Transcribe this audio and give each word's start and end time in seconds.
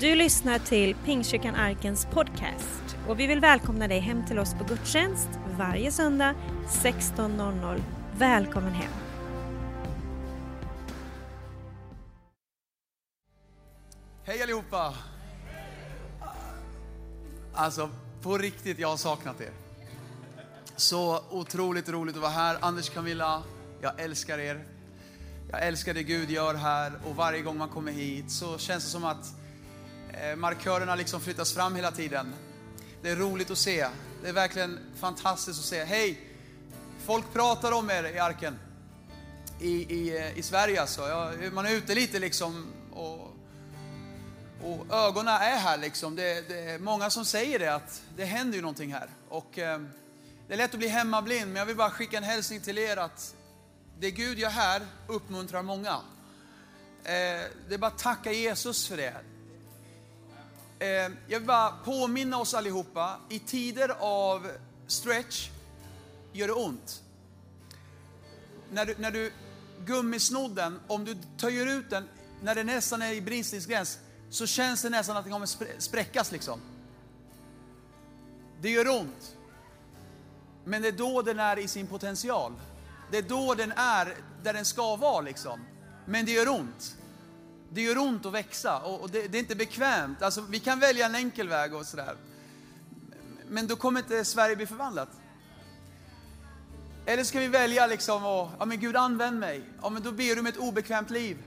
Du 0.00 0.14
lyssnar 0.14 0.58
till 0.58 0.94
Pingstkyrkan 0.94 1.54
Arkens 1.54 2.06
podcast 2.06 2.96
och 3.08 3.20
vi 3.20 3.26
vill 3.26 3.40
välkomna 3.40 3.88
dig 3.88 3.98
hem 3.98 4.26
till 4.26 4.38
oss 4.38 4.54
på 4.54 4.64
gudstjänst 4.64 5.28
varje 5.58 5.92
söndag 5.92 6.34
16.00. 6.68 7.82
Välkommen 8.18 8.72
hem! 8.72 8.92
Hej 14.24 14.42
allihopa! 14.42 14.94
Alltså, 17.54 17.90
på 18.22 18.38
riktigt, 18.38 18.78
jag 18.78 18.88
har 18.88 18.96
saknat 18.96 19.40
er. 19.40 19.52
Så 20.76 21.20
otroligt 21.30 21.88
roligt 21.88 22.16
att 22.16 22.22
vara 22.22 22.32
här. 22.32 22.58
Anders 22.60 22.90
Camilla, 22.90 23.42
jag 23.80 24.00
älskar 24.00 24.38
er. 24.38 24.64
Jag 25.50 25.66
älskar 25.66 25.94
det 25.94 26.02
Gud 26.02 26.30
gör 26.30 26.54
här 26.54 26.92
och 27.04 27.16
varje 27.16 27.42
gång 27.42 27.58
man 27.58 27.68
kommer 27.68 27.92
hit 27.92 28.30
så 28.30 28.58
känns 28.58 28.84
det 28.84 28.90
som 28.90 29.04
att 29.04 29.34
Eh, 30.22 30.36
markörerna 30.36 30.94
liksom 30.94 31.20
flyttas 31.20 31.52
fram 31.52 31.74
hela 31.74 31.90
tiden. 31.90 32.34
Det 33.02 33.10
är 33.10 33.16
roligt 33.16 33.50
att 33.50 33.58
se. 33.58 33.88
Det 34.22 34.28
är 34.28 34.32
verkligen 34.32 34.78
fantastiskt 35.00 35.58
att 35.58 35.64
se. 35.64 35.84
Hej! 35.84 36.20
Folk 37.06 37.32
pratar 37.32 37.72
om 37.72 37.90
er 37.90 38.04
i 38.04 38.18
arken. 38.18 38.58
I, 39.60 39.94
i, 39.94 40.16
eh, 40.16 40.38
i 40.38 40.42
Sverige 40.42 40.80
alltså. 40.80 41.08
Ja, 41.08 41.32
man 41.52 41.66
är 41.66 41.70
ute 41.70 41.94
lite 41.94 42.18
liksom 42.18 42.66
och, 42.92 43.36
och 44.62 44.94
ögonen 44.94 45.34
är 45.34 45.56
här 45.56 45.78
liksom. 45.78 46.16
Det, 46.16 46.48
det, 46.48 46.60
är 46.60 46.78
många 46.78 47.10
som 47.10 47.24
säger 47.24 47.58
det 47.58 47.74
att 47.74 48.02
det 48.16 48.24
händer 48.24 48.56
ju 48.56 48.62
någonting 48.62 48.92
här. 48.92 49.08
Och, 49.28 49.58
eh, 49.58 49.80
det 50.48 50.54
är 50.54 50.58
lätt 50.58 50.72
att 50.72 50.78
bli 50.78 50.88
hemmablind 50.88 51.46
men 51.46 51.56
jag 51.56 51.66
vill 51.66 51.76
bara 51.76 51.90
skicka 51.90 52.16
en 52.16 52.24
hälsning 52.24 52.60
till 52.60 52.78
er 52.78 52.96
att 52.96 53.34
det 53.98 54.10
Gud 54.10 54.38
gör 54.38 54.50
här 54.50 54.86
uppmuntrar 55.06 55.62
många. 55.62 55.92
Eh, 57.04 57.42
det 57.68 57.74
är 57.74 57.78
bara 57.78 57.86
att 57.86 57.98
tacka 57.98 58.32
Jesus 58.32 58.88
för 58.88 58.96
det. 58.96 59.14
Eh, 60.78 60.88
jag 61.26 61.38
vill 61.38 61.46
bara 61.46 61.70
påminna 61.70 62.38
oss 62.38 62.54
allihopa, 62.54 63.16
i 63.28 63.38
tider 63.38 63.92
av 64.00 64.50
stretch 64.86 65.50
gör 66.32 66.46
det 66.46 66.52
ont. 66.52 67.02
När 68.70 68.84
du, 68.86 68.94
när 68.98 69.10
du 69.10 69.32
gummisnodden, 69.86 70.80
om 70.86 71.04
du 71.04 71.16
töjer 71.36 71.66
ut 71.66 71.90
den, 71.90 72.08
när 72.42 72.54
den 72.54 72.66
nästan 72.66 73.02
är 73.02 73.12
i 73.12 73.20
bristningsgräns, 73.20 73.98
så 74.30 74.46
känns 74.46 74.82
det 74.82 74.90
nästan 74.90 75.16
att 75.16 75.24
den 75.24 75.32
kommer 75.32 75.80
spräckas 75.80 76.32
liksom. 76.32 76.60
Det 78.60 78.70
gör 78.70 78.88
ont. 78.88 79.36
Men 80.64 80.82
det 80.82 80.88
är 80.88 80.92
då 80.92 81.22
den 81.22 81.38
är 81.38 81.58
i 81.58 81.68
sin 81.68 81.86
potential. 81.86 82.52
Det 83.10 83.18
är 83.18 83.22
då 83.22 83.54
den 83.54 83.72
är 83.72 84.16
där 84.42 84.52
den 84.52 84.64
ska 84.64 84.96
vara 84.96 85.20
liksom. 85.20 85.60
Men 86.06 86.26
det 86.26 86.32
gör 86.32 86.48
ont. 86.48 86.96
Det 87.70 87.82
gör 87.82 87.98
ont 87.98 88.26
att 88.26 88.32
växa 88.32 88.78
och 88.78 89.10
det, 89.10 89.28
det 89.28 89.38
är 89.38 89.40
inte 89.40 89.56
bekvämt. 89.56 90.22
Alltså, 90.22 90.40
vi 90.40 90.60
kan 90.60 90.80
välja 90.80 91.06
en 91.06 91.14
enkel 91.14 91.48
väg 91.48 91.74
och 91.74 91.86
sådär. 91.86 92.16
Men 93.48 93.66
då 93.66 93.76
kommer 93.76 94.00
inte 94.00 94.24
Sverige 94.24 94.56
bli 94.56 94.66
förvandlat. 94.66 95.08
Eller 97.06 97.24
ska 97.24 97.40
vi 97.40 97.48
välja 97.48 97.86
liksom 97.86 98.24
och, 98.24 98.48
ja 98.58 98.64
men 98.64 98.80
Gud 98.80 98.96
använd 98.96 99.38
mig. 99.38 99.62
Ja 99.82 99.90
men 99.90 100.02
då 100.02 100.12
ber 100.12 100.34
du 100.34 100.40
om 100.40 100.46
ett 100.46 100.56
obekvämt 100.56 101.10
liv. 101.10 101.38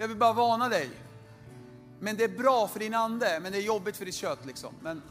Jag 0.00 0.08
vill 0.08 0.16
bara 0.16 0.32
varna 0.32 0.68
dig. 0.68 0.90
Men 2.00 2.16
det 2.16 2.24
är 2.24 2.28
bra 2.28 2.68
för 2.68 2.78
din 2.78 2.94
ande, 2.94 3.40
men 3.42 3.52
det 3.52 3.58
är 3.58 3.62
jobbigt 3.62 3.96
för 3.96 4.04
ditt 4.04 4.14
kött 4.14 4.46
liksom. 4.46 4.74
Men, 4.80 5.02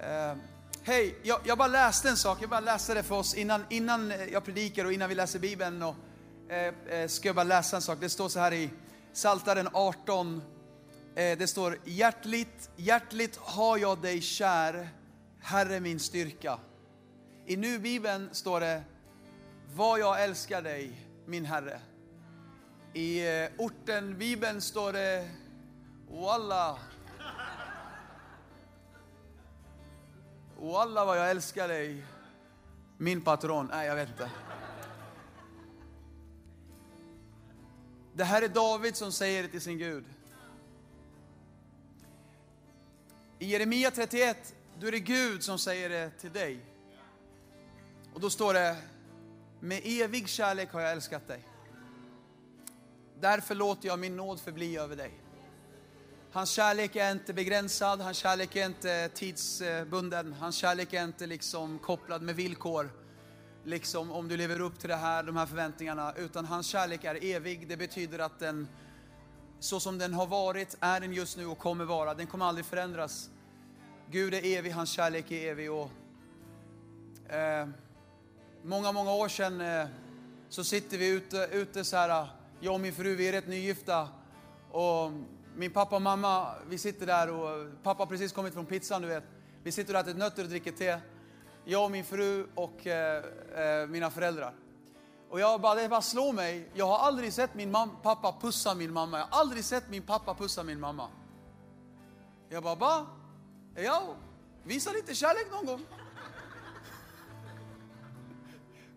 eh, 0.00 0.36
Hej, 0.82 1.18
jag, 1.22 1.40
jag, 1.44 1.58
bara 1.58 1.68
läste 1.68 2.08
en 2.08 2.16
sak, 2.16 2.38
jag 2.42 2.50
bara 2.50 2.60
läste 2.60 2.94
det 2.94 3.02
för 3.02 3.14
oss 3.14 3.34
innan, 3.34 3.64
innan 3.68 4.12
jag 4.32 4.44
predikar 4.44 4.84
och 4.84 4.92
innan 4.92 5.08
vi 5.08 5.14
läser 5.14 5.38
Bibeln. 5.38 5.82
Och, 5.82 5.94
Eh, 6.50 6.74
eh, 6.86 7.08
ska 7.08 7.28
jag 7.28 7.36
bara 7.36 7.44
läsa 7.44 7.76
en 7.76 7.82
sak, 7.82 7.98
det 8.00 8.08
står 8.08 8.28
så 8.28 8.40
här 8.40 8.52
i 8.52 8.70
Saltaren 9.12 9.68
18. 9.72 10.42
Eh, 11.14 11.38
det 11.38 11.46
står 11.46 11.78
hjärtligt, 11.84 12.70
hjärtligt 12.76 13.36
har 13.36 13.78
jag 13.78 14.02
dig 14.02 14.20
kär, 14.20 14.88
Herre 15.40 15.80
min 15.80 16.00
styrka. 16.00 16.58
I 17.46 17.56
nu-bibeln 17.56 18.28
står 18.32 18.60
det, 18.60 18.82
vad 19.74 20.00
jag 20.00 20.24
älskar 20.24 20.62
dig, 20.62 21.06
min 21.26 21.44
Herre. 21.44 21.80
I 22.92 23.42
eh, 23.42 23.48
orten-bibeln 23.58 24.60
står 24.60 24.92
det, 24.92 25.30
Walla, 26.08 26.78
Walla 30.58 31.04
vad 31.04 31.18
jag 31.18 31.30
älskar 31.30 31.68
dig, 31.68 32.04
min 32.98 33.20
patron. 33.20 33.68
Nej, 33.72 33.86
jag 33.86 33.96
vet 33.96 34.08
inte. 34.08 34.30
Det 38.20 38.24
här 38.24 38.42
är 38.42 38.48
David 38.48 38.96
som 38.96 39.12
säger 39.12 39.42
det 39.42 39.48
till 39.48 39.60
sin 39.60 39.78
Gud. 39.78 40.04
I 43.38 43.46
Jeremia 43.46 43.90
31, 43.90 44.54
då 44.80 44.86
är 44.86 44.92
det 44.92 45.00
Gud 45.00 45.42
som 45.42 45.58
säger 45.58 45.88
det 45.88 46.10
till 46.10 46.32
dig. 46.32 46.60
Och 48.14 48.20
då 48.20 48.30
står 48.30 48.54
det, 48.54 48.76
med 49.60 49.80
evig 49.84 50.28
kärlek 50.28 50.72
har 50.72 50.80
jag 50.80 50.92
älskat 50.92 51.28
dig. 51.28 51.44
Därför 53.20 53.54
låter 53.54 53.88
jag 53.88 53.98
min 53.98 54.16
nåd 54.16 54.40
förbli 54.40 54.76
över 54.76 54.96
dig. 54.96 55.12
Hans 56.32 56.50
kärlek 56.50 56.96
är 56.96 57.12
inte 57.12 57.32
begränsad, 57.32 58.00
hans 58.00 58.16
kärlek 58.16 58.56
är 58.56 58.66
inte 58.66 59.08
tidsbunden, 59.14 60.32
hans 60.32 60.56
kärlek 60.56 60.92
är 60.92 61.04
inte 61.04 61.26
liksom 61.26 61.78
kopplad 61.78 62.22
med 62.22 62.36
villkor. 62.36 62.90
Liksom 63.64 64.12
om 64.12 64.28
du 64.28 64.36
lever 64.36 64.60
upp 64.60 64.78
till 64.78 64.88
det 64.88 64.96
här, 64.96 65.22
de 65.22 65.36
här 65.36 65.46
förväntningarna. 65.46 66.14
Utan 66.16 66.44
hans 66.44 66.66
kärlek 66.66 67.04
är 67.04 67.24
evig. 67.24 67.68
Det 67.68 67.76
betyder 67.76 68.18
att 68.18 68.38
den, 68.38 68.68
så 69.60 69.80
som 69.80 69.98
den 69.98 70.14
har 70.14 70.26
varit, 70.26 70.76
är 70.80 71.00
den 71.00 71.12
just 71.12 71.36
nu 71.36 71.46
och 71.46 71.58
kommer 71.58 71.84
vara. 71.84 72.14
Den 72.14 72.26
kommer 72.26 72.44
aldrig 72.44 72.66
förändras. 72.66 73.30
Gud 74.10 74.34
är 74.34 74.44
evig, 74.44 74.70
hans 74.70 74.90
kärlek 74.90 75.30
är 75.30 75.50
evig. 75.50 75.72
Och, 75.72 75.90
eh, 77.32 77.68
många, 78.62 78.92
många 78.92 79.12
år 79.12 79.28
sedan 79.28 79.60
eh, 79.60 79.86
så 80.48 80.64
sitter 80.64 80.98
vi 80.98 81.08
ute, 81.08 81.48
ute 81.52 81.84
så 81.84 81.96
här, 81.96 82.28
jag 82.60 82.74
och 82.74 82.80
min 82.80 82.94
fru, 82.94 83.14
vi 83.14 83.28
är 83.28 83.32
rätt 83.32 83.48
nygifta. 83.48 84.08
Och 84.70 85.12
min 85.56 85.70
pappa 85.70 85.96
och 85.96 86.02
mamma, 86.02 86.54
vi 86.68 86.78
sitter 86.78 87.06
där 87.06 87.30
och 87.30 87.82
pappa 87.82 88.02
har 88.02 88.06
precis 88.06 88.32
kommit 88.32 88.54
från 88.54 88.66
pizzan, 88.66 89.02
du 89.02 89.08
vet. 89.08 89.24
Vi 89.62 89.72
sitter 89.72 89.94
och 89.94 90.00
äter 90.00 90.14
nötter 90.14 90.42
och 90.42 90.48
dricker 90.48 90.72
te. 90.72 90.98
Jag 91.64 91.84
och 91.84 91.90
min 91.90 92.04
fru 92.04 92.46
och 92.54 92.86
eh, 92.86 93.24
eh, 93.54 93.86
mina 93.86 94.10
föräldrar. 94.10 94.54
Och 95.30 95.40
jag 95.40 95.60
bara, 95.60 95.74
det 95.74 95.88
bara 95.88 96.02
slår 96.02 96.32
mig. 96.32 96.70
Jag 96.74 96.86
har 96.86 96.98
aldrig 96.98 97.32
sett 97.32 97.54
min 97.54 97.70
mamma, 97.70 97.92
pappa 98.02 98.34
pussa 98.40 98.74
min 98.74 98.92
mamma. 98.92 99.18
Jag 99.18 99.26
har 99.26 99.40
aldrig 99.40 99.64
sett 99.64 99.90
min 99.90 100.02
pappa 100.02 100.34
pussa 100.34 100.62
min 100.62 100.80
mamma. 100.80 101.08
Jag 102.48 102.62
bara, 102.62 102.76
ba, 102.76 103.06
ja, 103.74 104.02
visa 104.64 104.92
lite 104.92 105.14
kärlek 105.14 105.46
någon 105.50 105.66
gång. 105.66 105.80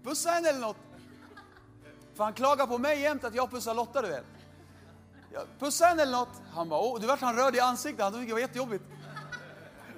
Pussa 0.03 0.29
henne 0.29 0.49
eller 0.49 0.59
något. 0.59 0.77
För 2.13 2.23
han 2.23 2.33
klagar 2.33 2.67
på 2.67 2.77
mig 2.77 3.01
jämt 3.01 3.23
att 3.23 3.35
jag 3.35 3.51
pussar 3.51 3.73
Lotta, 3.73 4.01
du 4.01 4.07
vet. 4.07 4.25
Pussa 5.59 5.85
henne 5.85 6.01
eller 6.01 6.11
något. 6.11 6.41
Han 6.53 6.69
bara, 6.69 6.81
oh, 6.81 6.99
du 6.99 7.07
vart 7.07 7.21
han 7.21 7.35
röd 7.35 7.55
i 7.55 7.59
ansiktet. 7.59 8.03
Han 8.03 8.13
tyckte 8.13 8.27
det 8.27 8.33
var 8.33 8.39
jättejobbigt. 8.39 8.83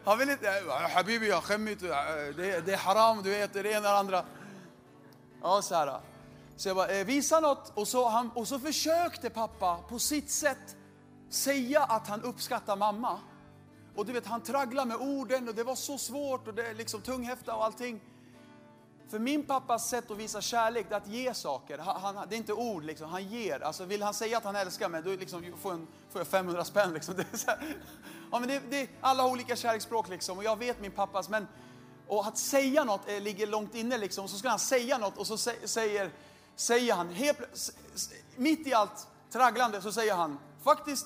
Han 0.06 0.18
vill 0.18 0.30
inte, 0.30 0.64
habibi 0.96 1.30
jag 1.30 1.44
skämmigt, 1.44 1.82
det, 1.82 2.66
det 2.66 2.74
är 2.74 2.78
haram, 2.78 3.24
du 3.24 3.30
vet, 3.30 3.54
det 3.54 3.72
ena 3.72 3.78
och 3.78 3.84
det 3.84 3.98
andra. 3.98 4.26
Ja, 5.42 5.62
så 5.62 5.76
här. 5.76 6.00
Så 6.56 6.70
jag 6.70 6.76
bara, 6.76 6.88
eh, 6.88 7.06
visa 7.06 7.40
något. 7.40 7.72
Och 7.76 7.88
så, 7.88 8.10
han, 8.10 8.32
och 8.32 8.48
så 8.48 8.60
försökte 8.60 9.30
pappa 9.30 9.78
på 9.90 10.00
sitt 10.00 10.32
sätt 10.32 10.76
säga 11.30 11.84
att 11.84 12.08
han 12.08 12.22
uppskattar 12.22 12.76
mamma. 12.76 13.20
Och 13.96 14.06
du 14.06 14.14
vet, 14.14 14.26
han 14.26 14.42
tragglade 14.42 14.88
med 14.88 14.98
orden 14.98 15.50
och 15.50 15.56
det 15.56 15.64
var 15.64 15.76
så 15.76 15.98
svårt 15.98 16.48
och 16.48 16.54
det 16.54 16.74
liksom 16.74 17.02
tunghäfta 17.02 17.56
och 17.56 17.66
allting. 17.66 18.02
För 19.10 19.20
min 19.20 19.44
pappas 19.44 19.90
sätt 19.90 20.12
att 20.12 20.18
visa 20.18 20.42
kärlek, 20.42 20.86
det 20.90 20.96
är 20.96 20.98
att 20.98 21.08
ge 21.08 21.34
saker. 21.34 21.78
Han, 21.78 22.16
det 22.30 22.36
är 22.36 22.38
inte 22.38 22.54
ord, 22.54 22.84
liksom. 22.84 23.10
han 23.10 23.28
ger. 23.28 23.60
Alltså, 23.60 23.86
vill 23.86 24.04
han 24.04 24.14
säga 24.14 24.38
att 24.38 24.44
han 24.44 24.56
älskar 24.56 24.90
mig, 24.90 25.02
då 25.02 25.10
liksom, 25.10 25.54
får, 25.62 25.74
en, 25.74 25.88
får 26.10 26.20
jag 26.20 26.28
500 26.28 26.66
spänn. 26.66 26.94
Liksom. 26.94 27.16
Det 27.18 27.22
är 27.22 27.48
här, 27.48 27.76
ja, 28.36 28.40
men 28.40 28.50
det, 28.50 28.62
det, 28.70 28.90
alla 29.02 29.24
har 29.24 29.30
olika 29.30 29.56
kärleksspråk, 29.56 30.10
liksom. 30.10 30.38
och 30.38 30.44
jag 30.44 30.60
vet 30.60 30.82
min 30.82 30.92
pappas. 30.92 31.30
Men, 31.30 31.48
och 32.08 32.28
att 32.28 32.38
säga 32.38 32.84
något 32.84 33.10
är, 33.10 33.20
ligger 33.20 33.48
långt 33.48 33.76
inne, 33.76 33.98
liksom. 33.98 34.28
så 34.28 34.38
ska 34.38 34.50
han 34.50 34.60
säga 34.60 34.98
något 34.98 35.18
och 35.18 35.28
så 35.28 35.38
säger, 35.38 36.12
säger 36.56 36.94
han, 36.94 37.10
helt, 37.10 37.40
mitt 38.36 38.68
i 38.68 38.74
allt 38.74 39.08
tragglande, 39.32 39.82
så 39.82 39.92
säger 39.92 40.16
han, 40.16 40.40
faktiskt, 40.64 41.06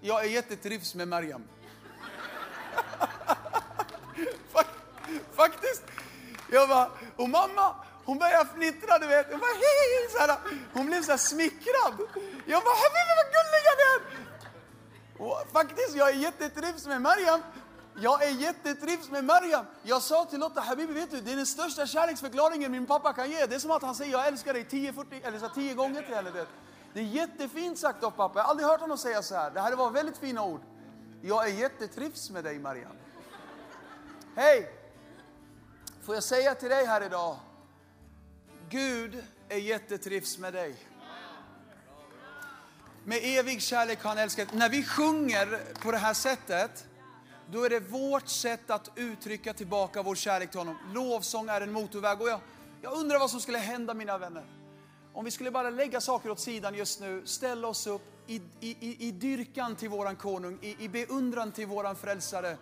jag 0.00 0.24
är 0.24 0.28
jättetrivs 0.28 0.94
med 0.94 1.08
Mariam. 1.08 1.44
faktiskt, 5.32 5.82
jag 6.50 6.68
bara, 6.68 6.90
och 7.16 7.28
mamma, 7.28 7.74
hon 8.04 8.18
började 8.18 8.48
fnittra, 8.54 8.98
du 8.98 9.06
vet. 9.06 9.26
Hon, 9.30 9.40
bara, 9.40 9.54
hej, 9.54 10.10
så 10.10 10.18
här, 10.18 10.38
hon 10.72 10.86
blev 10.86 11.02
så 11.02 11.10
här 11.10 11.18
smickrad. 11.18 11.94
Jag 12.46 12.62
bara, 12.62 12.74
vad 13.16 13.26
gulliga 13.34 13.72
ni 13.78 13.82
är! 13.94 14.23
Och 15.18 15.42
faktiskt, 15.52 15.96
jag 15.96 16.08
är 16.10 16.14
jättetrivs 16.14 16.86
med 16.86 17.02
Mariam. 17.02 17.40
Jag 18.00 18.22
är 18.22 18.30
jättetrivs 18.30 19.10
med 19.10 19.24
Mariam. 19.24 19.66
Jag 19.82 20.02
sa 20.02 20.24
till 20.24 20.40
Lotta, 20.40 20.60
Habibi 20.60 20.92
vet 20.92 21.10
du, 21.10 21.20
det 21.20 21.32
är 21.32 21.36
den 21.36 21.46
största 21.46 21.86
kärleksförklaringen 21.86 22.72
min 22.72 22.86
pappa 22.86 23.12
kan 23.12 23.30
ge. 23.30 23.46
Det 23.46 23.54
är 23.54 23.58
som 23.58 23.70
att 23.70 23.82
han 23.82 23.94
säger 23.94 24.12
jag 24.12 24.26
älskar 24.26 24.54
dig 24.54 24.64
10, 24.64 24.92
40, 24.92 25.20
eller 25.22 25.38
så 25.38 25.48
10 25.48 25.74
gånger 25.74 26.02
till 26.02 26.14
henne. 26.14 26.30
Det 26.92 27.00
är 27.00 27.04
jättefint 27.04 27.78
sagt 27.78 28.04
av 28.04 28.10
pappa. 28.10 28.38
Jag 28.38 28.44
har 28.44 28.50
aldrig 28.50 28.68
hört 28.68 28.80
honom 28.80 28.98
säga 28.98 29.22
så 29.22 29.34
här. 29.34 29.50
Det 29.50 29.60
här 29.60 29.76
var 29.76 29.90
väldigt 29.90 30.18
fina 30.18 30.44
ord. 30.44 30.60
Jag 31.22 31.48
är 31.48 31.52
jättetrivs 31.52 32.30
med 32.30 32.44
dig 32.44 32.58
Mariam. 32.58 32.96
Hej! 34.36 34.70
Får 36.02 36.14
jag 36.14 36.24
säga 36.24 36.54
till 36.54 36.68
dig 36.68 36.86
här 36.86 37.00
idag. 37.06 37.36
Gud 38.68 39.24
är 39.48 39.58
jättetrivs 39.58 40.38
med 40.38 40.52
dig. 40.52 40.76
Med 43.06 43.20
evig 43.22 43.62
kärlek 43.62 44.02
har 44.02 44.08
han 44.08 44.18
älskat. 44.18 44.54
När 44.54 44.68
vi 44.68 44.84
sjunger 44.84 45.60
på 45.82 45.90
det 45.90 45.98
här 45.98 46.14
sättet, 46.14 46.86
då 47.50 47.64
är 47.64 47.70
det 47.70 47.80
vårt 47.80 48.28
sätt 48.28 48.70
att 48.70 48.90
uttrycka 48.96 49.52
tillbaka 49.54 50.02
vår 50.02 50.14
kärlek 50.14 50.50
till 50.50 50.60
honom. 50.60 50.76
Lovsång 50.94 51.48
är 51.48 51.60
en 51.60 51.72
motorväg. 51.72 52.20
Och 52.20 52.28
jag, 52.28 52.40
jag 52.82 52.92
undrar 52.92 53.18
vad 53.18 53.30
som 53.30 53.40
skulle 53.40 53.58
hända 53.58 53.94
mina 53.94 54.18
vänner. 54.18 54.44
Om 55.12 55.24
vi 55.24 55.30
skulle 55.30 55.50
bara 55.50 55.70
lägga 55.70 56.00
saker 56.00 56.30
åt 56.30 56.40
sidan 56.40 56.74
just 56.74 57.00
nu, 57.00 57.22
ställa 57.26 57.68
oss 57.68 57.86
upp 57.86 58.02
i, 58.26 58.40
i, 58.60 59.08
i 59.08 59.10
dyrkan 59.10 59.76
till 59.76 59.88
våran 59.88 60.16
konung, 60.16 60.58
i, 60.62 60.84
i 60.84 60.88
beundran 60.88 61.52
till 61.52 61.66
våran 61.66 61.96
frälsare, 61.96 62.56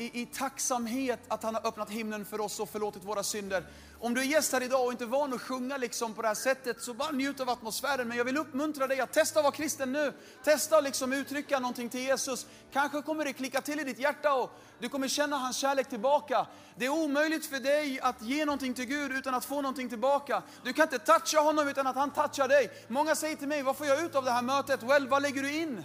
i, 0.00 0.22
i 0.22 0.26
tacksamhet 0.26 1.20
att 1.28 1.42
han 1.42 1.54
har 1.54 1.66
öppnat 1.66 1.90
himlen 1.90 2.24
för 2.24 2.40
oss 2.40 2.60
och 2.60 2.68
förlåtit 2.68 3.04
våra 3.04 3.22
synder. 3.22 3.64
Om 3.98 4.14
du 4.14 4.20
är 4.20 4.24
gäst 4.24 4.52
här 4.52 4.62
idag 4.62 4.86
och 4.86 4.92
inte 4.92 5.04
är 5.04 5.06
van 5.06 5.32
att 5.32 5.40
sjunga 5.40 5.76
liksom 5.76 6.14
på 6.14 6.22
det 6.22 6.28
här 6.28 6.34
sättet, 6.34 6.82
så 6.82 6.94
bara 6.94 7.10
njut 7.10 7.40
av 7.40 7.50
atmosfären. 7.50 8.08
Men 8.08 8.16
jag 8.16 8.24
vill 8.24 8.36
uppmuntra 8.36 8.86
dig 8.86 9.00
att 9.00 9.12
testa 9.12 9.40
att 9.40 9.44
vara 9.44 9.54
kristen 9.54 9.92
nu. 9.92 10.12
Testa 10.44 10.78
att 10.78 10.84
liksom 10.84 11.12
uttrycka 11.12 11.58
någonting 11.58 11.88
till 11.88 12.00
Jesus. 12.00 12.46
Kanske 12.72 13.02
kommer 13.02 13.24
det 13.24 13.32
klicka 13.32 13.60
till 13.60 13.80
i 13.80 13.84
ditt 13.84 13.98
hjärta 13.98 14.34
och 14.34 14.50
du 14.78 14.88
kommer 14.88 15.08
känna 15.08 15.36
hans 15.36 15.56
kärlek 15.56 15.88
tillbaka. 15.88 16.46
Det 16.76 16.86
är 16.86 16.90
omöjligt 16.90 17.46
för 17.46 17.60
dig 17.60 18.00
att 18.00 18.22
ge 18.22 18.44
någonting 18.44 18.74
till 18.74 18.86
Gud 18.86 19.12
utan 19.12 19.34
att 19.34 19.44
få 19.44 19.62
någonting 19.62 19.88
tillbaka. 19.88 20.42
Du 20.64 20.72
kan 20.72 20.82
inte 20.82 20.98
toucha 20.98 21.40
honom 21.40 21.68
utan 21.68 21.86
att 21.86 21.96
han 21.96 22.10
touchar 22.10 22.48
dig. 22.48 22.70
Många 22.88 23.14
säger 23.14 23.36
till 23.36 23.48
mig, 23.48 23.62
vad 23.62 23.76
får 23.76 23.86
jag 23.86 24.04
ut 24.04 24.14
av 24.14 24.24
det 24.24 24.30
här 24.30 24.42
mötet? 24.42 24.82
Well, 24.82 25.08
vad 25.08 25.22
lägger 25.22 25.42
du 25.42 25.52
in? 25.52 25.84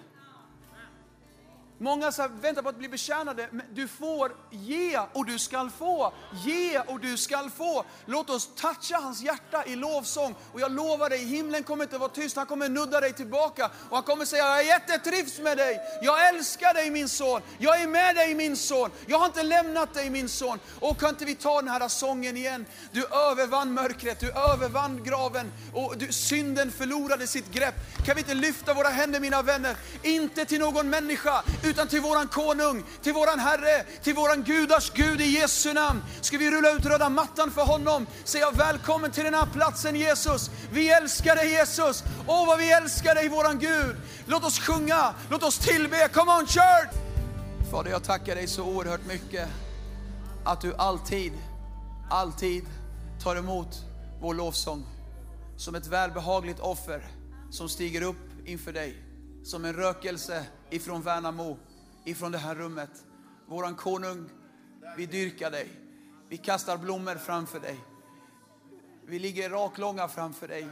Många 1.77 2.12
så 2.12 2.22
här, 2.22 2.30
väntar 2.30 2.62
på 2.62 2.69
att 2.69 2.77
bli 2.77 2.89
betjänade. 2.89 3.48
Men 3.51 3.66
du 3.74 3.88
får 3.88 4.31
ge 4.51 5.00
och 5.13 5.25
du 5.25 5.39
skall 5.39 5.69
få. 5.69 6.13
Ge 6.45 6.80
och 6.80 7.00
du 7.00 7.18
skall 7.18 7.50
få. 7.50 7.86
Låt 8.06 8.30
oss 8.30 8.50
toucha 8.56 8.98
hans 8.98 9.22
hjärta 9.22 9.66
i 9.66 9.75
lovsång. 9.75 10.36
Och 10.54 10.62
jag 10.62 10.72
lovar 10.72 11.10
dig, 11.10 11.25
himlen 11.25 11.63
kommer 11.63 11.83
inte 11.83 11.98
vara 11.98 12.10
tyst. 12.10 12.36
Han 12.36 12.45
kommer 12.45 12.69
nudda 12.69 13.00
dig 13.00 13.13
tillbaka. 13.13 13.72
Och 13.89 13.95
han 13.95 14.04
kommer 14.04 14.25
säga, 14.25 14.44
jag 14.44 14.60
är 14.60 14.63
jättetrivs 14.63 15.39
med 15.39 15.57
dig. 15.57 15.80
Jag 16.01 16.30
älskar 16.30 16.74
dig 16.74 16.89
min 16.92 17.10
son. 17.10 17.42
Jag 17.57 17.81
är 17.81 17.88
med 17.88 18.16
dig 18.16 18.36
min 18.36 18.57
son. 18.57 18.92
Jag 19.07 19.19
har 19.19 19.25
inte 19.25 19.44
lämnat 19.44 19.94
dig 19.94 20.10
min 20.10 20.30
son. 20.30 20.60
Och 20.80 21.00
kan 21.00 21.10
inte 21.10 21.25
vi 21.25 21.36
ta 21.36 21.62
den 21.62 21.69
här 21.69 21.88
sången 21.88 22.38
igen? 22.38 22.66
Du 22.92 23.06
övervann 23.06 23.74
mörkret, 23.74 24.19
du 24.19 24.31
övervann 24.31 25.04
graven. 25.04 25.51
Och 25.74 25.98
du, 25.98 26.12
synden 26.12 26.71
förlorade 26.71 27.28
sitt 27.28 27.51
grepp. 27.51 27.75
Kan 28.06 28.16
vi 28.16 28.21
inte 28.21 28.33
lyfta 28.33 28.74
våra 28.74 28.89
händer 28.89 29.19
mina 29.19 29.42
vänner? 29.42 29.78
Inte 30.04 30.45
till 30.45 30.60
någon 30.60 30.89
människa 30.89 31.44
utan 31.66 31.88
till 31.88 32.02
våran 32.02 32.28
konung, 32.28 32.84
till 33.02 33.14
våran 33.14 33.40
Herre, 33.40 33.84
till 34.04 34.14
våran 34.14 34.44
gudars 34.44 34.92
Gud 34.94 35.22
i 35.22 35.26
Jesu 35.26 35.74
namn. 35.74 36.04
Ska 36.22 36.38
vi 36.38 36.52
rulla 36.52 36.72
ut 36.72 36.86
röda 36.86 37.10
mattan 37.10 37.52
för 37.52 37.62
honom, 37.62 38.08
säga 38.24 38.52
välkommen 38.52 39.12
till 39.12 39.24
den 39.24 39.34
här 39.34 39.48
platsen 39.54 39.96
Jesus. 39.96 40.50
Vi 40.72 40.90
älskar 40.90 41.36
dig 41.36 41.52
Jesus. 41.52 42.04
Åh 42.28 42.48
vad 42.48 42.60
vi 42.60 42.72
älskar 42.72 43.16
dig 43.16 43.30
våran 43.30 43.60
Gud. 43.60 43.96
Låt 44.26 44.44
oss 44.44 44.60
sjunga, 44.60 45.14
låt 45.30 45.44
oss 45.44 45.58
tillbe. 45.58 46.10
Come 46.14 46.32
on 46.32 46.48
church! 46.48 46.90
Fader 47.72 47.92
jag 47.92 48.04
tackar 48.04 48.36
dig 48.36 48.48
så 48.48 48.64
oerhört 48.64 49.06
mycket 49.06 49.48
att 50.46 50.62
du 50.62 50.76
alltid, 50.76 51.34
alltid 52.10 52.66
tar 53.24 53.36
emot 53.36 53.68
vår 54.22 54.34
lovsång 54.34 54.86
som 55.58 55.76
ett 55.76 55.88
välbehagligt 55.88 56.60
offer 56.60 57.08
som 57.52 57.70
stiger 57.70 58.02
upp 58.02 58.46
inför 58.46 58.74
dig 58.74 59.05
som 59.45 59.65
en 59.65 59.74
rökelse 59.74 60.45
ifrån 60.69 61.01
Värnamo, 61.01 61.57
ifrån 62.06 62.31
det 62.31 62.38
här 62.38 62.56
rummet. 62.56 62.89
Våran 63.47 63.75
konung, 63.75 64.30
vi 64.97 65.06
dyrkar 65.06 65.51
dig. 65.51 65.69
Vi 66.30 66.38
kastar 66.38 66.77
blommor 66.77 67.15
framför 67.15 67.59
dig. 67.59 67.80
Vi 69.06 69.19
ligger 69.19 69.50
raklånga 69.50 70.07
framför 70.07 70.47
dig 70.47 70.68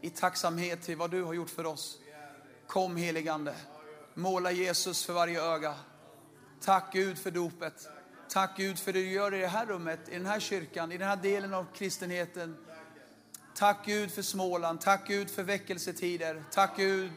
i 0.00 0.10
tacksamhet 0.10 0.82
till 0.82 0.96
vad 0.96 1.10
du 1.10 1.22
har 1.22 1.34
gjort 1.34 1.50
för 1.50 1.66
oss. 1.66 1.98
Kom 2.66 2.96
heligande, 2.96 3.54
måla 4.14 4.50
Jesus 4.50 5.04
för 5.04 5.12
varje 5.12 5.42
öga. 5.42 5.74
Tack 6.60 6.92
Gud 6.92 7.18
för 7.18 7.30
dopet. 7.30 7.88
Tack 8.28 8.56
Gud 8.56 8.78
för 8.78 8.92
det 8.92 8.98
du 8.98 9.10
gör 9.10 9.34
i 9.34 9.40
det 9.40 9.46
här 9.46 9.66
rummet, 9.66 10.08
i 10.08 10.12
den 10.12 10.26
här 10.26 10.40
kyrkan, 10.40 10.92
i 10.92 10.98
den 10.98 11.08
här 11.08 11.16
delen 11.16 11.54
av 11.54 11.66
kristenheten. 11.74 12.56
Tack 13.54 13.86
Gud 13.86 14.10
för 14.10 14.22
Småland, 14.22 14.80
tack 14.80 15.08
Gud 15.08 15.30
för 15.30 15.42
väckelsetider. 15.42 16.44
Tack 16.50 16.76
Gud 16.76 17.12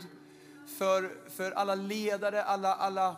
för, 0.78 1.30
för 1.30 1.52
alla 1.52 1.76
ledare, 1.76 2.44
alla, 2.44 2.76
alla, 2.76 3.16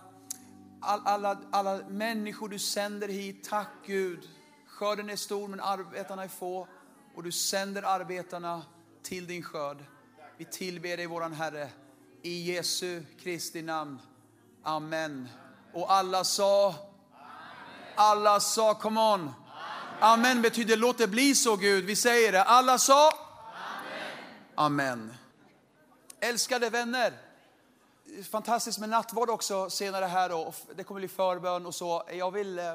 alla, 0.81 1.01
alla, 1.03 1.38
alla 1.51 1.77
människor 1.89 2.50
du 2.50 2.59
sänder 2.59 3.07
hit. 3.07 3.50
Tack 3.50 3.69
Gud. 3.86 4.30
Skörden 4.68 5.09
är 5.09 5.15
stor 5.15 5.48
men 5.48 5.59
arbetarna 5.59 6.24
är 6.24 6.27
få 6.27 6.68
och 7.15 7.24
du 7.24 7.31
sänder 7.31 7.83
arbetarna 7.83 8.62
till 9.03 9.27
din 9.27 9.44
skörd. 9.44 9.77
Vi 10.38 10.45
tillber 10.45 10.98
dig 10.98 11.06
våran 11.06 11.33
Herre 11.33 11.69
i 12.21 12.53
Jesu 12.53 13.03
Kristi 13.19 13.62
namn. 13.62 14.00
Amen. 14.63 15.30
Och 15.74 15.92
alla 15.94 16.24
sa, 16.24 16.75
alla 17.95 18.39
sa, 18.39 18.74
come 18.74 19.01
on. 19.01 19.31
Amen. 20.00 20.42
Betyder 20.42 20.77
låt 20.77 20.98
det 20.98 21.07
bli 21.07 21.36
så 21.36 21.56
Gud. 21.56 21.86
Vi 21.86 21.95
säger 21.95 22.31
det. 22.31 22.44
Alla 22.44 22.77
sa, 22.77 23.12
Amen. 24.56 25.00
Amen. 25.00 25.13
Älskade 26.19 26.69
vänner 26.69 27.31
fantastiskt 28.31 28.80
med 28.80 28.90
nattvard 28.90 29.30
också 29.30 29.69
senare 29.69 30.06
här 30.06 30.30
då. 30.30 30.54
Det 30.75 30.84
kommer 30.84 31.00
bli 31.00 31.08
förbön 31.08 31.66
och 31.66 31.75
så. 31.75 32.04
Jag 32.12 32.31
vill, 32.31 32.60
eh, 32.60 32.66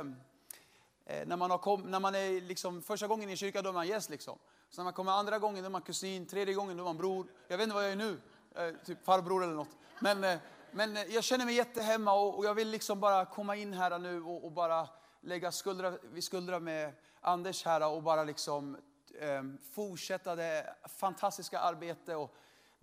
eh, 1.07 1.27
när 1.27 1.37
man, 1.37 1.51
har 1.51 1.59
kom, 1.59 1.81
när 1.81 2.01
man 2.01 2.15
är 2.15 2.41
liksom, 2.41 2.83
första 2.83 3.07
gången 3.07 3.31
i 3.31 3.37
kyrkan 3.37 3.65
då 3.65 3.71
är 3.71 3.75
man 3.75 3.89
gäst 3.89 4.11
liksom. 4.11 4.39
Så 4.71 4.81
när 4.81 4.85
man 4.85 4.93
kommer 4.93 5.13
andra 5.13 5.39
gången 5.39 5.63
då 5.63 5.69
är 5.69 5.71
man 5.71 5.83
kusin, 5.83 6.27
tredje 6.27 6.55
gången 6.55 6.77
då 6.77 6.83
är 6.83 6.85
man 6.85 6.97
bror. 6.97 7.27
Jag 7.49 7.57
vet 7.57 7.65
inte 7.65 7.75
vad 7.75 7.85
jag 7.85 7.93
är 7.93 7.97
nu, 7.97 8.21
eh, 8.55 8.75
typ 8.85 9.05
farbror 9.05 9.45
eller 9.45 9.55
något. 9.55 9.77
Men, 10.01 10.25
eh, 10.25 10.39
men 10.71 10.97
eh, 10.97 11.03
jag 11.03 11.25
känner 11.25 11.45
mig 11.45 11.55
jättehemma 11.55 12.13
och, 12.13 12.39
och 12.39 12.45
jag 12.45 12.55
vill 12.55 12.69
liksom 12.69 13.01
bara 13.01 13.25
komma 13.25 13.57
in 13.57 13.73
här 13.73 13.99
nu 13.99 14.23
och, 14.23 14.45
och 14.45 14.53
bara 14.53 14.89
lägga 15.21 15.53
skuldra 15.53 15.91
vid 16.03 16.25
skuldra 16.25 16.61
med 16.61 16.93
Anders 17.21 17.65
här 17.65 17.89
och 17.89 18.03
bara 18.03 18.25
liksom 18.25 18.77
eh, 19.21 19.43
fortsätta 19.75 20.37
det 20.37 20.75
fantastiska 20.99 21.59
arbete 21.59 22.15
och 22.15 22.35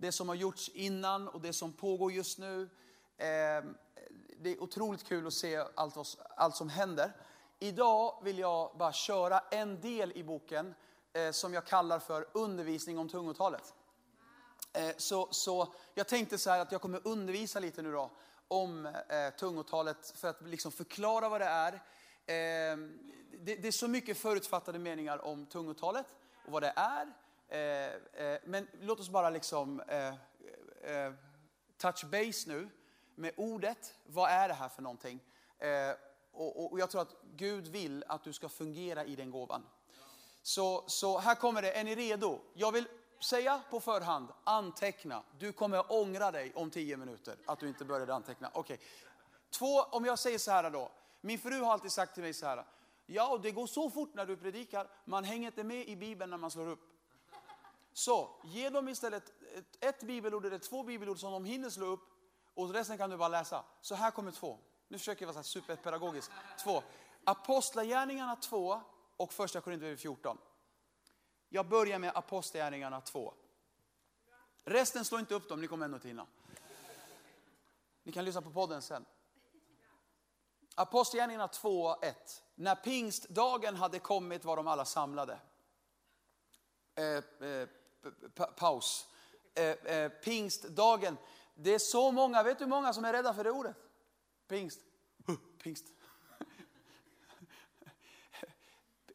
det 0.04 0.12
som 0.12 0.28
har 0.28 0.34
gjorts 0.34 0.68
innan 0.74 1.28
och 1.28 1.40
det 1.40 1.52
som 1.52 1.72
pågår 1.72 2.12
just 2.12 2.38
nu. 2.38 2.68
Ehm, 3.18 3.74
det 4.38 4.50
är 4.50 4.62
otroligt 4.62 5.04
kul 5.04 5.26
att 5.26 5.32
se 5.32 5.64
allt, 5.74 6.16
allt 6.36 6.56
som 6.56 6.68
händer. 6.68 7.12
Idag 7.58 8.20
vill 8.22 8.38
jag 8.38 8.76
bara 8.76 8.92
köra 8.92 9.38
en 9.38 9.80
del 9.80 10.12
i 10.14 10.24
boken 10.24 10.74
eh, 11.12 11.30
som 11.30 11.54
jag 11.54 11.66
kallar 11.66 11.98
för 11.98 12.26
undervisning 12.32 12.98
om 12.98 13.08
tungotalet. 13.08 13.74
Eh, 14.72 14.90
så, 14.96 15.28
så 15.30 15.74
jag 15.94 16.08
tänkte 16.08 16.38
så 16.38 16.50
här 16.50 16.60
att 16.60 16.72
jag 16.72 16.80
kommer 16.80 17.00
undervisa 17.04 17.60
lite 17.60 17.82
nu 17.82 17.92
då 17.92 18.10
om 18.48 18.86
eh, 18.86 19.30
tungotalet 19.38 20.12
för 20.16 20.28
att 20.28 20.42
liksom 20.42 20.72
förklara 20.72 21.28
vad 21.28 21.40
det 21.40 21.44
är. 21.44 21.72
Eh, 21.72 22.76
det, 23.38 23.56
det, 23.56 23.68
är 23.68 23.72
så 23.72 23.88
mycket 23.88 24.18
förutfattade 24.18 24.78
meningar 24.78 25.24
om 25.24 25.46
tungotalet 25.46 26.06
och 26.46 26.52
vad 26.52 26.62
det 26.62 26.72
är. 26.76 27.23
Eh, 27.48 27.94
eh, 28.24 28.38
men 28.44 28.68
låt 28.80 29.00
oss 29.00 29.08
bara 29.08 29.30
liksom 29.30 29.80
eh, 29.80 30.08
eh, 30.92 31.12
touch 31.76 32.04
base 32.04 32.48
nu 32.48 32.68
med 33.14 33.32
ordet. 33.36 33.94
Vad 34.06 34.30
är 34.30 34.48
det 34.48 34.54
här 34.54 34.68
för 34.68 34.82
någonting? 34.82 35.20
Och, 36.32 36.72
och, 36.72 36.80
jag 36.80 36.90
tror 36.90 37.02
att 37.02 37.14
Gud 37.36 37.68
vill 37.68 38.04
att 38.08 38.24
du 38.24 38.32
ska 38.32 38.48
fungera 38.48 39.04
i 39.04 39.16
den 39.16 39.30
gåvan. 39.30 39.66
Så, 40.42 40.84
så 40.86 41.18
här 41.18 41.34
kommer 41.34 41.62
det, 41.62 41.72
är 41.72 41.84
ni 41.84 41.94
redo? 41.94 42.40
Jag 42.54 42.72
vill 42.72 42.88
säga 43.20 43.60
på 43.70 43.80
förhand, 43.80 44.28
anteckna. 44.44 45.22
Du 45.38 45.52
kommer 45.52 45.92
ångra 45.92 46.30
dig 46.30 46.52
om 46.54 46.70
tio 46.70 46.96
minuter 46.96 47.36
att 47.46 47.58
du 47.58 47.68
inte 47.68 47.84
började 47.84 48.14
anteckna. 48.14 48.50
Okej. 48.54 48.74
Okay. 48.74 48.86
Två, 49.50 49.82
om 49.82 50.04
jag 50.04 50.18
säger 50.18 50.38
så 50.38 50.50
här 50.50 50.70
då. 50.70 50.92
Min 51.20 51.38
fru 51.38 51.60
har 51.60 51.72
alltid 51.72 51.92
sagt 51.92 52.14
till 52.14 52.22
mig 52.22 52.34
så 52.34 52.46
här. 52.46 52.64
Ja, 53.06 53.40
det 53.42 53.50
går 53.50 53.66
så 53.66 53.90
fort 53.90 54.14
när 54.14 54.26
du 54.26 54.36
predikar. 54.36 54.88
Man 55.04 55.24
hänger 55.24 55.46
inte 55.46 55.64
med 55.64 55.88
i 55.88 55.96
Bibeln 55.96 56.30
när 56.30 56.36
man 56.36 56.50
slår 56.50 56.68
upp. 56.68 56.93
Så 57.96 58.40
ge 58.44 58.70
dem 58.70 58.88
istället 58.88 59.32
ett, 59.54 59.84
ett 59.84 60.02
bibelord 60.02 60.46
eller 60.46 60.58
två 60.58 60.82
bibelord 60.82 61.18
som 61.18 61.32
de 61.32 61.44
hinner 61.44 61.70
slå 61.70 61.86
upp 61.86 62.00
och 62.54 62.72
resten 62.72 62.98
kan 62.98 63.10
du 63.10 63.16
bara 63.16 63.28
läsa. 63.28 63.64
Så 63.80 63.94
här 63.94 64.10
kommer 64.10 64.32
två. 64.32 64.58
Nu 64.88 64.98
försöker 64.98 65.26
jag 65.26 65.32
vara 65.32 65.42
superpedagogisk. 65.42 66.30
Två. 66.64 66.82
Apostlagärningarna 67.24 68.36
2 68.36 68.80
och 69.16 69.32
första 69.32 69.60
Korinthierbrevet 69.60 70.00
14. 70.00 70.38
Jag 71.48 71.68
börjar 71.68 71.98
med 71.98 72.16
Apostlagärningarna 72.16 73.00
2. 73.00 73.34
Resten 74.64 75.04
slå 75.04 75.18
inte 75.18 75.34
upp 75.34 75.48
dem, 75.48 75.60
ni 75.60 75.66
kommer 75.66 75.84
ändå 75.84 75.96
inte 75.96 76.08
hinna. 76.08 76.26
Ni 78.02 78.12
kan 78.12 78.24
lyssna 78.24 78.42
på 78.42 78.50
podden 78.50 78.82
sen. 78.82 79.04
Apostlagärningarna 80.74 81.48
2, 81.48 81.96
1. 82.02 82.42
När 82.54 82.74
pingstdagen 82.74 83.76
hade 83.76 83.98
kommit 83.98 84.44
var 84.44 84.56
de 84.56 84.66
alla 84.66 84.84
samlade. 84.84 85.40
Eh, 86.94 87.48
eh, 87.48 87.68
paus. 88.56 89.08
eh, 89.54 89.64
eh, 89.64 90.08
pingstdagen. 90.08 91.16
Det 91.54 91.74
är 91.74 91.78
så 91.78 92.12
många, 92.12 92.42
vet 92.42 92.58
du 92.58 92.64
hur 92.64 92.70
många 92.70 92.92
som 92.92 93.04
är 93.04 93.12
rädda 93.12 93.34
för 93.34 93.44
det 93.44 93.50
ordet? 93.50 93.76
Pingst. 94.48 94.80
Pingst. 95.62 95.84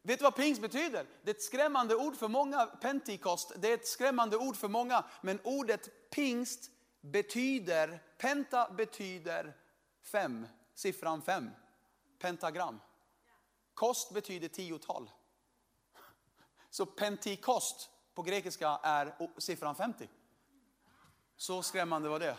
Vet 0.02 0.20
du 0.20 0.24
vad 0.24 0.36
pingst 0.36 0.62
betyder? 0.62 1.06
Det 1.24 1.32
är 1.32 1.36
ett 1.36 1.44
skrämmande 1.44 1.96
ord 1.96 2.16
för 2.16 2.28
många, 2.28 2.66
pentekost, 2.66 3.52
det 3.56 3.70
är 3.70 3.74
ett 3.74 3.88
skrämmande 3.88 4.38
ord 4.38 4.56
för 4.56 4.68
många. 4.68 5.06
Men 5.22 5.40
ordet 5.44 6.10
pingst 6.10 6.72
betyder, 7.02 8.04
penta 8.18 8.70
betyder 8.70 9.58
fem, 10.02 10.48
siffran 10.74 11.22
fem. 11.22 11.50
Pentagram. 12.20 12.80
Kost 13.74 14.14
betyder 14.14 14.48
tiotal. 14.48 15.12
Så 16.70 16.86
pentikost 16.86 17.90
på 18.20 18.24
grekiska 18.24 18.80
är 18.84 19.16
siffran 19.38 19.76
50. 19.76 20.10
Så 21.36 21.64
skrämmande 21.64 22.10
var 22.10 22.20
det. 22.20 22.38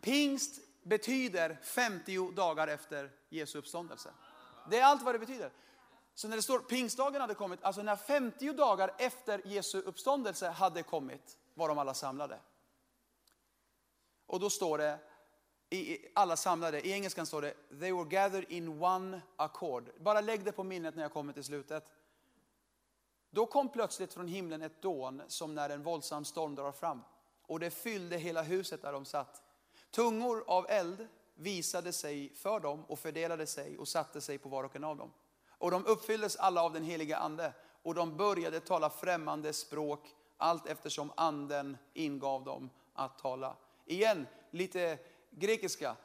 Pingst 0.00 0.60
betyder 0.82 1.58
50 1.62 2.32
dagar 2.32 2.68
efter 2.68 3.10
Jesu 3.28 3.58
uppståndelse. 3.58 4.10
Det 4.70 4.78
är 4.78 4.84
allt 4.84 5.02
vad 5.02 5.14
det 5.14 5.18
betyder. 5.18 5.52
Så 6.14 6.28
när 6.28 6.36
det 6.36 6.42
står 6.42 6.58
pingstdagen 6.58 7.20
hade 7.20 7.34
kommit, 7.34 7.62
alltså 7.62 7.82
när 7.82 7.96
50 7.96 8.52
dagar 8.52 8.94
efter 8.98 9.42
Jesu 9.44 9.80
uppståndelse 9.80 10.48
hade 10.48 10.82
kommit, 10.82 11.38
var 11.54 11.68
de 11.68 11.78
alla 11.78 11.94
samlade. 11.94 12.40
Och 14.26 14.40
då 14.40 14.50
står 14.50 14.78
det, 14.78 14.98
i 15.70 15.98
alla 16.14 16.36
samlade, 16.36 16.86
i 16.86 16.92
engelskan 16.92 17.26
står 17.26 17.42
det, 17.42 17.54
they 17.80 17.92
were 17.92 18.04
gathered 18.04 18.44
in 18.48 18.82
one 18.82 19.20
accord. 19.36 19.90
Bara 20.00 20.20
lägg 20.20 20.44
det 20.44 20.52
på 20.52 20.64
minnet 20.64 20.94
när 20.94 21.02
jag 21.02 21.12
kommer 21.12 21.32
till 21.32 21.44
slutet. 21.44 21.90
Då 23.34 23.46
kom 23.46 23.68
plötsligt 23.68 24.14
från 24.14 24.28
himlen 24.28 24.62
ett 24.62 24.82
dån 24.82 25.22
som 25.26 25.54
när 25.54 25.70
en 25.70 25.82
våldsam 25.82 26.24
storm 26.24 26.54
drar 26.54 26.72
fram. 26.72 27.02
Och 27.46 27.60
det 27.60 27.70
fyllde 27.70 28.16
hela 28.16 28.42
huset 28.42 28.82
där 28.82 28.92
de 28.92 29.04
satt. 29.04 29.42
Tungor 29.90 30.44
av 30.46 30.66
eld 30.68 31.08
visade 31.34 31.92
sig 31.92 32.34
för 32.34 32.60
dem 32.60 32.84
och 32.84 32.98
fördelade 32.98 33.46
sig 33.46 33.78
och 33.78 33.88
satte 33.88 34.20
sig 34.20 34.38
på 34.38 34.48
var 34.48 34.64
och 34.64 34.76
en 34.76 34.84
av 34.84 34.96
dem. 34.96 35.12
Och 35.48 35.70
de 35.70 35.86
uppfylldes 35.86 36.36
alla 36.36 36.62
av 36.62 36.72
den 36.72 36.84
heliga 36.84 37.16
ande 37.16 37.52
och 37.82 37.94
de 37.94 38.16
började 38.16 38.60
tala 38.60 38.90
främmande 38.90 39.52
språk 39.52 40.14
allt 40.36 40.66
eftersom 40.66 41.12
anden 41.16 41.76
ingav 41.94 42.44
dem 42.44 42.70
att 42.94 43.18
tala. 43.18 43.56
Igen, 43.86 44.26
lite 44.50 44.98
grekiska. 45.30 45.96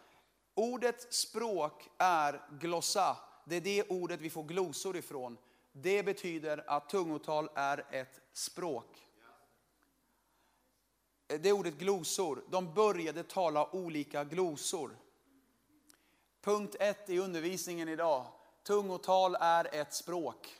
Ordet 0.55 1.13
språk 1.13 1.89
är 1.97 2.41
glossa. 2.59 3.17
Det 3.45 3.55
är 3.55 3.61
det 3.61 3.89
ordet 3.89 4.21
vi 4.21 4.29
får 4.29 4.43
glosor 4.43 4.97
ifrån. 4.97 5.37
Det 5.81 6.03
betyder 6.03 6.63
att 6.67 6.89
tungotal 6.89 7.49
är 7.55 7.85
ett 7.91 8.21
språk. 8.33 9.07
Eh, 11.27 11.39
det 11.39 11.49
är 11.49 11.53
ordet 11.53 11.77
glosor. 11.77 12.43
De 12.49 12.73
började 12.73 13.23
tala 13.23 13.75
olika 13.75 14.23
glosor. 14.23 14.97
Punkt 16.41 16.75
ett 16.79 17.09
i 17.09 17.19
undervisningen 17.19 17.89
idag. 17.89 18.25
Tungotal 18.63 19.35
är 19.39 19.75
ett 19.75 19.93
språk. 19.93 20.55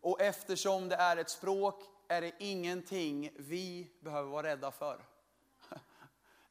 Och 0.00 0.20
eftersom 0.20 0.88
det 0.88 0.96
är 0.96 1.16
ett 1.16 1.30
språk 1.30 1.82
är 2.08 2.20
det 2.20 2.32
ingenting 2.38 3.30
vi 3.36 3.90
behöver 4.00 4.30
vara 4.30 4.46
rädda 4.46 4.70
för. 4.70 5.04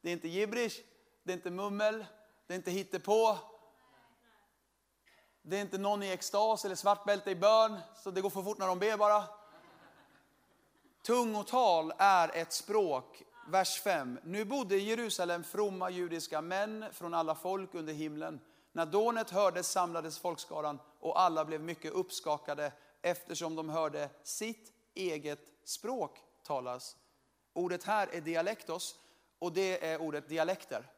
Det 0.00 0.08
är 0.08 0.12
inte 0.12 0.28
gibrish, 0.28 0.80
det 1.22 1.32
är 1.32 1.36
inte 1.36 1.50
mummel, 1.50 2.06
det 2.46 2.54
är 2.54 2.56
inte 2.56 2.70
hittepå. 2.70 3.38
Det 5.48 5.56
är 5.56 5.60
inte 5.60 5.78
någon 5.78 6.02
i 6.02 6.12
extas 6.12 6.64
eller 6.64 6.74
svartbälte 6.74 7.30
i 7.30 7.34
bön, 7.34 7.78
så 7.96 8.10
det 8.10 8.20
går 8.20 8.30
för 8.30 8.42
fort 8.42 8.58
när 8.58 8.66
de 8.66 8.78
ber 8.78 8.96
bara. 8.96 9.24
Tungotal 11.02 11.92
är 11.98 12.36
ett 12.36 12.52
språk. 12.52 13.22
Vers 13.48 13.80
5. 13.80 14.18
Nu 14.24 14.44
bodde 14.44 14.76
i 14.76 14.78
Jerusalem 14.78 15.44
fromma 15.44 15.90
judiska 15.90 16.40
män 16.40 16.84
från 16.92 17.14
alla 17.14 17.34
folk 17.34 17.74
under 17.74 17.92
himlen. 17.92 18.40
När 18.72 18.86
dånet 18.86 19.30
hördes 19.30 19.68
samlades 19.68 20.18
folkskaran 20.18 20.78
och 21.00 21.20
alla 21.20 21.44
blev 21.44 21.60
mycket 21.60 21.92
uppskakade 21.92 22.72
eftersom 23.02 23.54
de 23.54 23.68
hörde 23.68 24.10
sitt 24.22 24.72
eget 24.94 25.48
språk 25.64 26.18
talas. 26.42 26.96
Ordet 27.52 27.84
här 27.84 28.08
är 28.12 28.20
dialektos 28.20 28.94
och 29.38 29.52
det 29.52 29.86
är 29.86 30.00
ordet 30.00 30.28
dialekter. 30.28 30.90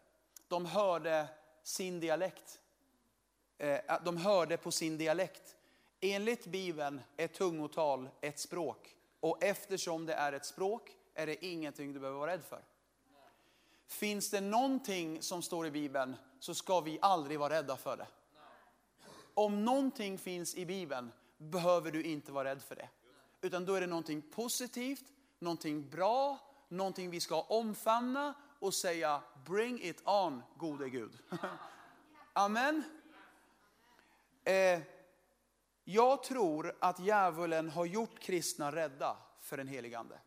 De 0.48 0.66
hörde 0.66 1.28
sin 1.62 2.00
dialekt. 2.00 2.60
Eh, 3.58 3.80
de 4.04 4.16
hörde 4.16 4.56
på 4.56 4.70
sin 4.70 4.98
dialekt. 4.98 5.56
Enligt 6.00 6.46
Bibeln 6.46 7.00
är 7.16 7.28
tungotal 7.28 8.08
ett 8.20 8.38
språk. 8.38 8.96
Och 9.20 9.44
eftersom 9.44 10.06
det 10.06 10.14
är 10.14 10.32
ett 10.32 10.46
språk 10.46 10.96
är 11.14 11.26
det 11.26 11.44
ingenting 11.44 11.92
du 11.92 12.00
behöver 12.00 12.18
vara 12.18 12.32
rädd 12.32 12.44
för. 12.44 12.62
Finns 13.86 14.30
det 14.30 14.40
någonting 14.40 15.22
som 15.22 15.42
står 15.42 15.66
i 15.66 15.70
Bibeln 15.70 16.16
så 16.40 16.54
ska 16.54 16.80
vi 16.80 16.98
aldrig 17.02 17.38
vara 17.38 17.54
rädda 17.54 17.76
för 17.76 17.96
det. 17.96 18.06
Om 19.34 19.64
någonting 19.64 20.18
finns 20.18 20.54
i 20.54 20.66
Bibeln 20.66 21.12
behöver 21.36 21.90
du 21.90 22.02
inte 22.02 22.32
vara 22.32 22.48
rädd 22.48 22.62
för 22.62 22.74
det. 22.74 22.88
Utan 23.40 23.64
då 23.64 23.74
är 23.74 23.80
det 23.80 23.86
någonting 23.86 24.22
positivt, 24.22 25.04
någonting 25.38 25.90
bra, 25.90 26.38
någonting 26.68 27.10
vi 27.10 27.20
ska 27.20 27.40
omfamna 27.40 28.34
och 28.58 28.74
säga 28.74 29.22
bring 29.44 29.82
it 29.82 30.02
on 30.04 30.42
gode 30.56 30.88
Gud. 30.88 31.18
Amen. 32.32 32.97
Eh, 34.48 34.80
jag 35.84 36.22
tror 36.22 36.76
att 36.80 36.98
djävulen 37.00 37.68
har 37.68 37.84
gjort 37.84 38.18
kristna 38.18 38.72
rädda 38.72 39.16
för 39.40 39.56
den 39.56 39.68
helige 39.68 39.98
Ande. 39.98 40.20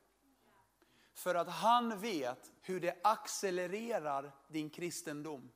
För 1.13 1.35
att 1.35 1.49
han 1.49 1.99
vet 1.99 2.51
hur 2.61 2.79
det 2.79 2.97
accelererar 3.03 4.31
din 4.47 4.69
kristendom. 4.69 5.51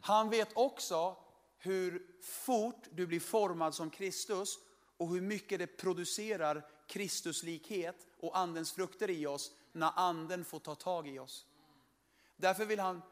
Han 0.00 0.30
vet 0.30 0.48
också 0.54 1.16
hur 1.58 2.06
fort 2.22 2.84
du 2.90 3.06
blir 3.06 3.20
formad 3.20 3.74
som 3.74 3.90
Kristus 3.90 4.58
och 4.96 5.08
hur 5.08 5.20
mycket 5.20 5.58
det 5.58 5.66
producerar 5.66 6.66
Kristuslikhet 6.86 8.06
och 8.20 8.38
andens 8.38 8.72
frukter 8.72 9.10
i 9.10 9.26
oss 9.26 9.52
när 9.72 9.92
anden 9.96 10.44
får 10.44 10.58
ta 10.58 10.74
tag 10.74 11.08
i 11.08 11.18
oss. 11.18 11.46
Därför 12.36 12.64
vill 12.64 12.80
han, 12.80 13.02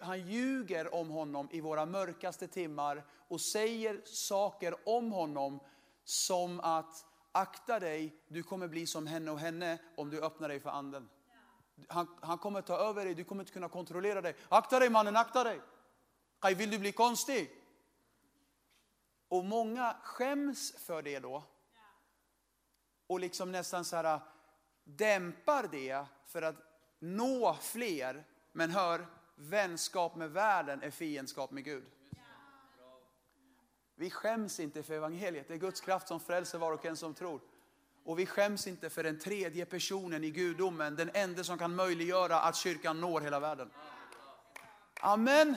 han 0.00 0.20
ljuger 0.20 0.94
om 0.94 1.10
honom 1.10 1.48
i 1.52 1.60
våra 1.60 1.86
mörkaste 1.86 2.48
timmar 2.48 3.04
och 3.28 3.40
säger 3.40 4.00
saker 4.04 4.88
om 4.88 5.12
honom 5.12 5.60
som 6.04 6.60
att 6.60 7.06
akta 7.32 7.80
dig, 7.80 8.22
du 8.28 8.42
kommer 8.42 8.68
bli 8.68 8.86
som 8.86 9.06
henne 9.06 9.30
och 9.30 9.38
henne 9.38 9.78
om 9.96 10.10
du 10.10 10.20
öppnar 10.20 10.48
dig 10.48 10.60
för 10.60 10.70
anden. 10.70 11.08
Han, 11.88 12.18
han 12.20 12.38
kommer 12.38 12.62
ta 12.62 12.76
över 12.76 13.04
dig, 13.04 13.14
du 13.14 13.24
kommer 13.24 13.42
inte 13.42 13.52
kunna 13.52 13.68
kontrollera 13.68 14.20
dig. 14.20 14.36
Akta 14.48 14.78
dig 14.78 14.90
mannen, 14.90 15.16
akta 15.16 15.44
dig. 15.44 15.60
Vill 16.56 16.70
du 16.70 16.78
bli 16.78 16.92
konstig? 16.92 17.50
Och 19.28 19.44
många 19.44 19.96
skäms 20.02 20.72
för 20.86 21.02
det 21.02 21.18
då. 21.18 21.44
Och 23.06 23.20
liksom 23.20 23.52
nästan 23.52 23.84
så 23.84 23.96
här 23.96 24.14
äh, 24.14 24.22
dämpar 24.84 25.68
det 25.70 26.04
för 26.26 26.42
att 26.42 26.56
nå 26.98 27.54
fler. 27.54 28.24
Men 28.52 28.70
hör, 28.70 29.06
vänskap 29.34 30.16
med 30.16 30.30
världen 30.30 30.82
är 30.82 30.90
fiendskap 30.90 31.50
med 31.50 31.64
Gud. 31.64 31.84
Vi 33.94 34.10
skäms 34.10 34.60
inte 34.60 34.82
för 34.82 34.94
evangeliet. 34.94 35.48
Det 35.48 35.54
är 35.54 35.58
Guds 35.58 35.80
kraft 35.80 36.08
som 36.08 36.20
frälser 36.20 36.58
var 36.58 36.72
och 36.72 36.86
en 36.86 36.96
som 36.96 37.14
tror. 37.14 37.40
Och 38.04 38.18
vi 38.18 38.26
skäms 38.26 38.66
inte 38.66 38.90
för 38.90 39.02
den 39.02 39.18
tredje 39.18 39.66
personen 39.66 40.24
i 40.24 40.30
gudomen, 40.30 40.96
den 40.96 41.10
enda 41.14 41.44
som 41.44 41.58
kan 41.58 41.74
möjliggöra 41.74 42.40
att 42.40 42.56
kyrkan 42.56 43.00
når 43.00 43.20
hela 43.20 43.40
världen. 43.40 43.70
Amen. 45.00 45.56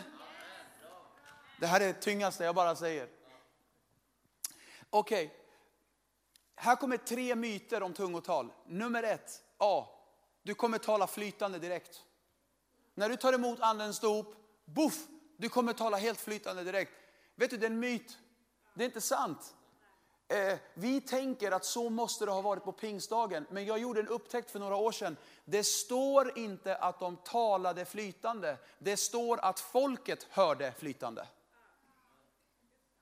Det 1.59 1.67
här 1.67 1.81
är 1.81 1.87
det 1.87 1.93
tyngaste 1.93 2.43
jag 2.43 2.55
bara 2.55 2.75
säger. 2.75 3.09
Okej, 4.89 5.25
okay. 5.25 5.37
här 6.55 6.75
kommer 6.75 6.97
tre 6.97 7.35
myter 7.35 7.83
om 7.83 7.93
tungotal. 7.93 8.53
Nummer 8.65 9.03
ett, 9.03 9.43
A. 9.57 9.87
Du 10.43 10.53
kommer 10.53 10.77
tala 10.77 11.07
flytande 11.07 11.59
direkt. 11.59 12.03
När 12.95 13.09
du 13.09 13.15
tar 13.15 13.33
emot 13.33 13.59
andens 13.59 13.99
dop, 13.99 14.35
boff, 14.65 15.07
du 15.37 15.49
kommer 15.49 15.73
tala 15.73 15.97
helt 15.97 16.21
flytande 16.21 16.63
direkt. 16.63 16.91
Vet 17.35 17.49
du, 17.49 17.57
det 17.57 17.65
är 17.65 17.69
en 17.69 17.79
myt. 17.79 18.17
Det 18.73 18.83
är 18.83 18.85
inte 18.85 19.01
sant. 19.01 19.55
Eh, 20.27 20.57
vi 20.73 21.01
tänker 21.01 21.51
att 21.51 21.65
så 21.65 21.89
måste 21.89 22.25
det 22.25 22.31
ha 22.31 22.41
varit 22.41 22.63
på 22.63 22.71
pingstdagen, 22.71 23.45
men 23.49 23.65
jag 23.65 23.79
gjorde 23.79 23.99
en 23.99 24.07
upptäckt 24.07 24.51
för 24.51 24.59
några 24.59 24.75
år 24.75 24.91
sedan. 24.91 25.17
Det 25.45 25.63
står 25.63 26.37
inte 26.37 26.75
att 26.75 26.99
de 26.99 27.17
talade 27.17 27.85
flytande, 27.85 28.57
det 28.79 28.97
står 28.97 29.39
att 29.39 29.59
folket 29.59 30.27
hörde 30.29 30.73
flytande. 30.77 31.27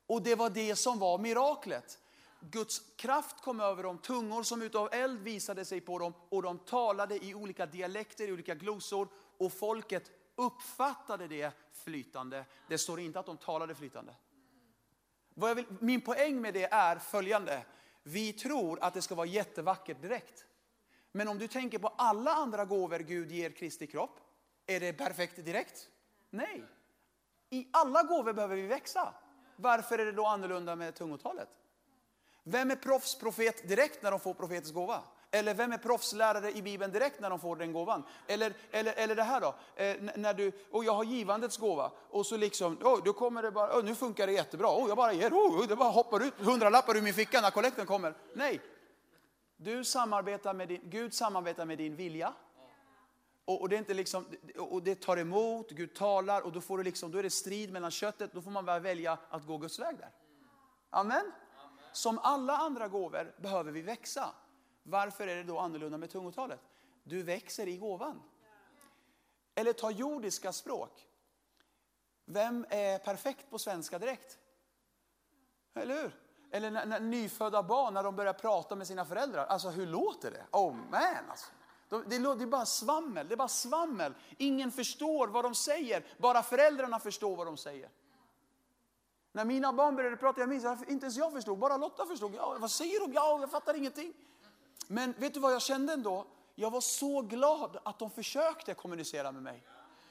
Och 0.08 0.22
det 0.22 0.36
var 0.36 0.50
det 0.50 0.76
som 0.76 1.00
var 1.00 1.18
miraklet. 1.18 2.00
Guds 2.40 2.82
kraft 2.96 3.42
kom 3.42 3.60
över 3.60 3.84
dem, 3.84 3.98
tungor 3.98 4.44
som 4.44 4.62
utav 4.62 4.90
eld 4.92 5.20
visade 5.20 5.66
sig 5.66 5.82
på 5.82 6.00
dem 6.00 6.14
och 6.30 6.42
de 6.42 6.60
talade 6.60 7.26
i 7.26 7.34
olika 7.34 7.66
dialekter, 7.66 8.28
i 8.28 8.32
olika 8.32 8.56
glosor 8.56 9.08
och 9.46 9.54
folket 9.54 10.12
uppfattade 10.36 11.28
det 11.28 11.52
flytande. 11.74 12.46
Det 12.68 12.78
står 12.78 13.00
inte 13.00 13.20
att 13.20 13.26
de 13.26 13.38
talade 13.38 13.76
flytande. 13.76 14.16
Vill, 15.36 15.66
min 15.80 16.02
poäng 16.02 16.42
med 16.42 16.54
det 16.54 16.74
är 16.74 16.96
följande. 16.96 17.66
Vi 18.04 18.34
tror 18.34 18.84
att 18.84 18.94
det 18.94 19.02
ska 19.02 19.16
vara 19.16 19.28
jättevackert 19.28 20.02
direkt. 20.02 20.46
Men 21.12 21.28
om 21.28 21.38
du 21.38 21.48
tänker 21.48 21.80
på 21.80 21.88
alla 21.88 22.34
andra 22.34 22.66
gåvor 22.66 23.00
Gud 23.00 23.32
ger 23.32 23.50
Kristi 23.50 23.88
kropp, 23.88 24.20
är 24.66 24.80
det 24.80 24.94
perfekt 24.94 25.46
direkt? 25.46 25.90
Nej. 26.30 26.64
I 27.50 27.68
alla 27.74 28.04
gåvor 28.04 28.34
behöver 28.34 28.56
vi 28.56 28.68
växa. 28.68 29.14
Varför 29.56 30.00
är 30.00 30.06
det 30.06 30.12
då 30.12 30.26
annorlunda 30.26 30.76
med 30.76 30.96
tungotalet? 30.96 31.50
Vem 32.44 32.72
är 32.72 32.76
proffsprofet 32.76 33.68
direkt 33.68 34.04
när 34.04 34.12
de 34.12 34.20
får 34.20 34.34
profetisk 34.34 34.74
gåva? 34.74 35.04
Eller 35.36 35.54
vem 35.54 35.72
är 35.72 35.78
proffslärare 35.78 36.52
i 36.52 36.62
Bibeln 36.62 36.92
direkt 36.92 37.20
när 37.20 37.30
de 37.30 37.40
får 37.40 37.56
den 37.56 37.74
gåvan? 37.74 38.04
Eller, 38.28 38.54
eller, 38.72 38.94
eller 38.94 39.16
det 39.16 39.24
här 39.24 39.42
då, 39.42 39.56
eh, 39.76 39.96
när 40.16 40.34
du, 40.34 40.52
och 40.72 40.86
jag 40.86 40.94
har 40.94 41.04
givandets 41.04 41.58
gåva 41.58 41.92
och 42.10 42.26
så 42.26 42.38
liksom, 42.38 42.78
oh, 42.82 43.04
då 43.04 43.14
kommer 43.14 43.44
det 43.44 43.52
bara, 43.52 43.80
oh, 43.80 43.84
nu 43.84 43.96
funkar 43.96 44.28
det 44.28 44.34
jättebra, 44.34 44.68
oh, 44.68 44.88
jag 44.88 44.98
bara 44.98 45.14
ger, 45.14 45.34
oh, 45.34 45.68
det 45.68 45.76
bara 45.76 45.90
hoppar 45.90 46.24
ut 46.24 46.34
hundralappar 46.38 46.98
ur 46.98 47.02
min 47.02 47.14
ficka 47.14 47.42
när 47.42 47.52
kollekten 47.52 47.86
kommer. 47.86 48.14
Nej, 48.34 48.62
du 49.58 49.84
samarbetar 49.84 50.54
med 50.54 50.68
din, 50.68 50.82
Gud 50.84 51.14
samarbetar 51.14 51.66
med 51.66 51.78
din 51.78 51.96
vilja. 51.96 52.34
Och, 53.46 53.70
det 53.70 53.76
är 53.76 53.78
inte 53.78 53.94
liksom, 53.94 54.26
och 54.58 54.84
det 54.84 54.96
tar 55.02 55.18
emot, 55.18 55.72
Gud 55.72 55.96
talar 55.96 56.42
och 56.42 56.52
då, 56.52 56.62
får 56.62 56.78
du 56.78 56.84
liksom, 56.84 57.12
då 57.12 57.18
är 57.18 57.24
det 57.24 57.30
strid 57.30 57.72
mellan 57.72 57.92
köttet, 57.92 58.34
då 58.34 58.42
får 58.42 58.52
man 58.52 58.66
bara 58.66 58.80
välja 58.80 59.18
att 59.30 59.46
gå 59.46 59.58
Guds 59.58 59.80
väg 59.80 59.98
där. 59.98 60.10
Amen. 60.90 61.32
Som 61.92 62.20
alla 62.20 62.58
andra 62.58 62.88
gåvor 62.88 63.34
behöver 63.42 63.72
vi 63.72 63.82
växa. 63.82 64.30
Varför 64.84 65.28
är 65.28 65.36
det 65.36 65.44
då 65.44 65.60
annorlunda 65.60 65.98
med 65.98 66.10
tungotalet? 66.10 66.60
Du 67.04 67.24
växer 67.24 67.68
i 67.68 67.78
gåvan. 67.78 68.22
Eller 69.56 69.74
ta 69.74 69.92
jordiska 69.92 70.54
språk. 70.54 71.08
Vem 72.26 72.66
är 72.70 73.00
perfekt 73.00 73.50
på 73.50 73.60
svenska 73.60 74.00
direkt? 74.00 74.38
Eller 75.74 76.02
hur? 76.02 76.20
Eller 76.52 76.72
när, 76.72 76.86
när 76.86 77.00
nyfödda 77.00 77.64
barn, 77.64 77.94
när 77.94 78.04
de 78.04 78.16
börjar 78.16 78.34
prata 78.34 78.76
med 78.76 78.88
sina 78.88 79.06
föräldrar. 79.06 79.46
Alltså 79.46 79.70
hur 79.70 79.86
låter 79.86 80.32
det? 80.32 80.46
Oh 80.52 80.74
man 80.74 81.30
alltså. 81.30 81.52
Det 81.90 82.16
är 82.16 82.46
bara 82.46 82.66
svammel, 82.66 83.28
det 83.28 83.34
är 83.34 83.38
bara 83.38 83.48
svammel. 83.48 84.14
Ingen 84.38 84.72
förstår 84.72 85.28
vad 85.28 85.46
de 85.46 85.56
säger, 85.56 86.06
bara 86.18 86.44
föräldrarna 86.44 87.00
förstår 87.00 87.36
vad 87.36 87.48
de 87.48 87.58
säger. 87.58 87.90
När 89.32 89.46
mina 89.46 89.74
barn 89.74 89.96
började 89.96 90.18
prata, 90.18 90.40
jag 90.40 90.50
minns 90.50 90.66
inte 90.88 91.06
ens 91.06 91.18
jag 91.18 91.32
förstod, 91.32 91.58
bara 91.58 91.78
Lotta 91.78 92.06
förstod. 92.06 92.36
Ja, 92.36 92.58
vad 92.60 92.72
säger 92.72 93.00
de? 93.00 93.14
Ja, 93.14 93.40
jag 93.40 93.52
fattar 93.52 93.74
ingenting. 93.74 94.14
Men 94.88 95.14
vet 95.18 95.34
du 95.34 95.40
vad 95.40 95.54
jag 95.54 95.62
kände 95.62 95.94
ändå? 95.94 96.26
Jag 96.56 96.72
var 96.72 96.82
så 96.82 97.22
glad 97.22 97.78
att 97.84 98.00
de 98.00 98.12
försökte 98.12 98.74
kommunicera 98.74 99.32
med 99.32 99.44
mig. 99.44 99.64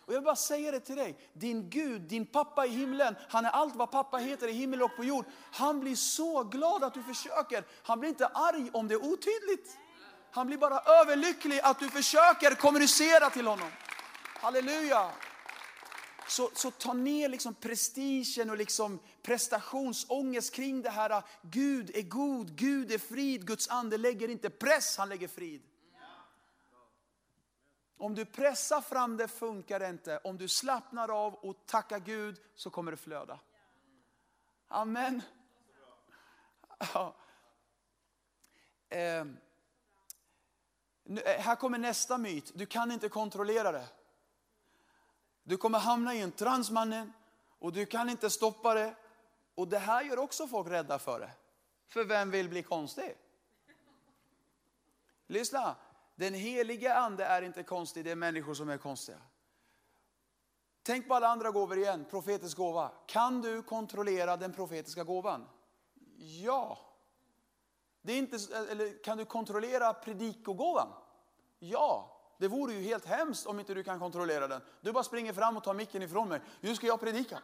Och 0.05 0.13
jag 0.13 0.19
vill 0.19 0.25
bara 0.25 0.37
säga 0.37 0.71
det 0.71 0.81
till 0.81 0.97
dig. 0.97 1.31
Din 1.33 1.71
Gud, 1.71 2.03
din 2.03 2.27
pappa 2.27 2.67
i 2.67 2.69
himlen, 2.69 3.17
han 3.29 3.45
är 3.45 3.51
allt 3.51 3.77
vad 3.77 3.91
pappa 3.91 4.17
heter 4.17 4.49
i 4.49 4.53
himmel 4.53 4.83
och 4.83 4.97
på 4.97 5.05
jord. 5.05 5.25
Han 5.53 5.81
blir 5.81 5.97
så 5.97 6.45
glad 6.45 6.85
att 6.85 6.95
du 6.95 7.03
försöker. 7.03 7.65
Han 7.83 8.01
blir 8.01 8.11
inte 8.11 8.27
arg 8.27 8.71
om 8.73 8.89
det 8.89 8.95
är 8.95 9.05
otydligt. 9.05 9.79
Han 10.31 10.47
blir 10.47 10.59
bara 10.59 10.79
överlycklig 10.79 11.61
att 11.61 11.79
du 11.79 11.89
försöker 11.89 12.55
kommunicera 12.55 13.31
till 13.31 13.47
honom. 13.47 13.69
Halleluja! 14.41 15.11
Så, 16.29 16.51
så 16.55 16.71
ta 16.71 16.93
ner 16.93 17.29
liksom 17.29 17.55
prestigen 17.55 18.51
och 18.51 18.57
liksom 18.57 18.99
prestationsångest 19.23 20.55
kring 20.55 20.83
det 20.83 20.91
här. 20.91 21.23
Gud 21.43 21.91
är 21.95 22.03
god, 22.03 22.57
Gud 22.57 22.93
är 22.93 22.99
frid, 22.99 23.47
Guds 23.47 23.69
ande 23.69 23.99
lägger 23.99 24.29
inte 24.29 24.51
press, 24.51 24.99
han 24.99 25.09
lägger 25.09 25.29
frid. 25.29 25.63
Om 28.03 28.15
du 28.15 28.25
pressar 28.25 28.81
fram 28.81 29.17
det 29.17 29.29
funkar 29.29 29.81
det 29.81 29.89
inte. 29.89 30.19
Om 30.19 30.39
du 30.39 30.49
slappnar 30.49 31.09
av 31.27 31.35
och 31.35 31.67
tackar 31.67 31.99
Gud 31.99 32.41
så 32.55 32.71
kommer 32.71 32.91
det 32.91 32.97
flöda. 32.97 33.41
Amen. 34.69 35.23
Ja. 36.95 37.15
Ehm. 38.89 39.37
Eh. 41.07 41.41
Här 41.41 41.57
kommer 41.57 41.79
nästa 41.79 42.19
myt. 42.19 42.53
Du 42.55 42.67
kan 42.67 42.93
inte 42.93 43.09
kontrollera 43.09 43.73
det. 43.73 43.87
Du 45.45 45.57
kommer 45.57 45.79
hamna 45.79 46.15
i 46.15 46.21
en 46.21 46.33
trans 46.33 46.71
mannen 46.71 47.13
och 47.59 47.73
du 47.73 47.87
kan 47.87 48.11
inte 48.11 48.31
stoppa 48.31 48.75
det. 48.75 48.95
Och 49.55 49.69
det 49.69 49.79
här 49.79 50.03
gör 50.03 50.19
också 50.19 50.47
folk 50.47 50.69
rädda 50.69 50.99
för 50.99 51.21
det. 51.21 51.31
För 51.89 52.05
vem 52.05 52.31
vill 52.31 52.49
bli 52.49 52.63
konstig? 52.63 53.17
Lyssna, 55.27 55.77
den 56.15 56.35
helige 56.35 56.95
ande 56.95 57.25
är 57.25 57.43
inte 57.43 57.63
konstig, 57.63 58.05
det 58.05 58.11
är 58.11 58.17
människor 58.17 58.55
som 58.55 58.69
är 58.69 58.79
konstiga. 58.79 59.19
Tänk 60.83 61.09
på 61.09 61.15
alla 61.15 61.29
andra 61.29 61.51
gåvor 61.51 61.79
igen, 61.79 62.05
profetisk 62.11 62.57
gåva. 62.57 62.91
Kan 63.07 63.41
du 63.41 63.63
kontrollera 63.63 64.37
den 64.37 64.53
profetiska 64.53 65.05
gåvan? 65.05 65.49
Ja. 66.19 66.79
Det 68.03 68.13
är 68.13 68.19
inte, 68.19 68.37
eller 68.71 69.05
kan 69.05 69.19
du 69.19 69.25
kontrollera 69.25 69.95
predikogåvan? 69.95 70.89
Ja. 71.59 72.12
Det 72.43 72.49
vore 72.49 72.73
ju 72.73 72.81
helt 72.81 73.05
hemskt 73.05 73.47
om 73.47 73.61
inte 73.61 73.75
du 73.75 73.83
kan 73.83 73.99
kontrollera 73.99 74.49
den. 74.49 74.61
Du 74.81 74.93
bara 74.93 75.05
springer 75.05 75.33
fram 75.33 75.57
och 75.57 75.65
tar 75.65 75.75
micken 75.75 76.03
ifrån 76.03 76.29
mig. 76.29 76.41
Nu 76.61 76.77
ska 76.77 76.87
jag 76.87 77.01
predika. 77.01 77.39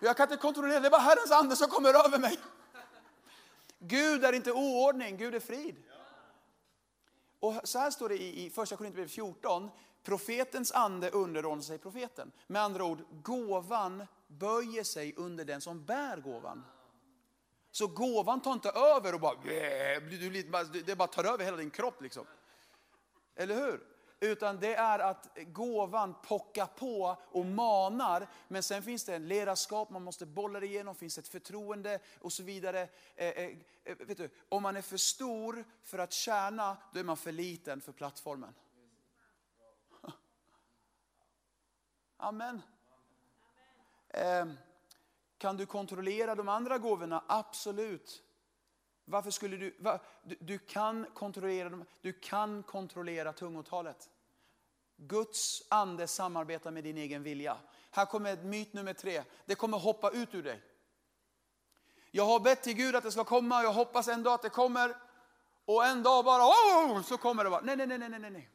Jag 0.00 0.16
kan 0.16 0.24
inte 0.24 0.36
kontrollera, 0.36 0.80
det 0.80 0.88
är 0.88 0.90
bara 0.90 1.00
Herrens 1.00 1.30
ande 1.30 1.56
som 1.56 1.68
kommer 1.68 1.88
över 2.06 2.18
mig. 2.18 2.38
Gud 3.78 4.24
är 4.24 4.32
inte 4.32 4.52
oordning, 4.52 5.16
Gud 5.16 5.34
är 5.34 5.40
frid. 5.40 5.76
Och 7.40 7.54
så 7.64 7.78
här 7.78 7.90
står 7.90 8.08
det 8.08 8.22
i, 8.22 8.50
första 8.50 8.76
Korinthierbrevet 8.76 9.12
14. 9.12 9.70
Profetens 10.02 10.72
ande 10.72 11.10
underordnar 11.10 11.62
sig 11.62 11.78
profeten. 11.78 12.32
Med 12.46 12.62
andra 12.62 12.84
ord, 12.84 12.98
gåvan 13.22 14.06
böjer 14.26 14.84
sig 14.84 15.14
under 15.16 15.44
den 15.44 15.60
som 15.60 15.84
bär 15.84 16.16
gåvan. 16.16 16.64
Så 17.70 17.86
gåvan 17.86 18.40
tar 18.40 18.52
inte 18.52 18.70
över 18.70 19.14
och 19.14 19.20
bara, 19.20 19.34
det 20.64 20.96
bara 20.98 21.08
tar 21.08 21.24
över 21.24 21.44
hela 21.44 21.56
din 21.56 21.70
kropp. 21.70 22.02
Liksom. 22.02 22.26
Eller 23.34 23.54
hur? 23.54 23.89
Utan 24.20 24.60
det 24.60 24.74
är 24.74 24.98
att 24.98 25.38
gåvan 25.46 26.14
pockar 26.22 26.66
på 26.66 27.16
och 27.22 27.46
manar. 27.46 28.28
Men 28.48 28.62
sen 28.62 28.82
finns 28.82 29.04
det 29.04 29.14
en 29.14 29.28
ledarskap, 29.28 29.90
man 29.90 30.04
måste 30.04 30.26
bolla 30.26 30.60
det 30.60 30.66
igenom, 30.66 30.94
finns 30.94 31.18
ett 31.18 31.28
förtroende 31.28 31.98
och 32.20 32.32
så 32.32 32.42
vidare. 32.42 32.88
Eh, 33.16 33.28
eh, 33.28 33.56
eh 33.84 33.96
vet 33.96 34.18
du, 34.18 34.30
om 34.48 34.62
man 34.62 34.76
är 34.76 34.82
för 34.82 34.96
stor 34.96 35.64
för 35.82 35.98
att 35.98 36.12
tjäna, 36.12 36.76
då 36.92 37.00
är 37.00 37.04
man 37.04 37.16
för 37.16 37.32
liten 37.32 37.80
för 37.80 37.92
plattformen. 37.92 38.54
Amen. 42.16 42.62
Eh, 44.08 44.46
kan 45.38 45.56
du 45.56 45.66
kontrollera 45.66 46.34
de 46.34 46.48
andra 46.48 46.78
gåvorna? 46.78 47.24
Absolut. 47.26 48.22
Varför 49.10 49.30
skulle 49.30 49.56
du, 49.56 49.76
va, 49.78 50.00
du, 50.22 50.36
du, 50.40 50.58
kan 50.58 51.06
kontrollera, 51.14 51.84
du 52.00 52.12
kan 52.12 52.62
kontrollera 52.62 53.32
tungotalet. 53.32 54.10
Guds 54.96 55.62
ande 55.68 56.06
samarbetar 56.06 56.70
med 56.70 56.84
din 56.84 56.98
egen 56.98 57.22
vilja. 57.22 57.56
Här 57.90 58.06
kommer 58.06 58.36
myt 58.36 58.72
nummer 58.72 58.92
tre. 58.92 59.22
Det 59.46 59.54
kommer 59.54 59.78
hoppa 59.78 60.10
ut 60.10 60.34
ur 60.34 60.42
dig. 60.42 60.62
Jag 62.10 62.24
har 62.24 62.40
bett 62.40 62.62
till 62.62 62.74
Gud 62.74 62.96
att 62.96 63.04
det 63.04 63.12
ska 63.12 63.24
komma, 63.24 63.62
jag 63.62 63.72
hoppas 63.72 64.08
en 64.08 64.22
dag 64.22 64.34
att 64.34 64.42
det 64.42 64.48
kommer. 64.48 64.96
Och 65.64 65.86
en 65.86 66.02
dag 66.02 66.24
bara, 66.24 66.42
oh, 66.42 67.02
så 67.02 67.16
kommer 67.16 67.44
det 67.44 67.50
bara. 67.50 67.60
Nej, 67.60 67.76
nej, 67.76 67.86
nej, 67.86 67.98
nej, 67.98 68.18
nej, 68.18 68.30
nej. 68.30 68.50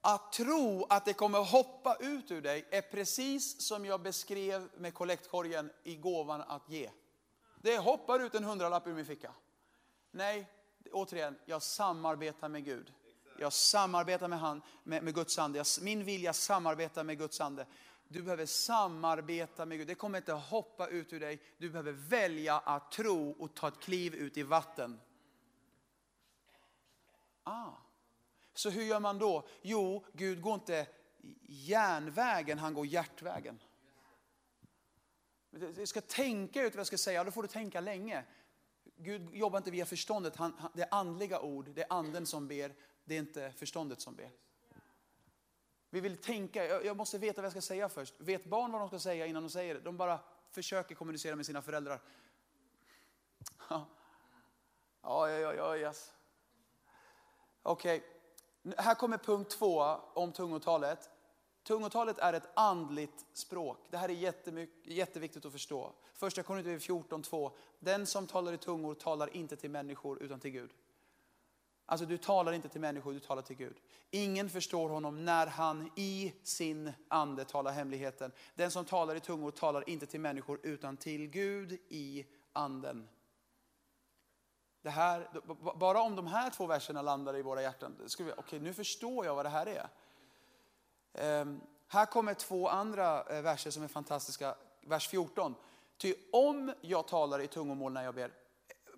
Att 0.00 0.32
tro 0.32 0.86
att 0.88 1.04
det 1.04 1.12
kommer 1.12 1.38
hoppa 1.38 1.96
ut 2.00 2.30
ur 2.30 2.40
dig 2.40 2.68
är 2.70 2.82
precis 2.82 3.66
som 3.66 3.84
jag 3.84 4.02
beskrev 4.02 4.68
med 4.76 4.94
kollektkorgen 4.94 5.70
i 5.84 5.96
gåvan 5.96 6.40
att 6.40 6.70
ge. 6.70 6.90
Det 7.62 7.78
hoppar 7.78 8.20
ut 8.20 8.34
en 8.34 8.44
hundralapp 8.44 8.86
ur 8.86 8.94
min 8.94 9.06
ficka. 9.06 9.32
Nej, 10.10 10.46
återigen, 10.92 11.36
jag 11.44 11.62
samarbetar 11.62 12.48
med 12.48 12.64
Gud. 12.64 12.92
Jag 13.38 13.52
samarbetar 13.52 14.28
med, 14.28 14.38
han, 14.40 14.62
med, 14.82 15.02
med 15.02 15.14
Guds 15.14 15.38
ande. 15.38 15.58
Jag, 15.58 15.66
min 15.80 16.04
vilja 16.04 16.32
samarbetar 16.32 17.04
med 17.04 17.18
Guds 17.18 17.40
ande. 17.40 17.66
Du 18.08 18.22
behöver 18.22 18.46
samarbeta 18.46 19.66
med 19.66 19.78
Gud. 19.78 19.86
Det 19.86 19.94
kommer 19.94 20.18
inte 20.18 20.32
hoppa 20.32 20.88
ut 20.88 21.12
ur 21.12 21.20
dig. 21.20 21.42
Du 21.58 21.70
behöver 21.70 21.92
välja 21.92 22.58
att 22.58 22.92
tro 22.92 23.30
och 23.30 23.54
ta 23.54 23.68
ett 23.68 23.80
kliv 23.80 24.14
ut 24.14 24.36
i 24.36 24.42
vatten. 24.42 25.00
Ah. 27.44 27.72
Så 28.54 28.70
hur 28.70 28.82
gör 28.82 29.00
man 29.00 29.18
då? 29.18 29.48
Jo, 29.62 30.04
Gud 30.12 30.42
går 30.42 30.54
inte 30.54 30.86
järnvägen, 31.48 32.58
han 32.58 32.74
går 32.74 32.86
hjärtvägen. 32.86 33.58
Jag 35.50 35.88
ska 35.88 36.00
tänka 36.00 36.62
ut 36.62 36.74
vad 36.74 36.80
jag 36.80 36.86
ska 36.86 36.98
säga, 36.98 37.24
då 37.24 37.30
får 37.30 37.42
du 37.42 37.48
tänka 37.48 37.80
länge. 37.80 38.24
Gud 38.96 39.34
jobbar 39.34 39.58
inte 39.58 39.70
via 39.70 39.86
förståndet, 39.86 40.36
han, 40.36 40.52
det 40.74 40.82
är 40.82 40.88
andliga 40.90 41.40
ord, 41.40 41.70
det 41.74 41.82
är 41.82 41.92
anden 41.92 42.26
som 42.26 42.48
ber, 42.48 42.74
det 43.04 43.14
är 43.14 43.18
inte 43.18 43.52
förståndet 43.52 44.00
som 44.00 44.14
ber. 44.14 44.30
Vi 45.90 46.00
vill 46.00 46.16
tänka, 46.16 46.64
jag 46.64 46.96
måste 46.96 47.18
veta 47.18 47.40
vad 47.40 47.44
jag 47.44 47.52
ska 47.52 47.60
säga 47.60 47.88
först. 47.88 48.14
Vet 48.20 48.44
barn 48.44 48.72
vad 48.72 48.80
de 48.80 48.88
ska 48.88 48.98
säga 48.98 49.26
innan 49.26 49.42
de 49.42 49.50
säger 49.50 49.74
det? 49.74 49.80
De 49.80 49.96
bara 49.96 50.20
försöker 50.50 50.94
kommunicera 50.94 51.36
med 51.36 51.46
sina 51.46 51.62
föräldrar. 51.62 52.00
Ja, 53.68 53.86
ja, 55.02 55.28
ja, 55.28 55.54
ja 55.54 55.76
yes. 55.76 56.12
Okej, 57.62 58.04
okay. 58.62 58.74
här 58.78 58.94
kommer 58.94 59.18
punkt 59.18 59.50
två 59.50 59.80
om 60.14 60.32
tungotalet. 60.32 61.10
Tungotalet 61.62 62.18
är 62.18 62.32
ett 62.32 62.48
andligt 62.54 63.26
språk. 63.32 63.78
Det 63.90 63.96
här 63.96 64.08
är 64.08 64.68
jätteviktigt 64.84 65.44
att 65.44 65.52
förstå. 65.52 65.92
Första 66.14 66.42
Korinthierbrevet 66.42 67.10
14.2. 67.10 67.50
Den 67.78 68.06
som 68.06 68.26
talar 68.26 68.52
i 68.52 68.58
tungor 68.58 68.94
talar 68.94 69.36
inte 69.36 69.56
till 69.56 69.70
människor 69.70 70.22
utan 70.22 70.40
till 70.40 70.50
Gud. 70.50 70.70
Alltså 71.86 72.06
du 72.06 72.18
talar 72.18 72.52
inte 72.52 72.68
till 72.68 72.80
människor, 72.80 73.12
du 73.12 73.20
talar 73.20 73.42
till 73.42 73.56
Gud. 73.56 73.76
Ingen 74.10 74.50
förstår 74.50 74.88
honom 74.88 75.24
när 75.24 75.46
han 75.46 75.90
i 75.96 76.34
sin 76.42 76.92
ande 77.08 77.44
talar 77.44 77.72
hemligheten. 77.72 78.32
Den 78.54 78.70
som 78.70 78.84
talar 78.84 79.14
i 79.14 79.20
tungor 79.20 79.50
talar 79.50 79.88
inte 79.88 80.06
till 80.06 80.20
människor 80.20 80.60
utan 80.62 80.96
till 80.96 81.26
Gud 81.26 81.72
i 81.88 82.26
anden. 82.52 83.08
Det 84.82 84.90
här, 84.90 85.28
bara 85.78 86.02
om 86.02 86.16
de 86.16 86.26
här 86.26 86.50
två 86.50 86.66
verserna 86.66 87.02
landar 87.02 87.36
i 87.36 87.42
våra 87.42 87.62
hjärtan, 87.62 87.96
okej 88.14 88.32
okay, 88.36 88.58
nu 88.58 88.74
förstår 88.74 89.26
jag 89.26 89.34
vad 89.34 89.44
det 89.44 89.48
här 89.50 89.66
är. 89.66 89.88
Ehm, 91.14 91.60
här 91.88 92.06
kommer 92.06 92.34
två 92.34 92.68
andra 92.68 93.22
eh, 93.22 93.42
verser 93.42 93.70
som 93.70 93.82
är 93.82 93.88
fantastiska. 93.88 94.54
Vers 94.80 95.08
14. 95.08 95.54
Ty 95.96 96.14
om 96.32 96.72
jag 96.80 97.08
talar 97.08 97.40
i 97.40 97.46
tungomål 97.46 97.92
när 97.92 98.04
jag 98.04 98.14
ber, 98.14 98.32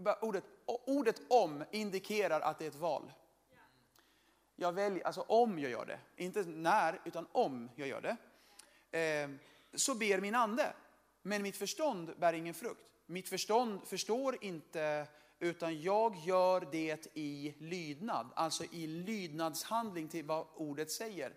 eh, 0.07 0.15
ordet, 0.21 0.45
ordet 0.67 1.21
om 1.29 1.65
indikerar 1.71 2.41
att 2.41 2.59
det 2.59 2.65
är 2.65 2.69
ett 2.69 2.77
val. 2.77 3.13
Jag 4.57 4.73
väljer, 4.73 5.07
alltså 5.07 5.21
om 5.21 5.59
jag 5.59 5.71
gör 5.71 5.87
det, 5.87 5.99
inte 6.17 6.43
när, 6.43 7.01
utan 7.05 7.27
om 7.33 7.71
jag 7.77 7.89
gör 7.89 8.01
det. 8.01 8.17
Ehm, 8.99 9.39
så 9.75 9.95
ber 9.95 10.21
min 10.21 10.35
ande, 10.35 10.73
men 11.23 11.43
mitt 11.43 11.57
förstånd 11.57 12.15
bär 12.19 12.33
ingen 12.33 12.55
frukt. 12.55 12.91
Mitt 13.07 13.29
förstånd 13.29 13.81
förstår 13.85 14.45
inte 14.45 15.07
utan 15.43 15.83
jag 15.83 16.17
gör 16.17 16.69
det 16.73 17.07
i 17.15 17.55
lydnad, 17.59 18.27
alltså 18.35 18.65
i 18.65 18.87
lydnadshandling 18.87 20.09
till 20.09 20.25
vad 20.25 20.47
ordet 20.55 20.91
säger. 20.91 21.33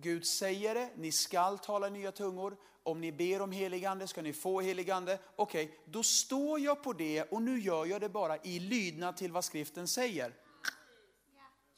Gud 0.00 0.26
säger 0.26 0.74
det, 0.74 0.90
ni 0.96 1.12
skall 1.12 1.58
tala 1.58 1.88
nya 1.88 2.12
tungor. 2.12 2.56
Om 2.82 3.00
ni 3.00 3.12
ber 3.12 3.42
om 3.42 3.52
heligande 3.52 4.06
ska 4.06 4.22
ni 4.22 4.32
få 4.32 4.60
heligande. 4.60 5.18
Okej, 5.36 5.64
okay, 5.64 5.78
då 5.84 6.02
står 6.02 6.60
jag 6.60 6.82
på 6.82 6.92
det 6.92 7.22
och 7.22 7.42
nu 7.42 7.60
gör 7.60 7.86
jag 7.86 8.00
det 8.00 8.08
bara 8.08 8.38
i 8.38 8.58
lydnad 8.58 9.16
till 9.16 9.32
vad 9.32 9.44
skriften 9.44 9.88
säger. 9.88 10.34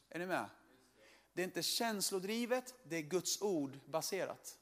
Är 0.09 0.19
ni 0.19 0.27
med? 0.27 0.51
Det 1.33 1.43
är 1.43 1.45
inte 1.45 1.63
känslodrivet, 1.63 2.75
det 2.85 2.97
är 2.97 3.03
Guds 3.03 3.43
ord 3.43 3.79
baserat. 3.87 4.59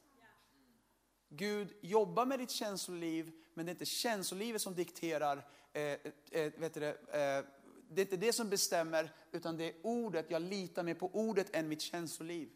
Gud 1.29 1.73
jobbar 1.81 2.27
med 2.27 2.38
ditt 2.38 2.51
känsloliv, 2.51 3.33
men 3.55 3.66
det 3.66 3.70
är 3.70 3.75
inte 3.75 3.85
känslolivet 3.85 4.62
som 4.62 4.75
dikterar 4.75 5.46
eh, 5.73 5.83
eh, 5.83 6.53
vet 6.57 6.75
du 6.75 6.81
det, 6.81 6.88
eh, 6.90 7.44
det 7.90 8.01
är 8.01 8.05
inte 8.05 8.16
det 8.16 8.33
som 8.33 8.51
bestämmer, 8.51 9.14
utan 9.33 9.57
det 9.57 9.64
är 9.64 9.75
ordet. 9.83 10.27
Jag 10.31 10.42
litar 10.42 10.83
mer 10.83 10.94
på 10.94 11.11
ordet 11.14 11.57
än 11.57 11.68
mitt 11.68 11.81
känsloliv. 11.81 12.49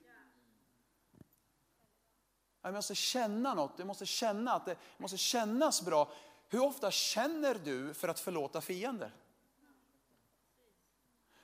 Jag 2.64 2.74
måste 2.74 2.94
känna 2.94 3.54
något, 3.54 3.72
jag 3.76 3.86
måste 3.86 4.06
känna 4.06 4.52
att 4.52 4.66
det 4.66 4.76
måste 4.96 5.16
kännas 5.16 5.82
bra. 5.82 6.12
Hur 6.48 6.64
ofta 6.64 6.90
känner 6.90 7.54
du 7.54 7.94
för 7.94 8.08
att 8.08 8.20
förlåta 8.20 8.60
fiender? 8.60 9.10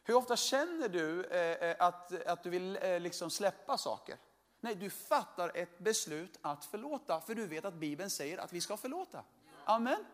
Hur 0.03 0.15
ofta 0.15 0.37
känner 0.37 0.89
du 0.89 1.25
eh, 1.25 1.71
eh, 1.71 1.77
att, 1.79 2.27
att 2.27 2.43
du 2.43 2.51
vill 2.51 2.79
eh, 2.83 3.01
liksom 3.01 3.31
släppa 3.31 3.79
saker? 3.79 4.17
Nej, 4.61 4.75
du 4.75 4.91
fattar 4.91 5.53
ett 5.55 5.79
beslut 5.79 6.39
att 6.43 6.65
förlåta, 6.65 7.21
för 7.21 7.35
du 7.35 7.47
vet 7.47 7.65
att 7.65 7.75
Bibeln 7.75 8.11
säger 8.11 8.39
att 8.39 8.53
vi 8.53 8.61
ska 8.61 8.77
förlåta. 8.77 9.25
Amen. 9.65 10.05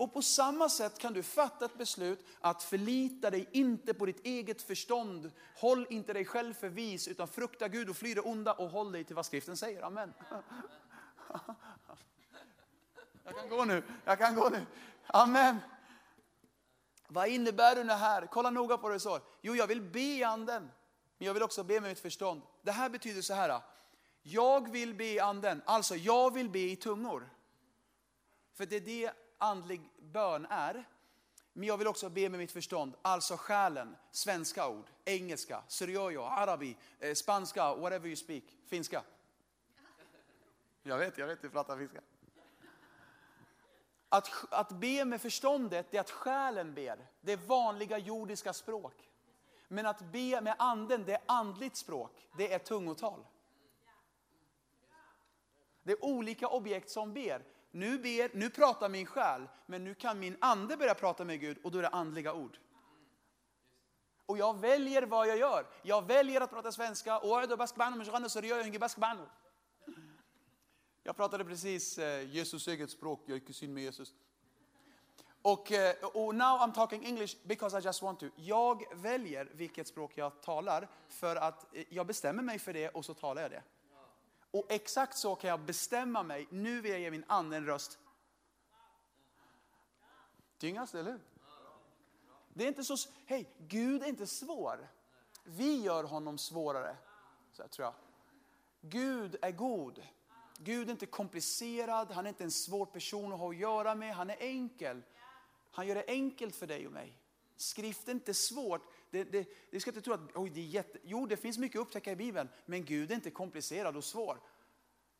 Och 0.00 0.12
på 0.12 0.22
samma 0.22 0.68
sätt 0.68 0.98
kan 0.98 1.12
du 1.12 1.22
fatta 1.22 1.64
ett 1.64 1.78
beslut 1.78 2.26
att 2.40 2.62
förlita 2.62 3.30
dig 3.30 3.48
inte 3.52 3.94
på 3.94 4.06
ditt 4.06 4.26
eget 4.26 4.62
förstånd. 4.62 5.32
Håll 5.56 5.86
inte 5.90 6.12
dig 6.12 6.24
själv 6.24 6.54
för 6.54 6.68
vis, 6.68 7.08
utan 7.08 7.28
frukta 7.28 7.68
Gud 7.68 7.90
och 7.90 7.96
fly 7.96 8.14
det 8.14 8.20
onda 8.20 8.52
och 8.52 8.70
håll 8.70 8.92
dig 8.92 9.04
till 9.04 9.16
vad 9.16 9.26
skriften 9.26 9.56
säger. 9.56 9.82
Amen. 9.82 10.14
Jag 13.24 13.36
kan 13.36 13.48
gå 13.48 13.64
nu, 13.64 13.82
jag 14.04 14.18
kan 14.18 14.34
gå 14.34 14.48
nu. 14.48 14.66
Amen. 15.06 15.58
Vad 17.08 17.28
innebär 17.28 17.84
det 17.84 17.94
här? 17.94 18.26
Kolla 18.26 18.50
noga 18.50 18.76
på 18.76 18.88
det 18.88 18.94
du 18.94 19.00
sa. 19.00 19.20
Jo, 19.40 19.54
jag 19.56 19.66
vill 19.66 19.82
be 19.82 20.00
i 20.00 20.24
anden, 20.24 20.70
men 21.18 21.26
jag 21.26 21.34
vill 21.34 21.42
också 21.42 21.64
be 21.64 21.80
med 21.80 21.90
mitt 21.90 22.00
förstånd. 22.00 22.42
Det 22.62 22.72
här 22.72 22.88
betyder 22.88 23.22
så 23.22 23.34
här. 23.34 23.60
Jag 24.22 24.72
vill 24.72 24.94
be 24.94 25.04
i 25.04 25.20
anden, 25.20 25.62
alltså 25.64 25.96
jag 25.96 26.34
vill 26.34 26.50
be 26.50 26.58
i 26.58 26.76
tungor. 26.76 27.30
För 28.54 28.66
det 28.66 28.76
är 28.76 28.80
det 28.80 29.12
andlig 29.40 29.80
bön 29.98 30.46
är. 30.50 30.84
Men 31.52 31.68
jag 31.68 31.76
vill 31.76 31.86
också 31.86 32.08
be 32.08 32.28
med 32.28 32.38
mitt 32.38 32.52
förstånd, 32.52 32.96
alltså 33.02 33.36
själen, 33.36 33.96
svenska 34.10 34.68
ord, 34.68 34.86
engelska, 35.04 35.62
syriöjo, 35.68 36.22
arabi, 36.22 36.76
eh, 36.98 37.14
spanska, 37.14 37.74
whatever 37.74 38.06
you 38.06 38.16
speak, 38.16 38.44
finska. 38.66 39.02
Jag 40.82 40.98
vet, 40.98 41.18
jag 41.18 41.26
vet, 41.26 41.42
du 41.42 41.50
pratar 41.50 41.78
finska. 41.78 42.00
Att, 44.08 44.30
att 44.50 44.70
be 44.70 45.04
med 45.04 45.20
förståndet, 45.20 45.86
det 45.90 45.96
är 45.96 46.00
att 46.00 46.10
själen 46.10 46.74
ber. 46.74 47.06
Det 47.20 47.32
är 47.32 47.36
vanliga 47.36 47.98
jordiska 47.98 48.52
språk. 48.52 49.10
Men 49.68 49.86
att 49.86 50.00
be 50.00 50.40
med 50.40 50.54
anden, 50.58 51.04
det 51.04 51.12
är 51.12 51.22
andligt 51.26 51.76
språk. 51.76 52.28
Det 52.36 52.52
är 52.52 52.58
tungotal. 52.58 53.26
Det 55.82 55.92
är 55.92 56.04
olika 56.04 56.48
objekt 56.48 56.90
som 56.90 57.14
ber 57.14 57.44
nu, 57.70 57.98
ber, 57.98 58.36
nu 58.36 58.50
pratar 58.50 58.88
min 58.88 59.06
själ, 59.06 59.48
men 59.66 59.84
nu 59.84 59.94
kan 59.94 60.18
min 60.18 60.36
ande 60.40 60.76
börja 60.76 60.94
prata 60.94 61.24
med 61.24 61.40
Gud 61.40 61.58
och 61.64 61.70
då 61.70 61.78
är 61.78 61.82
det 61.82 61.88
andliga 61.88 62.34
ord. 62.34 62.58
Och 64.26 64.38
jag 64.38 64.60
väljer 64.60 65.02
vad 65.02 65.28
jag 65.28 65.38
gör. 65.38 65.66
Jag 65.82 66.06
väljer 66.06 66.40
att 66.40 66.50
prata 66.50 66.72
svenska. 66.72 67.20
Jag 71.02 71.16
pratade 71.16 71.44
precis 71.44 71.98
eh, 71.98 72.28
Jesus 72.28 72.68
eget 72.68 72.90
språk, 72.90 73.22
jag 73.26 73.36
är 73.36 73.40
kusin 73.40 73.74
med 73.74 73.82
Jesus. 73.82 74.14
Och, 75.42 75.72
eh, 75.72 75.94
och 76.02 76.34
now 76.34 76.60
I'm 76.60 76.74
talking 76.74 77.04
English 77.04 77.36
because 77.42 77.78
I 77.78 77.80
just 77.80 78.02
want 78.02 78.20
to. 78.20 78.26
Jag 78.36 78.82
väljer 78.94 79.48
vilket 79.54 79.88
språk 79.88 80.12
jag 80.14 80.42
talar 80.42 80.88
för 81.08 81.36
att 81.36 81.76
eh, 81.76 81.84
jag 81.88 82.06
bestämmer 82.06 82.42
mig 82.42 82.58
för 82.58 82.72
det 82.72 82.88
och 82.88 83.04
så 83.04 83.14
talar 83.14 83.42
jag 83.42 83.50
det. 83.50 83.62
Och 84.50 84.66
exakt 84.68 85.16
så 85.16 85.34
kan 85.34 85.50
jag 85.50 85.60
bestämma 85.60 86.22
mig, 86.22 86.46
nu 86.50 86.80
vill 86.80 86.90
jag 86.90 87.00
ge 87.00 87.10
min 87.10 87.24
ande 87.26 87.56
en 87.56 87.66
röst. 87.66 87.98
Tyngast, 90.58 90.94
eller 90.94 91.10
hur? 91.10 91.20
Det 92.54 92.64
är 92.64 92.68
inte 92.68 92.84
så, 92.84 92.96
hej, 93.26 93.50
Gud 93.58 94.02
är 94.02 94.06
inte 94.06 94.26
svår. 94.26 94.88
Vi 95.44 95.82
gör 95.82 96.04
honom 96.04 96.38
svårare, 96.38 96.96
så 97.52 97.62
här, 97.62 97.68
tror 97.68 97.84
jag. 97.84 97.94
Gud 98.80 99.36
är 99.42 99.50
god. 99.50 100.02
Gud 100.58 100.88
är 100.88 100.92
inte 100.92 101.06
komplicerad, 101.06 102.10
han 102.10 102.26
är 102.26 102.28
inte 102.28 102.44
en 102.44 102.50
svår 102.50 102.86
person 102.86 103.32
att 103.32 103.38
ha 103.38 103.50
att 103.50 103.56
göra 103.56 103.94
med, 103.94 104.14
han 104.14 104.30
är 104.30 104.36
enkel. 104.40 105.02
Han 105.70 105.86
gör 105.86 105.94
det 105.94 106.04
enkelt 106.08 106.56
för 106.56 106.66
dig 106.66 106.86
och 106.86 106.92
mig. 106.92 107.18
Skrift 107.56 108.08
är 108.08 108.12
inte 108.12 108.34
svårt. 108.34 108.82
Det, 109.10 109.24
det, 109.24 109.48
det 109.70 109.80
ska 109.80 109.90
inte 109.90 110.00
tro 110.00 110.14
att 110.14 110.36
oj, 110.36 110.50
det 110.50 110.60
är 110.60 110.64
jätte... 110.64 110.98
Jo, 111.02 111.26
det 111.26 111.36
finns 111.36 111.58
mycket 111.58 111.80
att 111.80 111.86
upptäcka 111.86 112.12
i 112.12 112.16
Bibeln, 112.16 112.48
men 112.66 112.84
Gud 112.84 113.10
är 113.10 113.14
inte 113.14 113.30
komplicerad 113.30 113.96
och 113.96 114.04
svår. 114.04 114.40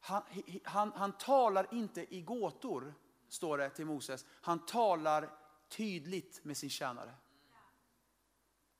Han, 0.00 0.22
han, 0.64 0.92
han 0.92 1.12
talar 1.12 1.74
inte 1.74 2.14
i 2.14 2.20
gåtor, 2.20 2.94
står 3.28 3.58
det 3.58 3.70
till 3.70 3.86
Moses. 3.86 4.26
Han 4.30 4.66
talar 4.66 5.30
tydligt 5.68 6.44
med 6.44 6.56
sin 6.56 6.70
tjänare. 6.70 7.14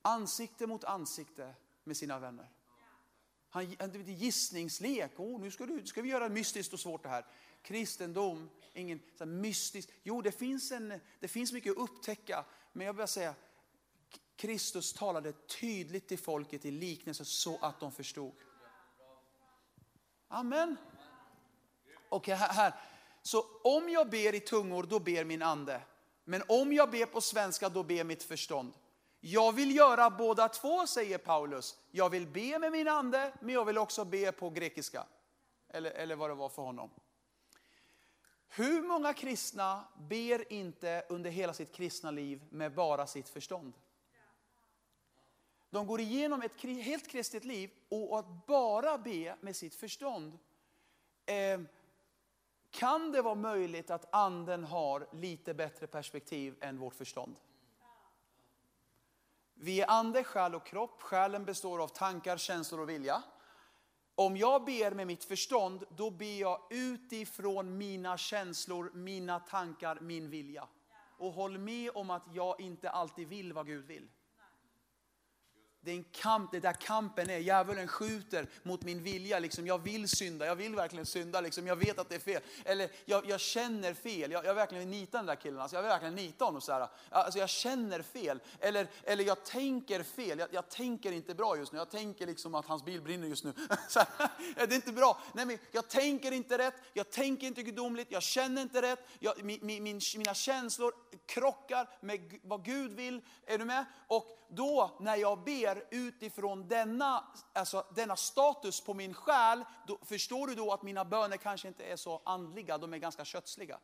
Ansikte 0.02 0.66
mot 0.66 0.84
ansikte 0.84 1.54
med 1.84 1.96
sina 1.96 2.18
vänner. 2.18 2.48
Han, 3.48 3.76
han 3.78 4.04
gissningslek, 4.04 5.12
oh, 5.16 5.40
nu 5.40 5.50
ska, 5.50 5.66
du, 5.66 5.86
ska 5.86 6.02
vi 6.02 6.08
göra 6.08 6.28
mystiskt 6.28 6.72
och 6.72 6.80
svårt 6.80 7.02
det 7.02 7.08
här. 7.08 7.26
Kristendom, 7.62 8.50
ingen 8.72 9.00
så 9.18 9.26
mystisk. 9.26 9.90
Jo, 10.02 10.22
det 10.22 10.32
finns, 10.32 10.72
en, 10.72 11.00
det 11.20 11.28
finns 11.28 11.52
mycket 11.52 11.72
att 11.72 11.78
upptäcka, 11.78 12.44
men 12.72 12.86
jag 12.86 12.92
vill 12.92 13.06
säga, 13.06 13.34
Kristus 14.40 14.92
talade 14.92 15.32
tydligt 15.32 16.08
till 16.08 16.18
folket 16.18 16.64
i 16.64 16.70
liknelse 16.70 17.24
så 17.24 17.58
att 17.60 17.80
de 17.80 17.92
förstod. 17.92 18.32
Amen. 20.28 20.76
Okej, 22.08 22.34
okay, 22.34 22.48
här. 22.48 22.74
Så 23.22 23.44
om 23.64 23.88
jag 23.88 24.10
ber 24.10 24.34
i 24.34 24.40
tungor, 24.40 24.82
då 24.82 24.98
ber 24.98 25.24
min 25.24 25.42
ande. 25.42 25.82
Men 26.24 26.42
om 26.48 26.72
jag 26.72 26.90
ber 26.90 27.06
på 27.06 27.20
svenska, 27.20 27.68
då 27.68 27.82
ber 27.82 28.04
mitt 28.04 28.22
förstånd. 28.22 28.72
Jag 29.20 29.52
vill 29.52 29.76
göra 29.76 30.10
båda 30.10 30.48
två, 30.48 30.86
säger 30.86 31.18
Paulus. 31.18 31.76
Jag 31.90 32.10
vill 32.10 32.26
be 32.26 32.58
med 32.58 32.72
min 32.72 32.88
ande, 32.88 33.32
men 33.40 33.54
jag 33.54 33.64
vill 33.64 33.78
också 33.78 34.04
be 34.04 34.32
på 34.32 34.50
grekiska. 34.50 35.06
Eller, 35.68 35.90
eller 35.90 36.16
vad 36.16 36.30
det 36.30 36.34
var 36.34 36.48
för 36.48 36.62
honom. 36.62 36.90
Hur 38.48 38.82
många 38.82 39.14
kristna 39.14 39.84
ber 39.98 40.52
inte 40.52 41.04
under 41.08 41.30
hela 41.30 41.52
sitt 41.52 41.72
kristna 41.72 42.10
liv 42.10 42.42
med 42.50 42.74
bara 42.74 43.06
sitt 43.06 43.28
förstånd? 43.28 43.74
De 45.70 45.86
går 45.86 46.00
igenom 46.00 46.42
ett 46.42 46.62
helt 46.62 47.08
kristet 47.08 47.44
liv 47.44 47.70
och 47.88 48.18
att 48.18 48.46
bara 48.46 48.98
be 48.98 49.36
med 49.40 49.56
sitt 49.56 49.74
förstånd. 49.74 50.38
Eh, 51.26 51.60
kan 52.70 53.12
det 53.12 53.22
vara 53.22 53.34
möjligt 53.34 53.90
att 53.90 54.14
anden 54.14 54.64
har 54.64 55.08
lite 55.12 55.54
bättre 55.54 55.86
perspektiv 55.86 56.54
än 56.60 56.78
vårt 56.78 56.94
förstånd? 56.94 57.36
Vi 59.54 59.80
är 59.80 59.90
ande, 59.90 60.24
själ 60.24 60.54
och 60.54 60.66
kropp. 60.66 61.02
Själen 61.02 61.44
består 61.44 61.82
av 61.82 61.88
tankar, 61.88 62.36
känslor 62.36 62.80
och 62.80 62.88
vilja. 62.88 63.22
Om 64.14 64.36
jag 64.36 64.64
ber 64.64 64.90
med 64.90 65.06
mitt 65.06 65.24
förstånd, 65.24 65.84
då 65.96 66.10
ber 66.10 66.40
jag 66.40 66.60
utifrån 66.70 67.78
mina 67.78 68.16
känslor, 68.16 68.90
mina 68.94 69.40
tankar, 69.40 69.98
min 70.00 70.30
vilja. 70.30 70.68
Och 71.18 71.32
håll 71.32 71.58
med 71.58 71.90
om 71.94 72.10
att 72.10 72.26
jag 72.32 72.60
inte 72.60 72.90
alltid 72.90 73.28
vill 73.28 73.52
vad 73.52 73.66
Gud 73.66 73.86
vill 73.86 74.08
det 75.82 75.90
är 75.90 75.94
en 75.94 76.04
kamp, 76.04 76.52
det 76.52 76.60
där 76.60 76.72
kampen 76.72 77.30
är. 77.30 77.38
Djävulen 77.38 77.88
skjuter 77.88 78.46
mot 78.62 78.82
min 78.82 79.02
vilja. 79.02 79.38
Liksom, 79.38 79.66
jag 79.66 79.78
vill 79.78 80.08
synda, 80.08 80.46
jag 80.46 80.56
vill 80.56 80.74
verkligen 80.74 81.06
synda. 81.06 81.40
Liksom, 81.40 81.66
jag 81.66 81.76
vet 81.76 81.98
att 81.98 82.08
det 82.08 82.14
är 82.14 82.20
fel. 82.20 82.42
Eller 82.64 82.90
jag, 83.04 83.30
jag 83.30 83.40
känner 83.40 83.94
fel. 83.94 84.32
Jag, 84.32 84.44
jag 84.44 84.54
verkligen 84.54 84.90
nita 84.90 85.16
den 85.16 85.26
där 85.26 85.34
killen. 85.34 85.60
Alltså, 85.60 85.76
jag 85.76 85.82
vill 85.82 85.88
verkligen 85.88 86.14
nita 86.14 86.44
honom. 86.44 86.60
Så 86.60 86.72
här. 86.72 86.88
Alltså, 87.10 87.38
jag 87.38 87.48
känner 87.48 88.02
fel. 88.02 88.40
Eller, 88.58 88.88
eller 89.04 89.24
jag 89.24 89.44
tänker 89.44 90.02
fel. 90.02 90.38
Jag, 90.38 90.48
jag 90.52 90.68
tänker 90.68 91.12
inte 91.12 91.34
bra 91.34 91.56
just 91.56 91.72
nu. 91.72 91.78
Jag 91.78 91.90
tänker 91.90 92.26
liksom 92.26 92.54
att 92.54 92.66
hans 92.66 92.84
bil 92.84 93.02
brinner 93.02 93.26
just 93.26 93.44
nu. 93.44 93.52
Här, 94.56 94.66
det 94.66 94.72
är 94.72 94.76
inte 94.76 94.92
bra. 94.92 95.20
Nej, 95.32 95.46
men 95.46 95.58
jag 95.72 95.88
tänker 95.88 96.32
inte 96.32 96.58
rätt. 96.58 96.74
Jag 96.92 97.10
tänker 97.10 97.46
inte 97.46 97.62
gudomligt. 97.62 98.12
Jag 98.12 98.22
känner 98.22 98.62
inte 98.62 98.82
rätt. 98.82 99.06
Jag, 99.18 99.44
min, 99.44 99.58
min, 99.62 100.00
mina 100.16 100.34
känslor 100.34 100.92
krockar 101.26 101.88
med 102.00 102.38
vad 102.42 102.64
Gud 102.64 102.92
vill. 102.92 103.20
Är 103.46 103.58
du 103.58 103.64
med? 103.64 103.84
Och 104.06 104.39
då 104.50 104.96
när 105.00 105.16
jag 105.16 105.44
ber 105.44 105.84
utifrån 105.90 106.68
denna, 106.68 107.24
alltså, 107.52 107.86
denna 107.94 108.16
status 108.16 108.80
på 108.80 108.94
min 108.94 109.14
själ, 109.14 109.64
då, 109.86 109.98
förstår 110.02 110.46
du 110.46 110.54
då 110.54 110.72
att 110.72 110.82
mina 110.82 111.04
böner 111.04 111.36
kanske 111.36 111.68
inte 111.68 111.84
är 111.84 111.96
så 111.96 112.22
andliga, 112.24 112.78
de 112.78 112.94
är 112.94 112.98
ganska 112.98 113.24
kötsliga. 113.24 113.78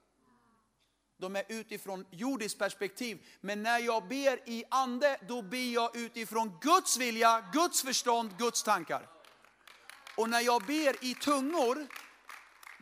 De 1.18 1.36
är 1.36 1.44
utifrån 1.48 2.06
jordiskt 2.10 2.58
perspektiv. 2.58 3.26
Men 3.40 3.62
när 3.62 3.78
jag 3.78 4.08
ber 4.08 4.48
i 4.48 4.64
ande, 4.70 5.18
då 5.28 5.42
ber 5.42 5.72
jag 5.74 5.96
utifrån 5.96 6.58
Guds 6.60 6.96
vilja, 6.96 7.50
Guds 7.52 7.82
förstånd, 7.82 8.38
Guds 8.38 8.62
tankar. 8.62 9.08
Och 10.16 10.30
när 10.30 10.40
jag 10.40 10.62
ber 10.62 11.04
i 11.04 11.14
tungor, 11.14 11.86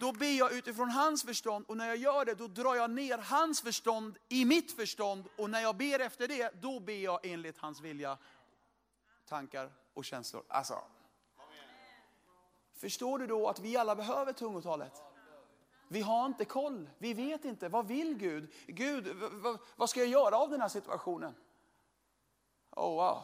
då 0.05 0.13
ber 0.13 0.39
jag 0.39 0.53
utifrån 0.53 0.91
hans 0.91 1.23
förstånd 1.23 1.65
och 1.69 1.77
när 1.77 1.87
jag 1.87 1.97
gör 1.97 2.25
det 2.25 2.35
då 2.35 2.47
drar 2.47 2.75
jag 2.75 2.91
ner 2.91 3.19
hans 3.19 3.61
förstånd 3.61 4.19
i 4.29 4.45
mitt 4.45 4.73
förstånd 4.73 5.29
och 5.39 5.51
när 5.51 5.61
jag 5.61 5.77
ber 5.77 6.01
efter 6.01 6.29
det 6.29 6.63
då 6.63 6.81
ber 6.81 6.93
jag 6.93 7.27
enligt 7.27 7.59
hans 7.59 7.81
vilja, 7.81 8.19
tankar 9.29 9.73
och 9.95 10.05
känslor. 10.05 10.43
Alltså, 10.49 10.83
förstår 12.77 13.19
du 13.19 13.27
då 13.27 13.49
att 13.49 13.61
vi 13.61 13.77
alla 13.77 13.97
behöver 13.97 14.33
tungotalet? 14.33 15.03
Vi 15.89 16.01
har 16.01 16.27
inte 16.27 16.45
koll, 16.45 16.91
vi 16.99 17.15
vet 17.15 17.45
inte. 17.45 17.69
Vad 17.69 17.87
vill 17.87 18.15
Gud? 18.15 18.53
Gud, 18.67 19.17
vad 19.77 19.91
ska 19.91 20.01
jag 20.01 20.09
göra 20.09 20.37
av 20.37 20.51
den 20.51 20.61
här 20.61 20.69
situationen? 20.69 21.35
Oh 22.71 22.95
wow. 22.95 23.23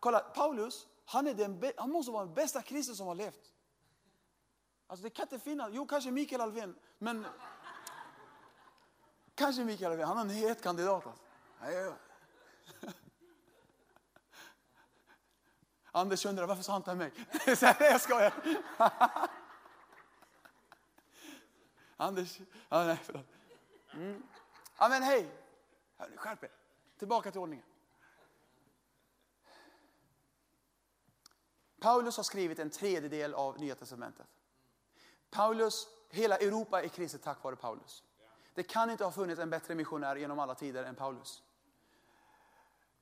Kolla, 0.00 0.18
Paulus, 0.20 0.86
han, 1.04 1.26
är 1.26 1.34
den, 1.34 1.72
han 1.76 1.90
måste 1.90 2.12
vara 2.12 2.24
den 2.24 2.34
bästa 2.34 2.62
kristen 2.62 2.96
som 2.96 3.06
har 3.06 3.14
levt. 3.14 3.51
Alltså 4.92 5.02
det 5.02 5.10
kan 5.10 5.22
inte 5.22 5.38
finnas, 5.38 5.70
jo 5.72 5.86
kanske 5.86 6.10
Mikael 6.10 6.40
Alvén, 6.40 6.74
men 6.98 7.26
kanske 9.34 9.64
Mikael 9.64 9.92
Alvén, 9.92 10.08
han 10.08 10.18
är 10.18 10.22
en 10.22 10.30
het 10.30 10.62
kandidat. 10.62 11.06
Alltså. 11.60 11.94
Anders 15.92 16.26
undrar 16.26 16.46
varför 16.46 16.62
sa 16.62 16.72
han 16.72 16.80
inte 16.80 16.94
mig? 16.94 17.12
jag 17.80 18.00
skojar. 18.00 18.34
Anders, 21.96 22.40
ja, 22.68 22.84
nej 22.84 23.00
förlåt. 23.02 23.26
Mm. 23.92 24.22
Ja 24.78 24.88
men 24.88 25.02
hej, 25.02 25.30
skärp 26.16 26.42
er. 26.42 26.50
Tillbaka 26.98 27.30
till 27.30 27.40
ordningen. 27.40 27.66
Paulus 31.80 32.16
har 32.16 32.24
skrivit 32.24 32.58
en 32.58 32.70
tredjedel 32.70 33.34
av 33.34 33.60
Nya 33.60 33.74
Testamentet. 33.74 34.26
Paulus, 35.32 35.88
hela 36.10 36.36
Europa 36.36 36.82
är 36.82 36.88
kristet 36.88 37.22
tack 37.22 37.42
vare 37.44 37.56
Paulus. 37.56 38.02
Det 38.54 38.62
kan 38.62 38.90
inte 38.90 39.04
ha 39.04 39.12
funnits 39.12 39.40
en 39.40 39.50
bättre 39.50 39.74
missionär 39.74 40.16
genom 40.16 40.38
alla 40.38 40.54
tider 40.54 40.84
än 40.84 40.94
Paulus. 40.94 41.42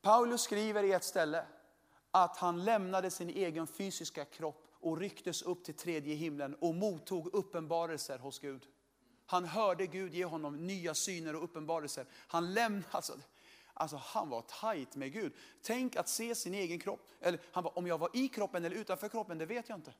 Paulus 0.03 0.43
skriver 0.43 0.83
i 0.83 0.93
ett 0.93 1.05
ställe 1.05 1.45
att 2.11 2.37
han 2.37 2.65
lämnade 2.65 3.11
sin 3.11 3.31
egen 3.31 3.67
fysiska 3.67 4.25
kropp 4.25 4.67
och 4.81 4.99
rycktes 4.99 5.43
upp 5.43 5.65
till 5.65 5.75
tredje 5.75 6.15
himlen 6.15 6.55
och 6.55 6.75
mottog 6.75 7.35
uppenbarelser 7.35 8.19
hos 8.19 8.39
Gud. 8.39 8.67
Han 9.27 9.45
hörde 9.45 9.87
Gud 9.87 10.15
ge 10.15 10.25
honom 10.25 10.67
nya 10.67 10.95
syner 10.95 11.37
och 11.37 11.45
uppenbarelser. 11.45 12.07
Han 12.13 12.55
lämnade, 12.55 12.87
alltså, 12.91 13.13
alltså 13.75 13.97
han 13.97 14.29
var 14.29 14.43
tajt 14.43 14.97
med 14.97 15.13
Gud. 15.13 15.33
Tänk 15.63 15.97
att 15.97 16.09
se 16.09 16.35
sin 16.35 16.55
egen 16.55 16.79
kropp. 16.79 17.09
Eller 17.21 17.41
han 17.53 17.65
var, 17.65 17.79
om 17.79 17.87
jag 17.87 17.99
var 17.99 18.11
i 18.13 18.29
kroppen 18.29 18.65
eller 18.65 18.77
utanför 18.77 19.09
kroppen, 19.09 19.39
det 19.39 19.47
vet 19.47 19.69
jag 19.69 19.79
inte. 19.79 19.93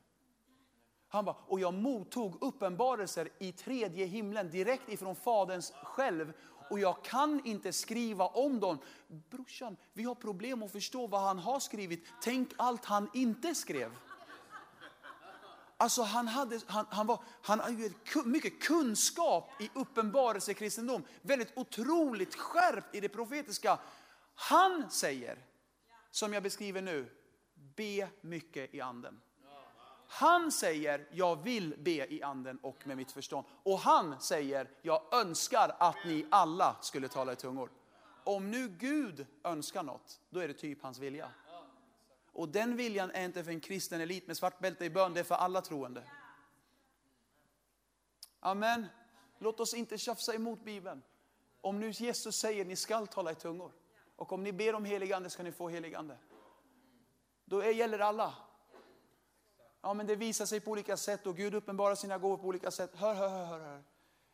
Han 1.11 1.25
bara, 1.25 1.35
och 1.47 1.59
jag 1.59 1.73
mottog 1.73 2.37
uppenbarelser 2.41 3.29
i 3.39 3.51
tredje 3.51 4.05
himlen 4.05 4.49
direkt 4.49 4.89
ifrån 4.89 5.15
Faderns 5.15 5.73
själv. 5.83 6.33
Och 6.69 6.79
jag 6.79 7.03
kan 7.03 7.45
inte 7.45 7.73
skriva 7.73 8.27
om 8.27 8.59
dem. 8.59 8.79
Brorsan, 9.07 9.77
vi 9.93 10.03
har 10.03 10.15
problem 10.15 10.63
att 10.63 10.71
förstå 10.71 11.07
vad 11.07 11.21
han 11.21 11.39
har 11.39 11.59
skrivit. 11.59 12.05
Tänk 12.21 12.49
allt 12.57 12.85
han 12.85 13.09
inte 13.13 13.55
skrev. 13.55 13.91
Alltså 15.77 16.01
han 16.01 16.27
hade, 16.27 16.59
han, 16.65 16.85
han 16.89 17.07
var, 17.07 17.23
han 17.41 17.59
hade 17.59 17.91
mycket 18.25 18.61
kunskap 18.63 19.51
i 19.61 19.69
uppenbarelsekristendom. 19.73 21.03
Väldigt 21.21 21.57
otroligt 21.57 22.35
skärpt 22.35 22.95
i 22.95 22.99
det 22.99 23.09
profetiska. 23.09 23.79
Han 24.35 24.91
säger, 24.91 25.45
som 26.11 26.33
jag 26.33 26.43
beskriver 26.43 26.81
nu, 26.81 27.09
be 27.75 28.09
mycket 28.21 28.73
i 28.73 28.81
anden. 28.81 29.21
Han 30.13 30.51
säger, 30.51 31.07
jag 31.11 31.43
vill 31.43 31.75
be 31.77 32.13
i 32.13 32.23
anden 32.23 32.57
och 32.57 32.87
med 32.87 32.97
mitt 32.97 33.11
förstånd. 33.11 33.47
Och 33.63 33.79
han 33.79 34.21
säger, 34.21 34.69
jag 34.81 35.13
önskar 35.13 35.75
att 35.79 35.95
ni 36.05 36.25
alla 36.29 36.75
skulle 36.81 37.07
tala 37.07 37.33
i 37.33 37.35
tungor. 37.35 37.69
Om 38.23 38.51
nu 38.51 38.67
Gud 38.67 39.25
önskar 39.43 39.83
något, 39.83 40.19
då 40.29 40.39
är 40.39 40.47
det 40.47 40.53
typ 40.53 40.83
hans 40.83 40.99
vilja. 40.99 41.31
Och 42.33 42.49
den 42.49 42.77
viljan 42.77 43.11
är 43.11 43.25
inte 43.25 43.43
för 43.43 43.51
en 43.51 43.59
kristen 43.59 44.01
elit 44.01 44.27
med 44.27 44.37
svart 44.37 44.59
bälte 44.59 44.85
i 44.85 44.89
bön, 44.89 45.13
det 45.13 45.19
är 45.19 45.23
för 45.23 45.35
alla 45.35 45.61
troende. 45.61 46.03
Amen. 48.39 48.85
Låt 49.39 49.59
oss 49.59 49.73
inte 49.73 49.97
tjafsa 49.97 50.33
emot 50.33 50.63
Bibeln. 50.63 51.01
Om 51.61 51.79
nu 51.79 51.89
Jesus 51.89 52.35
säger 52.35 52.65
ni 52.65 52.75
skall 52.75 53.07
tala 53.07 53.31
i 53.31 53.35
tungor. 53.35 53.71
Och 54.15 54.33
om 54.33 54.43
ni 54.43 54.51
ber 54.53 54.75
om 54.75 54.85
heligande 54.85 55.29
ska 55.29 55.43
ni 55.43 55.51
få 55.51 55.69
heligande. 55.69 56.17
Då 57.45 57.65
gäller 57.65 57.99
alla. 57.99 58.33
Ja, 59.81 59.93
men 59.93 60.07
det 60.07 60.15
visar 60.15 60.45
sig 60.45 60.59
på 60.59 60.71
olika 60.71 60.97
sätt 60.97 61.27
och 61.27 61.37
Gud 61.37 61.53
uppenbarar 61.53 61.95
sina 61.95 62.17
gåvor 62.17 62.37
på 62.37 62.47
olika 62.47 62.71
sätt. 62.71 62.95
Hör, 62.95 63.13
hör, 63.13 63.29
hör, 63.29 63.59
hör. 63.59 63.83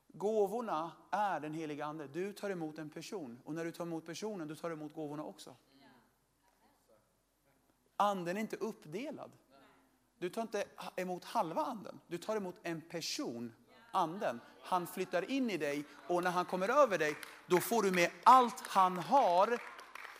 Gåvorna 0.07 0.91
är 1.11 1.39
den 1.39 1.53
heliga 1.53 1.85
Ande. 1.85 2.07
Du 2.07 2.33
tar 2.33 2.49
emot 2.49 2.77
en 2.77 2.89
person 2.89 3.41
och 3.45 3.53
när 3.53 3.65
du 3.65 3.71
tar 3.71 3.83
emot 3.83 4.05
personen, 4.05 4.47
du 4.47 4.55
tar 4.55 4.71
emot 4.71 4.93
gåvorna 4.93 5.23
också. 5.23 5.55
Anden 7.95 8.37
är 8.37 8.41
inte 8.41 8.55
uppdelad. 8.55 9.31
Du 10.19 10.29
tar 10.29 10.41
inte 10.41 10.63
emot 10.95 11.23
halva 11.23 11.61
anden, 11.61 11.99
du 12.07 12.17
tar 12.17 12.35
emot 12.35 12.55
en 12.63 12.81
person, 12.81 13.53
anden. 13.91 14.41
Han 14.63 14.87
flyttar 14.87 15.31
in 15.31 15.49
i 15.49 15.57
dig 15.57 15.85
och 16.07 16.23
när 16.23 16.31
han 16.31 16.45
kommer 16.45 16.69
över 16.69 16.97
dig, 16.97 17.15
då 17.47 17.57
får 17.57 17.83
du 17.83 17.91
med 17.91 18.11
allt 18.23 18.67
han 18.67 18.97
har. 18.97 19.59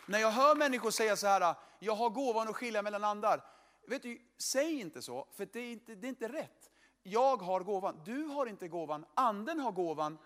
När 0.06 0.18
jag 0.18 0.30
hör 0.30 0.54
människor 0.54 0.90
säga 0.90 1.16
så 1.16 1.26
här, 1.26 1.54
jag 1.78 1.94
har 1.94 2.10
gåvan 2.10 2.48
att 2.48 2.56
skilja 2.56 2.82
mellan 2.82 3.04
andar. 3.04 3.44
Vet 3.88 4.02
du, 4.02 4.20
säg 4.38 4.80
inte 4.80 5.02
så, 5.02 5.26
för 5.32 5.48
det 5.52 5.60
är 5.60 5.72
inte, 5.72 5.94
det 5.94 6.06
är 6.06 6.08
inte 6.08 6.28
rätt. 6.28 6.70
Jag 7.02 7.36
har 7.36 7.60
gåvan, 7.60 8.00
du 8.04 8.24
har 8.24 8.46
inte 8.46 8.68
gåvan, 8.68 9.04
anden 9.14 9.60
har 9.60 9.72
gåvan 9.72 10.18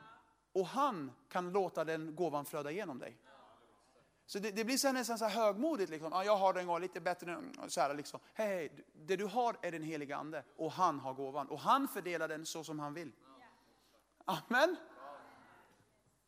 och 0.53 0.67
han 0.67 1.13
kan 1.29 1.53
låta 1.53 1.85
den 1.85 2.17
gåvan 2.17 2.45
flöda 2.45 2.71
igenom 2.71 2.99
dig. 2.99 3.19
Så 4.27 4.39
det, 4.39 4.51
det 4.51 4.65
blir 4.65 4.77
så 4.77 4.93
nästan 4.93 5.19
så 5.19 5.29
högmodigt. 5.29 5.91
Liksom. 5.91 6.13
Ja, 6.13 6.25
jag 6.25 6.37
har 6.37 6.53
den 6.53 6.67
gåvan 6.67 6.83
lite 6.83 7.01
bättre. 7.01 7.43
Så 7.69 7.81
här, 7.81 7.95
liksom. 7.95 8.21
Hej, 8.35 8.49
hej, 8.49 8.85
det 8.93 9.17
du 9.17 9.25
har 9.25 9.57
är 9.63 9.73
den 9.73 9.83
heliga 9.83 10.17
ande 10.17 10.45
och 10.57 10.73
han 10.73 10.99
har 10.99 11.15
gåvan. 11.15 11.49
Och 11.49 11.61
han 11.61 11.89
fördelar 11.89 12.29
den 12.29 12.47
så 12.47 12.65
som 12.65 12.79
han 12.79 12.95
vill. 12.95 13.13
Amen. 14.25 14.77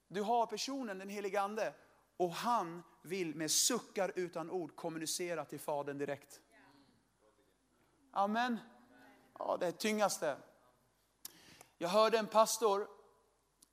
Du 0.09 0.23
har 0.23 0.47
personen, 0.47 0.99
den 0.99 1.09
heliga 1.09 1.41
ande. 1.41 1.75
Och 2.17 2.31
han 2.31 2.83
vill 3.03 3.35
med 3.35 3.51
suckar 3.51 4.13
utan 4.15 4.51
ord 4.51 4.77
kommunicera 4.77 5.45
till 5.45 5.61
Fadern 5.61 5.99
direkt. 5.99 6.41
Amen. 8.17 8.61
Ja, 9.39 9.57
det 9.61 9.67
är 9.67 9.73
tyngaste. 9.73 10.37
Jag 11.79 11.89
hörde 11.89 12.19
en 12.19 12.27
pastor, 12.27 12.89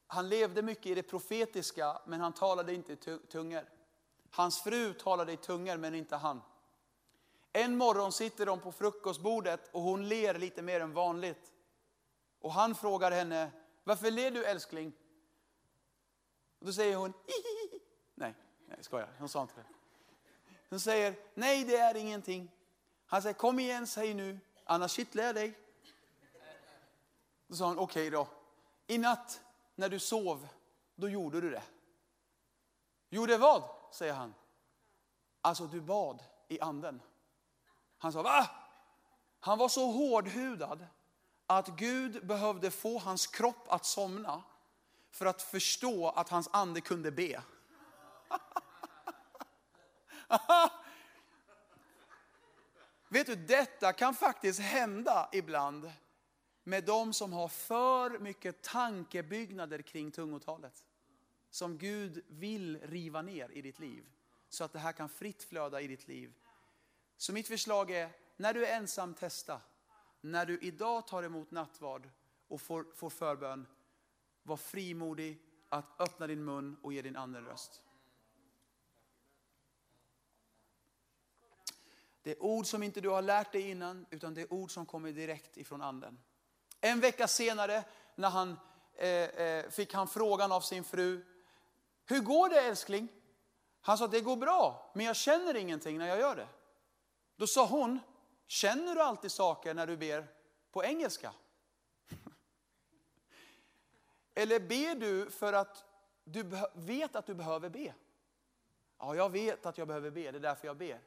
han 0.07 0.29
levde 0.29 0.61
mycket 0.61 0.85
i 0.85 0.95
det 0.95 1.03
profetiska, 1.03 2.01
men 2.05 2.21
han 2.21 2.33
talade 2.33 2.73
inte 2.73 2.93
i 2.93 2.95
tungor. 3.31 3.69
Hans 4.31 4.61
fru 4.61 4.93
talade 4.93 5.33
i 5.33 5.37
tungor, 5.37 5.77
men 5.77 5.95
inte 5.95 6.15
han. 6.15 6.41
En 7.53 7.77
morgon 7.77 8.11
sitter 8.11 8.45
de 8.45 8.59
på 8.59 8.71
frukostbordet 8.71 9.69
och 9.71 9.81
hon 9.81 10.07
ler 10.07 10.33
lite 10.33 10.61
mer 10.61 10.79
än 10.79 10.93
vanligt. 10.93 11.53
Och 12.39 12.53
han 12.53 12.75
frågar 12.75 13.11
henne, 13.11 13.51
varför 13.83 14.11
ler 14.11 14.31
du 14.31 14.45
älskling? 14.45 14.93
Och 16.59 16.65
då 16.65 16.73
säger 16.73 16.95
hon, 16.95 17.13
Hihihi. 17.25 17.83
nej, 18.15 18.35
jag 18.69 18.85
skojar, 18.85 19.09
hon 19.19 19.29
sa 19.29 19.41
inte 19.41 19.55
det. 19.55 19.65
Hon 20.69 20.79
säger, 20.79 21.15
nej 21.33 21.63
det 21.63 21.77
är 21.77 21.95
ingenting. 21.95 22.51
Han 23.11 23.21
säger, 23.21 23.33
kom 23.33 23.59
igen, 23.59 23.87
säg 23.87 24.13
nu, 24.13 24.39
annars 24.65 24.91
kittlar 24.91 25.23
jag 25.23 25.35
dig. 25.35 25.57
Då 27.47 27.55
sa 27.55 27.67
han, 27.67 27.77
okej 27.77 28.07
okay 28.07 28.09
då. 28.09 28.27
I 28.87 28.97
natt 28.97 29.41
när 29.75 29.89
du 29.89 29.99
sov, 29.99 30.47
då 30.95 31.09
gjorde 31.09 31.41
du 31.41 31.49
det. 31.49 31.63
Gjorde 33.09 33.37
vad? 33.37 33.63
säger 33.91 34.13
han. 34.13 34.33
Alltså 35.41 35.67
du 35.67 35.81
bad 35.81 36.23
i 36.47 36.59
anden. 36.59 37.01
Han 37.97 38.13
sa, 38.13 38.21
va? 38.21 38.49
Han 39.39 39.57
var 39.57 39.69
så 39.69 39.91
hårdhudad 39.91 40.87
att 41.47 41.67
Gud 41.67 42.27
behövde 42.27 42.71
få 42.71 42.99
hans 42.99 43.27
kropp 43.27 43.67
att 43.67 43.85
somna 43.85 44.43
för 45.09 45.25
att 45.25 45.41
förstå 45.41 46.09
att 46.09 46.29
hans 46.29 46.49
ande 46.53 46.81
kunde 46.81 47.11
be. 47.11 47.43
Vet 53.13 53.27
du, 53.27 53.35
detta 53.35 53.93
kan 53.93 54.13
faktiskt 54.13 54.59
hända 54.59 55.29
ibland 55.31 55.91
med 56.63 56.83
de 56.83 57.13
som 57.13 57.33
har 57.33 57.47
för 57.47 58.19
mycket 58.19 58.61
tankebyggnader 58.61 59.81
kring 59.81 60.11
tungotalet. 60.11 60.85
Som 61.49 61.77
Gud 61.77 62.25
vill 62.27 62.79
riva 62.81 63.21
ner 63.21 63.51
i 63.51 63.61
ditt 63.61 63.79
liv. 63.79 64.09
Så 64.49 64.63
att 64.63 64.73
det 64.73 64.79
här 64.79 64.91
kan 64.91 65.09
fritt 65.09 65.43
flöda 65.43 65.81
i 65.81 65.87
ditt 65.87 66.07
liv. 66.07 66.33
Så 67.17 67.33
mitt 67.33 67.47
förslag 67.47 67.91
är, 67.91 68.09
när 68.37 68.53
du 68.53 68.65
är 68.65 68.77
ensam, 68.77 69.13
testa. 69.13 69.61
När 70.21 70.45
du 70.45 70.59
idag 70.59 71.07
tar 71.07 71.23
emot 71.23 71.51
nattvard 71.51 72.09
och 72.47 72.61
får, 72.61 72.85
får 72.95 73.09
förbön, 73.09 73.67
var 74.43 74.57
frimodig 74.57 75.41
att 75.69 76.01
öppna 76.01 76.27
din 76.27 76.45
mun 76.45 76.77
och 76.81 76.93
ge 76.93 77.01
din 77.01 77.15
ande 77.15 77.39
en 77.39 77.45
röst. 77.45 77.81
Det 82.23 82.31
är 82.31 82.43
ord 82.43 82.65
som 82.65 82.83
inte 82.83 83.01
du 83.01 83.09
har 83.09 83.21
lärt 83.21 83.51
dig 83.51 83.69
innan, 83.69 84.05
utan 84.09 84.33
det 84.33 84.41
är 84.41 84.53
ord 84.53 84.71
som 84.71 84.85
kommer 84.85 85.11
direkt 85.11 85.57
ifrån 85.57 85.81
anden. 85.81 86.19
En 86.81 86.99
vecka 86.99 87.27
senare 87.27 87.83
när 88.15 88.29
han, 88.29 88.59
eh, 88.97 89.07
eh, 89.09 89.69
fick 89.69 89.93
han 89.93 90.07
frågan 90.07 90.51
av 90.51 90.61
sin 90.61 90.83
fru, 90.83 91.25
hur 92.05 92.19
går 92.19 92.49
det 92.49 92.61
älskling? 92.61 93.07
Han 93.81 93.97
sa, 93.97 94.07
det 94.07 94.21
går 94.21 94.35
bra, 94.35 94.91
men 94.95 95.05
jag 95.05 95.15
känner 95.15 95.55
ingenting 95.55 95.97
när 95.97 96.07
jag 96.07 96.19
gör 96.19 96.35
det. 96.35 96.47
Då 97.35 97.47
sa 97.47 97.65
hon, 97.65 97.99
känner 98.47 98.95
du 98.95 99.01
alltid 99.01 99.31
saker 99.31 99.73
när 99.73 99.87
du 99.87 99.97
ber 99.97 100.27
på 100.71 100.83
engelska? 100.83 101.33
Eller 104.33 104.59
ber 104.59 104.95
du 104.95 105.31
för 105.31 105.53
att 105.53 105.85
du 106.23 106.43
vet 106.73 107.15
att 107.15 107.25
du 107.25 107.33
behöver 107.33 107.69
be? 107.69 107.93
Ja, 108.97 109.15
jag 109.15 109.29
vet 109.29 109.65
att 109.65 109.77
jag 109.77 109.87
behöver 109.87 110.11
be, 110.11 110.31
det 110.31 110.37
är 110.37 110.39
därför 110.39 110.67
jag 110.67 110.77
ber. 110.77 110.99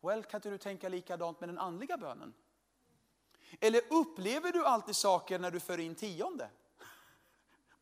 Well, 0.00 0.24
kan 0.24 0.38
inte 0.38 0.50
du 0.50 0.58
tänka 0.58 0.88
likadant 0.88 1.40
med 1.40 1.48
den 1.48 1.58
andliga 1.58 1.96
bönen? 1.96 2.34
Eller 3.60 3.80
upplever 3.90 4.52
du 4.52 4.64
alltid 4.64 4.96
saker 4.96 5.38
när 5.38 5.50
du 5.50 5.60
för 5.60 5.78
in 5.78 5.94
tionde? 5.94 6.50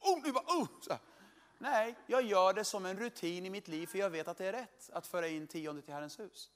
Oh, 0.00 0.22
nu 0.22 0.32
bara, 0.32 0.44
oh, 0.44 0.66
så. 0.80 0.98
Nej, 1.58 1.94
jag 2.06 2.22
gör 2.22 2.52
det 2.52 2.64
som 2.64 2.86
en 2.86 2.96
rutin 2.96 3.46
i 3.46 3.50
mitt 3.50 3.68
liv 3.68 3.86
för 3.86 3.98
jag 3.98 4.10
vet 4.10 4.28
att 4.28 4.38
det 4.38 4.46
är 4.46 4.52
rätt 4.52 4.90
att 4.92 5.06
föra 5.06 5.28
in 5.28 5.46
tionde 5.46 5.82
till 5.82 5.94
Herrens 5.94 6.18
hus. 6.18 6.50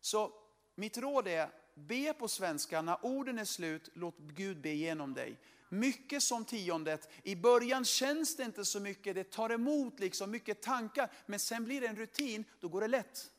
Så 0.00 0.32
mitt 0.74 0.98
råd 0.98 1.28
är, 1.28 1.50
be 1.74 2.14
på 2.14 2.28
svenska, 2.28 2.82
när 2.82 2.98
orden 3.02 3.38
är 3.38 3.44
slut, 3.44 3.88
låt 3.94 4.18
Gud 4.18 4.60
be 4.60 4.70
genom 4.70 5.14
dig. 5.14 5.40
Mycket 5.68 6.22
som 6.22 6.44
tiondet, 6.44 7.08
i 7.22 7.36
början 7.36 7.84
känns 7.84 8.36
det 8.36 8.42
inte 8.42 8.64
så 8.64 8.80
mycket, 8.80 9.14
det 9.14 9.30
tar 9.30 9.50
emot 9.50 10.00
liksom 10.00 10.30
mycket 10.30 10.62
tankar, 10.62 11.12
men 11.26 11.40
sen 11.40 11.64
blir 11.64 11.80
det 11.80 11.86
en 11.86 11.96
rutin, 11.96 12.44
då 12.60 12.68
går 12.68 12.80
det 12.80 12.88
lätt. 12.88 13.30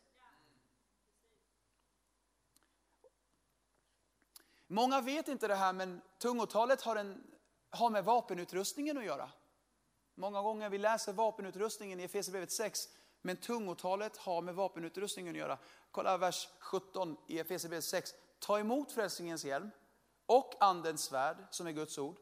Många 4.68 5.02
vet 5.02 5.28
inte 5.28 5.48
det 5.48 5.56
här, 5.56 5.74
men 5.74 6.02
tungotalet 6.18 6.82
har, 6.82 6.96
en, 6.96 7.24
har 7.70 7.90
med 7.90 8.06
vapenutrustningen 8.06 8.98
att 8.98 9.06
göra. 9.06 9.30
Många 10.16 10.42
gånger 10.42 10.70
vi 10.70 10.78
läser 10.78 11.14
vapenutrustningen 11.14 12.00
i 12.00 12.04
Efesierbrevet 12.04 12.52
6, 12.52 12.80
men 13.22 13.38
tungotalet 13.38 14.18
har 14.18 14.42
med 14.42 14.56
vapenutrustningen 14.56 15.36
att 15.36 15.40
göra. 15.40 15.58
Kolla 15.92 16.18
vers 16.18 16.50
17 16.60 17.18
i 17.28 17.40
Efesierbrevet 17.40 17.84
6. 17.84 18.14
Ta 18.40 18.60
emot 18.60 18.92
frälsningens 18.92 19.46
hjälm 19.46 19.72
och 20.26 20.54
andens 20.60 21.04
svärd 21.04 21.38
som 21.50 21.68
är 21.68 21.72
Guds 21.72 21.98
ord. 21.98 22.18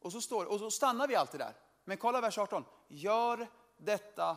Och 0.00 0.12
så, 0.12 0.20
står, 0.20 0.44
och 0.44 0.58
så 0.58 0.70
stannar 0.70 1.08
vi 1.08 1.16
alltid 1.16 1.40
där. 1.40 1.56
Men 1.84 1.96
kolla 1.96 2.20
vers 2.20 2.38
18. 2.38 2.64
Gör 2.88 3.46
detta, 3.76 4.36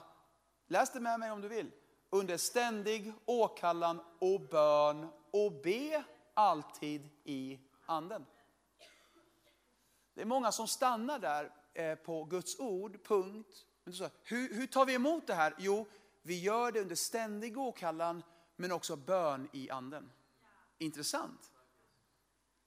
läs 0.67 0.91
det 0.91 0.99
med 0.99 1.19
mig 1.19 1.31
om 1.31 1.41
du 1.41 1.47
vill, 1.47 1.71
under 2.09 2.37
ständig 2.37 3.13
åkallan 3.25 4.01
och 4.19 4.41
bön 4.41 5.07
och 5.31 5.51
be 5.51 6.03
alltid 6.41 7.09
i 7.23 7.59
anden. 7.85 8.25
Det 10.13 10.21
är 10.21 10.25
många 10.25 10.51
som 10.51 10.67
stannar 10.67 11.19
där 11.19 11.51
eh, 11.73 11.95
på 11.95 12.23
Guds 12.23 12.59
ord, 12.59 13.03
punkt. 13.03 13.65
Men 13.83 13.93
så, 13.93 14.09
hur, 14.23 14.53
hur 14.53 14.67
tar 14.67 14.85
vi 14.85 14.93
emot 14.93 15.27
det 15.27 15.33
här? 15.33 15.55
Jo, 15.57 15.87
vi 16.21 16.39
gör 16.39 16.71
det 16.71 16.81
under 16.81 16.95
ständig 16.95 17.57
åkallan 17.57 18.23
men 18.55 18.71
också 18.71 18.95
bön 18.95 19.49
i 19.53 19.69
anden. 19.69 20.11
Intressant. 20.77 21.51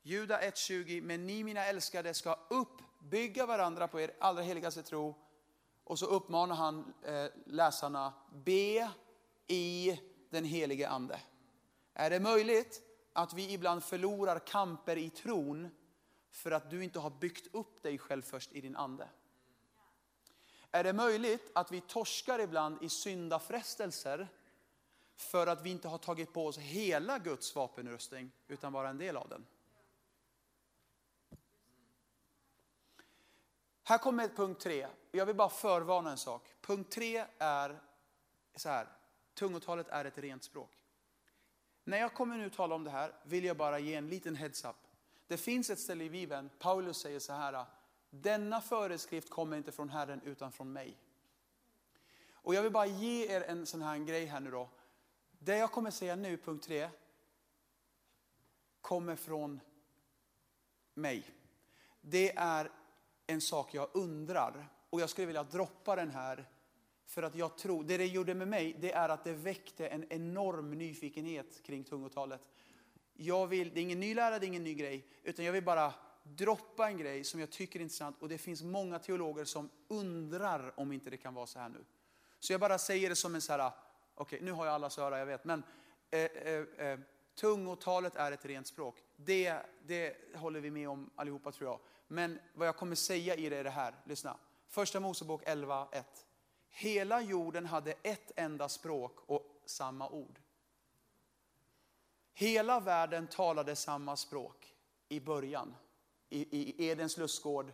Juda 0.03 0.41
1.20, 0.41 1.03
men 1.03 1.27
ni 1.27 1.45
mina 1.45 1.65
älskade 1.65 2.15
ska 2.15 2.39
uppbygga 2.51 3.47
varandra 3.47 3.89
på 3.89 4.01
er 4.01 4.11
allra 4.21 4.43
heligaste 4.43 4.83
tro. 4.83 5.15
Och 5.85 5.99
så 5.99 6.07
uppmanar 6.07 6.55
han 6.55 6.95
eh, 7.03 7.27
läsarna, 7.47 8.13
be 8.33 8.91
i 9.47 10.01
den 10.31 10.45
helige 10.45 10.89
ande. 10.89 11.21
Är 11.95 12.11
det 12.11 12.21
möjligt 12.21 12.83
att 13.14 13.33
vi 13.33 13.53
ibland 13.53 13.85
förlorar 13.85 14.38
kamper 14.38 14.96
i 14.96 15.11
tron 15.11 15.68
för 16.31 16.50
att 16.50 16.70
du 16.70 16.85
inte 16.85 16.98
har 16.98 17.11
byggt 17.11 17.55
upp 17.55 17.83
dig 17.83 17.98
själv 17.98 18.22
först 18.22 18.53
i 18.53 18.61
din 18.61 18.77
ande? 18.77 19.09
Är 20.70 20.85
det 20.85 20.92
möjligt 20.92 21.50
att 21.55 21.72
vi 21.72 21.81
torskar 21.81 22.38
ibland 22.38 22.83
i 22.83 22.88
syndafrestelser 22.88 24.29
för 25.16 25.46
att 25.46 25.62
vi 25.62 25.70
inte 25.70 25.88
har 25.88 25.98
tagit 25.98 26.33
på 26.33 26.46
oss 26.46 26.59
hela 26.59 27.18
Guds 27.18 27.55
vapenrustning 27.55 28.31
utan 28.48 28.72
bara 28.72 28.88
en 28.88 28.98
del 28.98 29.16
av 29.16 29.29
den? 29.29 29.46
Här 33.85 33.98
kommer 33.98 34.29
punkt 34.29 34.61
tre. 34.61 34.88
Jag 35.11 35.27
vill 35.27 35.37
bara 35.37 35.48
förvarna 35.48 36.11
en 36.11 36.18
sak. 36.18 36.55
Punkt 36.61 36.92
tre 36.92 37.24
är 37.38 37.81
så 38.57 38.68
här. 38.68 38.88
Tungotalet 39.35 39.88
är 39.88 40.05
ett 40.05 40.18
rent 40.18 40.44
språk. 40.44 40.84
När 41.85 41.99
jag 41.99 42.14
kommer 42.14 42.37
nu 42.37 42.51
tala 42.51 42.75
om 42.75 42.85
det 42.85 42.90
här 42.90 43.12
vill 43.25 43.44
jag 43.44 43.57
bara 43.57 43.79
ge 43.79 43.94
en 43.94 44.09
liten 44.09 44.37
heads 44.37 44.64
up. 44.64 44.77
Det 45.27 45.37
finns 45.37 45.70
ett 45.70 45.79
ställe 45.79 46.05
i 46.05 46.11
Bibeln, 46.11 46.51
Paulus 46.59 46.99
säger 46.99 47.18
så 47.18 47.33
här, 47.33 47.64
denna 48.11 48.61
föreskrift 48.61 49.31
kommer 49.31 49.57
inte 49.57 49.73
från 49.73 49.88
Herren 49.88 50.20
utan 50.25 50.53
från 50.53 50.73
mig. 50.73 50.97
Och 52.33 52.55
jag 52.55 52.62
vill 52.62 52.73
bara 52.73 52.87
ge 52.87 53.27
er 53.33 53.40
en 53.40 53.66
sån 53.66 53.83
här 53.83 53.99
grej 53.99 54.27
här 54.27 54.40
nu 54.40 54.51
då. 54.51 54.68
Det 55.38 55.57
jag 55.57 55.73
kommer 55.73 55.90
säga 55.90 56.16
nu, 56.16 56.37
punkt 56.37 56.64
tre, 56.64 56.88
kommer 58.81 59.16
från 59.16 59.61
mig. 60.94 61.31
Det 62.01 62.37
är 62.37 62.70
en 63.27 63.40
sak 63.40 63.75
jag 63.75 63.88
undrar 63.92 64.68
och 64.90 65.01
jag 65.01 65.11
skulle 65.11 65.27
vilja 65.27 65.42
droppa 65.42 65.97
den 65.97 66.11
här 66.11 66.49
för 67.07 67.23
att 67.23 67.35
jag 67.35 67.59
tror, 67.59 67.85
det 67.85 67.97
det 67.97 68.07
gjorde 68.07 68.35
med 68.35 68.49
mig, 68.49 68.77
det 68.81 68.93
är 68.93 69.09
att 69.09 69.25
det 69.25 69.33
väckte 69.33 69.88
en 69.88 70.12
enorm 70.12 70.71
nyfikenhet 70.71 71.62
kring 71.62 71.85
tungotalet. 71.85 72.40
Jag 73.12 73.47
vill, 73.47 73.71
det 73.75 73.81
är 73.81 73.83
ingen 73.83 74.01
ny 74.01 74.14
lära, 74.14 74.38
det 74.38 74.47
är 74.47 74.49
ingen 74.49 74.64
ny 74.64 74.75
grej, 74.75 75.07
utan 75.23 75.45
jag 75.45 75.53
vill 75.53 75.64
bara 75.64 75.93
droppa 76.23 76.88
en 76.88 76.99
grej 76.99 77.25
som 77.25 77.40
jag 77.40 77.51
tycker 77.51 77.79
är 77.79 77.83
intressant 77.83 78.23
och 78.23 78.29
det 78.29 78.38
finns 78.38 78.62
många 78.62 78.99
teologer 78.99 79.45
som 79.45 79.71
undrar 79.88 80.81
om 80.81 80.93
inte 80.93 81.11
det 81.11 81.17
kan 81.17 81.35
vara 81.35 81.47
så 81.47 81.59
här 81.59 81.69
nu. 81.69 81.85
Så 82.40 82.53
jag 82.53 82.61
bara 82.61 82.79
säger 82.79 83.09
det 83.09 83.17
som 83.17 83.35
en 83.35 83.40
så 83.40 83.53
här, 83.53 83.73
okej 84.14 84.37
okay, 84.37 84.47
nu 84.47 84.53
har 84.53 84.67
jag 84.67 84.75
allas 84.75 84.99
öra, 84.99 85.19
jag 85.19 85.27
vet, 85.27 85.45
men 85.45 85.62
eh, 86.11 86.21
eh, 86.21 86.88
eh, 86.88 86.99
tungotalet 87.35 88.17
är 88.17 88.33
ett 88.33 88.45
rent 88.45 88.67
språk. 88.67 89.03
Det, 89.17 89.57
det 89.87 90.17
håller 90.35 90.61
vi 90.61 90.71
med 90.71 90.88
om 90.88 91.11
allihopa 91.17 91.53
tror 91.53 91.71
jag. 91.71 91.81
Men 92.09 92.38
vad 92.55 92.69
jag 92.69 92.77
kommer 92.77 92.95
säga 92.95 93.35
i 93.35 93.49
det 93.49 93.57
är 93.57 93.64
det 93.64 93.71
här, 93.71 93.95
lyssna. 94.05 94.37
Första 94.68 95.01
Mosebok 95.01 95.43
11.1. 95.43 96.03
Hela 96.77 97.20
jorden 97.20 97.66
hade 97.66 97.93
ett 98.03 98.33
enda 98.37 98.68
språk 98.68 99.18
och 99.27 99.62
samma 99.64 100.09
ord. 100.09 100.41
Hela 102.33 102.81
världen 102.81 103.27
talade 103.27 103.77
samma 103.77 104.16
språk 104.16 104.75
i 105.09 105.20
början. 105.20 105.75
I, 106.29 106.59
i 106.59 106.87
Edens 106.87 107.16
lustgård 107.16 107.72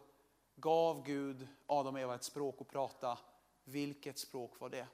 gav 0.56 1.04
Gud 1.04 1.48
Adam 1.66 1.94
och 1.94 2.00
Eva 2.00 2.14
ett 2.14 2.24
språk 2.24 2.56
att 2.60 2.68
prata. 2.68 3.18
Vilket 3.64 4.18
språk 4.18 4.60
var 4.60 4.68
det? 4.68 4.86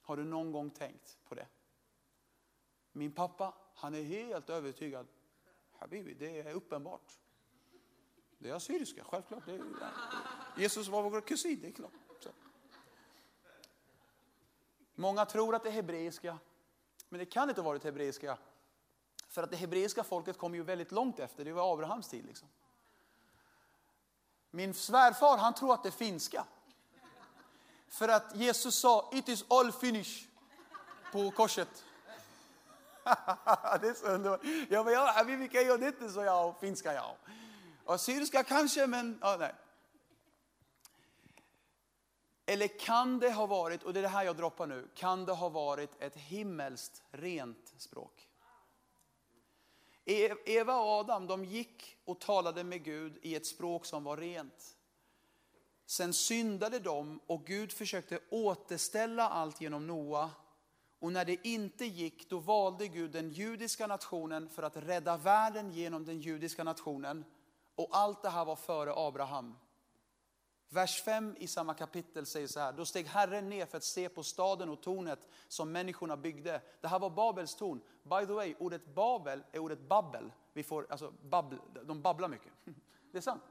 Har 0.00 0.16
du 0.16 0.24
någon 0.24 0.52
gång 0.52 0.70
tänkt 0.70 1.18
på 1.24 1.34
det? 1.34 1.46
Min 2.92 3.12
pappa, 3.12 3.54
han 3.74 3.94
är 3.94 4.02
helt 4.02 4.50
övertygad. 4.50 5.06
Habibi, 5.72 6.14
det 6.14 6.40
är 6.40 6.52
uppenbart. 6.52 7.12
Det 8.38 8.50
är 8.50 8.54
assyriska, 8.54 9.04
självklart. 9.04 9.48
Är. 9.48 9.60
Jesus 10.56 10.88
var 10.88 11.10
vår 11.10 11.20
kusin, 11.20 11.60
det 11.60 11.68
är 11.68 11.72
klart. 11.72 11.92
Många 14.94 15.24
tror 15.24 15.54
att 15.54 15.62
det 15.62 15.68
är 15.68 15.72
hebreiska, 15.72 16.38
men 17.08 17.18
det 17.18 17.26
kan 17.26 17.48
inte 17.48 17.60
ha 17.60 17.68
varit 17.68 17.84
hebreiska. 17.84 18.38
För 19.28 19.42
att 19.42 19.50
det 19.50 19.56
hebreiska 19.56 20.04
folket 20.04 20.38
kom 20.38 20.54
ju 20.54 20.62
väldigt 20.62 20.92
långt 20.92 21.18
efter, 21.18 21.44
det 21.44 21.52
var 21.52 21.72
Abrahams 21.72 22.08
tid. 22.08 22.24
Liksom. 22.26 22.48
Min 24.50 24.74
svärfar 24.74 25.38
han 25.38 25.54
tror 25.54 25.74
att 25.74 25.82
det 25.82 25.88
är 25.88 25.90
finska. 25.90 26.44
För 27.88 28.08
att 28.08 28.36
Jesus 28.36 28.74
sa, 28.74 29.10
it 29.12 29.28
is 29.28 29.44
all 29.48 29.72
finish” 29.72 30.28
på 31.12 31.30
korset. 31.30 31.68
det 33.80 33.88
är 33.88 33.94
så 33.94 34.06
underbart. 34.06 34.40
Ja, 34.68 34.84
men 34.84 34.92
jag, 34.92 35.24
vi 35.24 35.48
kan 35.48 35.66
göra 35.66 35.78
det 35.78 36.10
så 36.10 36.22
jag 36.22 36.48
och 36.48 36.60
finska 36.60 36.94
jag. 36.94 37.16
Och 37.84 38.00
syriska 38.00 38.44
kanske, 38.44 38.86
men 38.86 39.18
ja, 39.22 39.36
nej. 39.38 39.54
Eller 42.46 42.78
kan 42.78 43.18
det 43.18 43.30
ha 43.30 43.46
varit, 43.46 43.82
och 43.82 43.92
det 43.92 44.00
är 44.00 44.02
det 44.02 44.08
här 44.08 44.24
jag 44.24 44.36
droppar 44.36 44.66
nu, 44.66 44.88
kan 44.94 45.24
det 45.24 45.32
ha 45.32 45.48
varit 45.48 46.02
ett 46.02 46.16
himmelskt 46.16 47.02
rent 47.10 47.74
språk? 47.76 48.28
E- 50.04 50.34
Eva 50.44 50.76
och 50.80 50.88
Adam 50.88 51.26
de 51.26 51.44
gick 51.44 51.96
och 52.04 52.20
talade 52.20 52.64
med 52.64 52.84
Gud 52.84 53.18
i 53.22 53.34
ett 53.34 53.46
språk 53.46 53.86
som 53.86 54.04
var 54.04 54.16
rent. 54.16 54.76
Sen 55.86 56.12
syndade 56.12 56.78
de 56.78 57.20
och 57.26 57.46
Gud 57.46 57.72
försökte 57.72 58.20
återställa 58.30 59.28
allt 59.28 59.60
genom 59.60 59.86
Noa. 59.86 60.30
Och 60.98 61.12
när 61.12 61.24
det 61.24 61.46
inte 61.46 61.84
gick, 61.84 62.30
då 62.30 62.38
valde 62.38 62.88
Gud 62.88 63.10
den 63.10 63.30
judiska 63.30 63.86
nationen 63.86 64.48
för 64.48 64.62
att 64.62 64.76
rädda 64.76 65.16
världen 65.16 65.70
genom 65.70 66.04
den 66.04 66.20
judiska 66.20 66.64
nationen. 66.64 67.24
Och 67.74 67.88
allt 67.90 68.22
det 68.22 68.30
här 68.30 68.44
var 68.44 68.56
före 68.56 68.92
Abraham. 68.96 69.54
Vers 70.68 71.02
5 71.02 71.36
i 71.38 71.46
samma 71.46 71.74
kapitel 71.74 72.26
säger 72.26 72.46
så 72.46 72.60
här, 72.60 72.72
då 72.72 72.84
steg 72.84 73.06
Herren 73.06 73.48
ner 73.48 73.66
för 73.66 73.76
att 73.76 73.84
se 73.84 74.08
på 74.08 74.22
staden 74.22 74.68
och 74.68 74.80
tornet 74.80 75.28
som 75.48 75.72
människorna 75.72 76.16
byggde. 76.16 76.62
Det 76.80 76.88
här 76.88 76.98
var 76.98 77.10
Babels 77.10 77.54
torn. 77.54 77.80
By 78.02 78.26
the 78.26 78.32
way, 78.32 78.54
ordet 78.58 78.94
Babel 78.94 79.42
är 79.52 79.58
ordet 79.58 79.80
babbel. 79.80 80.32
Vi 80.52 80.62
får, 80.62 80.86
alltså, 80.90 81.12
babbel, 81.22 81.58
de 81.84 82.02
babblar 82.02 82.28
mycket. 82.28 82.52
Det 83.12 83.18
är 83.18 83.22
sant. 83.22 83.42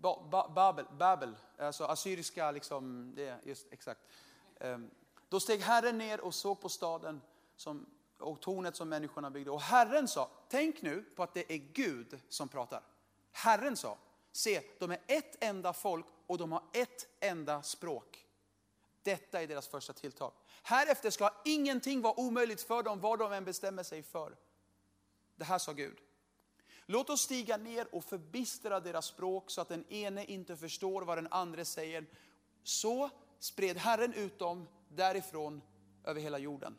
Ba, 0.00 0.28
ba, 0.30 0.48
babel, 0.48 0.86
babel, 0.98 1.36
alltså 1.58 1.84
assyriska, 1.84 2.50
liksom, 2.50 3.12
det 3.14 3.28
är 3.28 3.40
just 3.44 3.72
exakt. 3.72 4.00
Um, 4.60 4.90
då 5.28 5.40
steg 5.40 5.60
Herren 5.60 5.98
ner 5.98 6.20
och 6.20 6.34
såg 6.34 6.60
på 6.60 6.68
staden 6.68 7.20
som, 7.56 7.86
och 8.18 8.40
tornet 8.40 8.76
som 8.76 8.88
människorna 8.88 9.30
byggde. 9.30 9.50
Och 9.50 9.60
Herren 9.60 10.08
sa, 10.08 10.30
tänk 10.48 10.82
nu 10.82 11.02
på 11.02 11.22
att 11.22 11.34
det 11.34 11.52
är 11.52 11.58
Gud 11.58 12.20
som 12.28 12.48
pratar. 12.48 12.82
Herren 13.32 13.76
sa, 13.76 13.98
Se, 14.32 14.62
de 14.78 14.90
är 14.90 15.00
ett 15.06 15.44
enda 15.44 15.72
folk 15.72 16.06
och 16.26 16.38
de 16.38 16.52
har 16.52 16.62
ett 16.72 17.06
enda 17.20 17.62
språk. 17.62 18.26
Detta 19.02 19.42
är 19.42 19.46
deras 19.46 19.68
första 19.68 19.92
tilltag. 19.92 20.32
Härefter 20.62 21.10
ska 21.10 21.30
ingenting 21.44 22.00
vara 22.00 22.20
omöjligt 22.20 22.62
för 22.62 22.82
dem, 22.82 23.00
vad 23.00 23.18
de 23.18 23.32
än 23.32 23.44
bestämmer 23.44 23.82
sig 23.82 24.02
för. 24.02 24.36
Det 25.36 25.44
här 25.44 25.58
sa 25.58 25.72
Gud. 25.72 25.98
Låt 26.86 27.10
oss 27.10 27.20
stiga 27.20 27.56
ner 27.56 27.94
och 27.94 28.04
förbistra 28.04 28.80
deras 28.80 29.06
språk 29.06 29.50
så 29.50 29.60
att 29.60 29.68
den 29.68 29.92
ene 29.92 30.24
inte 30.24 30.56
förstår 30.56 31.02
vad 31.02 31.18
den 31.18 31.28
andra 31.30 31.64
säger. 31.64 32.06
Så 32.62 33.10
spred 33.38 33.76
Herren 33.76 34.14
ut 34.14 34.38
dem 34.38 34.68
därifrån 34.88 35.62
över 36.04 36.20
hela 36.20 36.38
jorden. 36.38 36.78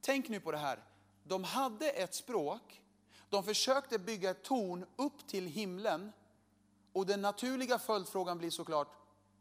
Tänk 0.00 0.28
nu 0.28 0.40
på 0.40 0.52
det 0.52 0.58
här. 0.58 0.84
De 1.24 1.44
hade 1.44 1.90
ett 1.90 2.14
språk, 2.14 2.82
de 3.28 3.44
försökte 3.44 3.98
bygga 3.98 4.30
ett 4.30 4.42
torn 4.42 4.86
upp 4.96 5.28
till 5.28 5.46
himlen 5.46 6.12
och 6.96 7.06
den 7.06 7.20
naturliga 7.20 7.78
följdfrågan 7.78 8.38
blir 8.38 8.50
såklart, 8.50 8.88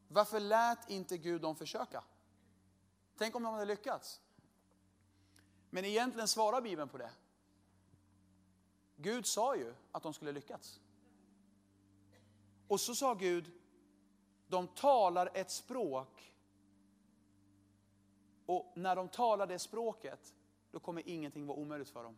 varför 0.07 0.39
lät 0.39 0.89
inte 0.89 1.17
Gud 1.17 1.41
dem 1.41 1.55
försöka? 1.55 2.03
Tänk 3.17 3.35
om 3.35 3.43
de 3.43 3.53
hade 3.53 3.65
lyckats. 3.65 4.21
Men 5.69 5.85
egentligen 5.85 6.27
svarar 6.27 6.61
Bibeln 6.61 6.89
på 6.89 6.97
det. 6.97 7.11
Gud 8.95 9.25
sa 9.25 9.55
ju 9.55 9.73
att 9.91 10.03
de 10.03 10.13
skulle 10.13 10.31
lyckats. 10.31 10.79
Och 12.67 12.81
så 12.81 12.95
sa 12.95 13.13
Gud, 13.13 13.51
de 14.47 14.67
talar 14.67 15.31
ett 15.33 15.51
språk. 15.51 16.33
Och 18.45 18.73
när 18.75 18.95
de 18.95 19.09
talar 19.09 19.47
det 19.47 19.59
språket, 19.59 20.35
då 20.71 20.79
kommer 20.79 21.07
ingenting 21.07 21.47
vara 21.47 21.57
omöjligt 21.57 21.89
för 21.89 22.03
dem. 22.03 22.17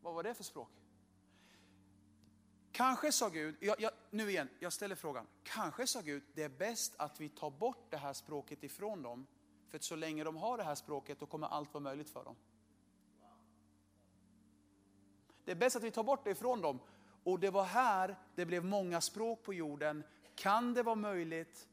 Vad 0.00 0.14
var 0.14 0.22
det 0.22 0.34
för 0.34 0.44
språk? 0.44 0.81
Kanske 2.72 3.12
sa 3.12 3.28
Gud, 3.28 3.56
jag, 3.60 3.80
jag, 3.80 3.90
nu 4.10 4.30
igen, 4.30 4.48
jag 4.58 4.72
ställer 4.72 4.94
frågan. 4.94 5.26
Kanske 5.42 5.86
sa 5.86 6.00
Gud, 6.00 6.22
det 6.34 6.42
är 6.42 6.48
bäst 6.48 6.94
att 6.98 7.20
vi 7.20 7.28
tar 7.28 7.50
bort 7.50 7.86
det 7.90 7.96
här 7.96 8.12
språket 8.12 8.64
ifrån 8.64 9.02
dem. 9.02 9.26
För 9.68 9.76
att 9.76 9.82
så 9.82 9.96
länge 9.96 10.24
de 10.24 10.36
har 10.36 10.56
det 10.56 10.64
här 10.64 10.74
språket, 10.74 11.20
då 11.20 11.26
kommer 11.26 11.46
allt 11.46 11.74
vara 11.74 11.82
möjligt 11.82 12.10
för 12.10 12.24
dem. 12.24 12.36
Det 15.44 15.50
är 15.50 15.56
bäst 15.56 15.76
att 15.76 15.82
vi 15.82 15.90
tar 15.90 16.02
bort 16.02 16.24
det 16.24 16.30
ifrån 16.30 16.60
dem. 16.60 16.78
Och 17.24 17.40
det 17.40 17.50
var 17.50 17.64
här 17.64 18.16
det 18.34 18.46
blev 18.46 18.64
många 18.64 19.00
språk 19.00 19.42
på 19.42 19.54
jorden. 19.54 20.04
Kan 20.34 20.74
det 20.74 20.82
vara 20.82 20.96
möjligt 20.96 21.68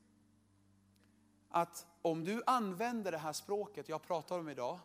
att 1.49 1.87
om 2.01 2.23
du 2.23 2.43
använder 2.45 3.11
det 3.11 3.17
här 3.17 3.33
språket 3.33 3.89
jag 3.89 4.01
pratar 4.01 4.39
om 4.39 4.49
idag, 4.49 4.79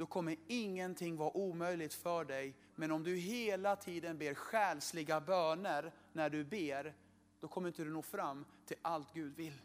då 0.00 0.06
kommer 0.06 0.36
ingenting 0.46 1.16
vara 1.16 1.36
omöjligt 1.36 1.94
för 1.94 2.24
dig. 2.24 2.54
Men 2.74 2.90
om 2.90 3.04
du 3.04 3.16
hela 3.16 3.76
tiden 3.76 4.18
ber 4.18 4.34
själsliga 4.34 5.20
böner 5.20 5.92
när 6.12 6.30
du 6.30 6.44
ber, 6.44 6.94
då 7.40 7.48
kommer 7.48 7.68
inte 7.68 7.84
du 7.84 7.90
nå 7.90 8.02
fram 8.02 8.44
till 8.66 8.76
allt 8.82 9.14
Gud 9.14 9.36
vill. 9.36 9.60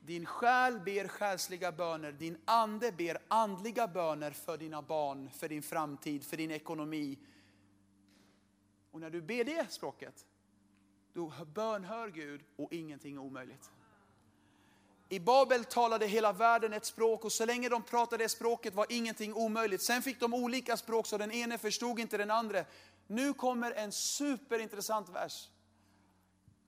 Din 0.00 0.26
själ 0.26 0.80
ber 0.80 1.08
själsliga 1.08 1.72
böner, 1.72 2.12
din 2.12 2.38
ande 2.44 2.92
ber 2.92 3.18
andliga 3.28 3.88
böner 3.88 4.30
för 4.30 4.58
dina 4.58 4.82
barn, 4.82 5.30
för 5.30 5.48
din 5.48 5.62
framtid, 5.62 6.24
för 6.24 6.36
din 6.36 6.50
ekonomi. 6.50 7.18
Och 8.90 9.00
när 9.00 9.10
du 9.10 9.22
ber 9.22 9.44
det 9.44 9.72
språket, 9.72 10.26
då 11.12 11.32
bönhör 11.54 12.08
Gud 12.08 12.44
och 12.56 12.72
ingenting 12.72 13.14
är 13.14 13.20
omöjligt. 13.20 13.70
I 15.14 15.20
Babel 15.20 15.64
talade 15.64 16.06
hela 16.06 16.32
världen 16.32 16.72
ett 16.72 16.84
språk 16.84 17.24
och 17.24 17.32
så 17.32 17.46
länge 17.46 17.68
de 17.68 17.82
pratade 17.82 18.24
det 18.24 18.28
språket 18.28 18.74
var 18.74 18.86
ingenting 18.88 19.34
omöjligt. 19.34 19.82
Sen 19.82 20.02
fick 20.02 20.20
de 20.20 20.34
olika 20.34 20.76
språk 20.76 21.06
så 21.06 21.18
den 21.18 21.32
ene 21.32 21.58
förstod 21.58 22.00
inte 22.00 22.16
den 22.16 22.30
andra. 22.30 22.64
Nu 23.06 23.32
kommer 23.32 23.72
en 23.72 23.92
superintressant 23.92 25.08
vers. 25.08 25.48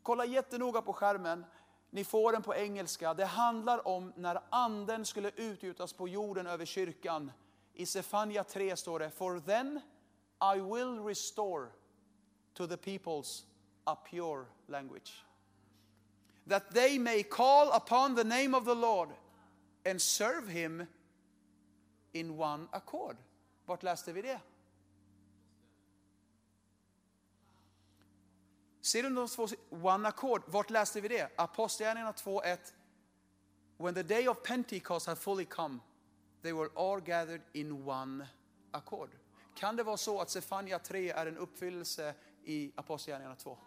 Kolla 0.03 0.25
jättenoga 0.25 0.83
på 0.83 0.93
skärmen. 0.93 1.45
Ni 1.91 2.05
får 2.05 2.33
den 2.33 2.43
på 2.43 2.55
engelska. 2.55 3.15
Det 3.15 3.25
handlar 3.25 3.89
om 3.89 4.13
när 4.17 4.41
anden 4.51 5.05
skulle 5.05 5.31
utgjutas 5.37 5.93
på 5.93 6.09
jorden 6.09 6.47
över 6.47 6.65
kyrkan. 6.65 7.33
I 7.75 7.87
Sefania 7.87 8.45
3 8.45 8.77
står 8.77 8.99
det, 8.99 9.11
For 9.11 9.41
then 9.41 9.81
I 10.57 10.61
will 10.61 11.05
restore 11.05 11.69
to 12.55 12.67
the 12.67 12.77
peoples 12.77 13.45
a 13.85 13.97
pure 14.11 14.45
language 14.67 15.26
that 16.47 16.71
they 16.71 16.99
may 16.99 17.23
call 17.23 17.73
upon 17.73 18.15
the 18.15 18.25
name 18.25 18.55
of 18.55 18.65
the 18.65 18.75
Lord 18.75 19.09
and 19.85 20.01
serve 20.01 20.49
him 20.49 20.87
in 22.13 22.37
one 22.37 22.69
accord. 22.73 23.17
Vart 23.67 23.83
läste 23.83 24.13
vi 24.13 24.23
det? 24.23 24.41
Ser 28.81 29.03
du 29.03 29.11
de 29.11 29.29
två, 29.29 29.49
one 29.71 30.09
accord, 30.09 30.43
vart 30.47 30.71
läste 30.71 31.01
vi 31.01 31.09
det? 31.09 31.29
Apostlagärningarna 31.37 32.13
2.1. 32.13 32.59
When 33.79 33.95
the 33.95 34.03
day 34.03 34.29
of 34.29 34.43
Pentecost 34.43 35.07
had 35.07 35.19
fully 35.19 35.45
come, 35.45 35.81
they 36.43 36.53
were 36.53 36.71
all 36.77 37.01
gathered 37.01 37.43
in 37.53 37.85
one 37.89 38.27
accord. 38.71 39.11
Kan 39.55 39.77
det 39.77 39.83
vara 39.83 39.97
så 39.97 40.21
att 40.21 40.31
Sefania 40.31 40.79
3 40.79 41.11
är 41.11 41.27
en 41.27 41.39
uppfyllelse 41.39 42.15
i 42.45 42.73
Apostlagärningarna 42.77 43.37
2? 43.37 43.59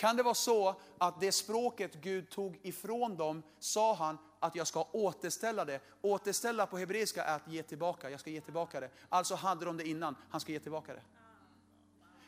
Kan 0.00 0.16
det 0.16 0.22
vara 0.22 0.34
så 0.34 0.74
att 0.98 1.20
det 1.20 1.32
språket 1.32 1.94
Gud 1.94 2.30
tog 2.30 2.58
ifrån 2.62 3.16
dem, 3.16 3.42
sa 3.58 3.94
han 3.94 4.18
att 4.38 4.54
jag 4.54 4.66
ska 4.66 4.86
återställa 4.92 5.64
det. 5.64 5.80
Återställa 6.02 6.66
på 6.66 6.78
hebreiska 6.78 7.24
är 7.24 7.36
att 7.36 7.48
ge 7.48 7.62
tillbaka, 7.62 8.10
jag 8.10 8.20
ska 8.20 8.30
ge 8.30 8.40
tillbaka 8.40 8.80
det. 8.80 8.90
Alltså 9.08 9.34
hade 9.34 9.64
de 9.64 9.76
det 9.76 9.88
innan, 9.88 10.16
han 10.30 10.40
ska 10.40 10.52
ge 10.52 10.58
tillbaka 10.58 10.94
det. 10.94 11.02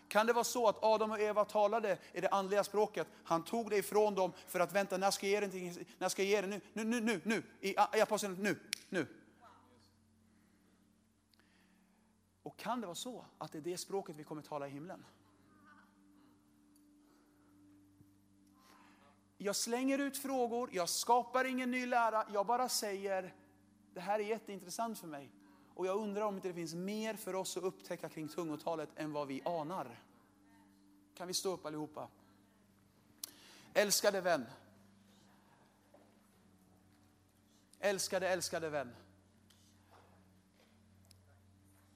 Kan 0.09 0.27
det 0.27 0.33
vara 0.33 0.45
så 0.45 0.69
att 0.69 0.85
Adam 0.85 1.11
och 1.11 1.21
Eva 1.21 1.45
talade 1.45 1.99
i 2.13 2.21
det 2.21 2.29
andliga 2.29 2.65
språket, 2.65 3.07
han 3.25 3.45
tog 3.45 3.71
det 3.71 3.77
ifrån 3.77 4.15
dem 4.15 4.33
för 4.47 4.61
att 4.61 4.73
vänta, 4.73 4.97
när 4.97 5.11
ska 5.11 5.29
jag 5.29 5.53
ge 5.53 5.75
det, 5.75 5.87
när 5.99 6.09
ska 6.09 6.23
jag 6.23 6.31
ge 6.31 6.41
det? 6.41 6.47
Nu, 6.47 6.61
nu, 6.73 6.85
nu, 6.85 7.01
nu, 7.01 7.21
nu, 7.25 7.43
i, 7.61 7.75
i 7.95 8.01
aposteln, 8.01 8.37
nu, 8.41 8.59
nu. 8.89 9.07
Och 12.43 12.57
kan 12.57 12.81
det 12.81 12.87
vara 12.87 12.95
så 12.95 13.25
att 13.39 13.53
det 13.53 13.59
är 13.59 13.63
det 13.63 13.79
språket 13.79 14.17
vi 14.17 14.25
kommer 14.25 14.43
tala 14.43 14.67
i 14.67 14.71
himlen? 14.71 15.05
Jag 19.43 19.57
slänger 19.57 19.99
ut 19.99 20.19
frågor, 20.19 20.71
jag 20.73 20.89
skapar 20.89 21.45
ingen 21.45 21.71
ny 21.71 21.87
lära, 21.87 22.27
jag 22.33 22.47
bara 22.47 22.69
säger, 22.69 23.35
det 23.95 24.01
här 24.01 24.19
är 24.19 24.25
jätteintressant 24.25 24.99
för 24.99 25.07
mig. 25.07 25.31
Och 25.75 25.87
jag 25.87 25.97
undrar 25.97 26.23
om 26.23 26.35
inte 26.35 26.49
det 26.49 26.55
finns 26.55 26.75
mer 26.75 27.15
för 27.15 27.35
oss 27.35 27.57
att 27.57 27.63
upptäcka 27.63 28.09
kring 28.09 28.29
tungotalet 28.29 28.89
än 28.97 29.13
vad 29.13 29.29
vi 29.29 29.43
anar. 29.45 30.01
Kan 31.15 31.29
vi 31.29 31.35
stå 31.35 31.53
upp 31.53 31.67
allihopa? 31.67 32.09
Älskade 33.75 34.21
vän. 34.21 34.47
Älskade, 37.81 38.29
älskade 38.29 38.71
vän. 38.71 38.95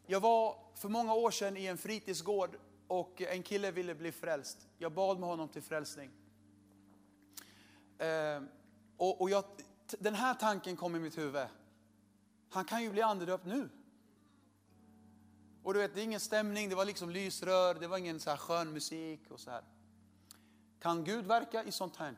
Jag 0.07 0.20
var 0.20 0.59
för 0.74 0.88
många 0.88 1.14
år 1.14 1.30
sedan 1.30 1.57
i 1.57 1.66
en 1.66 1.78
fritidsgård 1.78 2.57
och 2.86 3.22
en 3.22 3.42
kille 3.42 3.70
ville 3.70 3.94
bli 3.94 4.12
frälst. 4.12 4.68
Jag 4.78 4.92
bad 4.92 5.18
med 5.18 5.28
honom 5.28 5.49
till 5.49 5.62
frälsning. 5.62 6.11
Eh, 7.99 8.42
och, 8.97 9.20
och 9.20 9.30
jag, 9.30 9.44
den 9.99 10.14
här 10.14 10.34
tanken 10.34 10.76
kom 10.76 10.97
i 10.97 10.99
mitt 10.99 11.18
huvud. 11.18 11.47
Han 12.51 12.64
kan 12.64 12.82
ju 12.82 12.90
bli 12.90 13.03
andedöpt 13.03 13.47
nu. 13.47 13.68
Och 15.62 15.74
du 15.74 15.80
vet, 15.80 15.94
det 15.94 16.01
är 16.01 16.05
ingen 16.05 16.20
stämning, 16.20 16.68
det 16.68 16.74
var 16.74 16.84
liksom 16.84 17.11
lysrör, 17.11 17.74
det 17.74 17.86
var 17.86 17.99
ingen 17.99 18.20
så 18.20 18.30
här 18.30 18.36
skön 18.36 18.72
musik 18.72 19.30
och 19.30 19.40
så 19.40 19.51
här. 19.51 19.62
Kan 20.80 21.05
Gud 21.05 21.26
verka 21.26 21.64
i 21.64 21.72
sånt 21.72 21.97
här? 21.97 22.14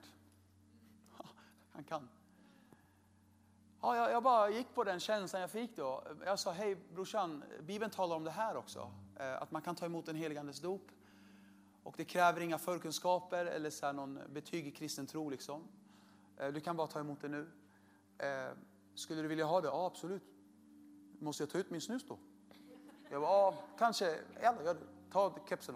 Han 1.72 1.84
kan. 1.84 2.08
Ja, 3.80 3.96
jag, 3.96 4.10
jag, 4.10 4.22
bara 4.22 4.50
gick 4.50 4.74
på 4.74 4.84
den 4.84 5.00
känslan 5.00 5.40
jag 5.40 5.50
fick 5.50 5.76
då. 5.76 6.04
Jag 6.24 6.38
sa, 6.38 6.52
hej 6.52 6.76
brorsan, 6.94 7.44
Bibeln 7.60 7.90
talar 7.90 8.16
om 8.16 8.24
det 8.24 8.30
här 8.30 8.56
också. 8.56 8.90
Eh, 9.16 9.42
att 9.42 9.50
man 9.50 9.62
kan 9.62 9.76
ta 9.76 9.86
emot 9.86 10.08
en 10.08 10.16
heligandes 10.16 10.60
dop. 10.60 10.90
Och 11.88 11.94
det 11.96 12.04
kräver 12.04 12.40
inga 12.40 12.58
förkunskaper 12.58 13.46
eller 13.46 13.70
så 13.70 13.92
någon 13.92 14.20
betyg 14.32 14.66
i 14.66 14.70
kristen 14.70 15.06
tro. 15.06 15.30
Liksom. 15.30 15.68
Eh, 16.36 16.48
du 16.48 16.60
kan 16.60 16.76
bara 16.76 16.86
ta 16.86 17.00
emot 17.00 17.20
det 17.20 17.28
nu. 17.28 17.50
Eh, 18.18 18.50
skulle 18.94 19.22
du 19.22 19.28
vilja 19.28 19.44
ha 19.44 19.60
det? 19.60 19.68
Ja, 19.68 19.86
absolut. 19.86 20.22
Måste 21.18 21.42
jag 21.42 21.50
ta 21.50 21.58
ut 21.58 21.70
min 21.70 21.80
snus 21.80 22.04
då? 22.08 22.18
Jag 23.10 23.20
bara, 23.20 23.30
ja, 23.30 23.54
kanske. 23.78 24.06
Eller, 24.40 24.64
gör 24.64 24.74
det. 24.74 24.80
Ta 25.12 25.38
kepsen 25.48 25.74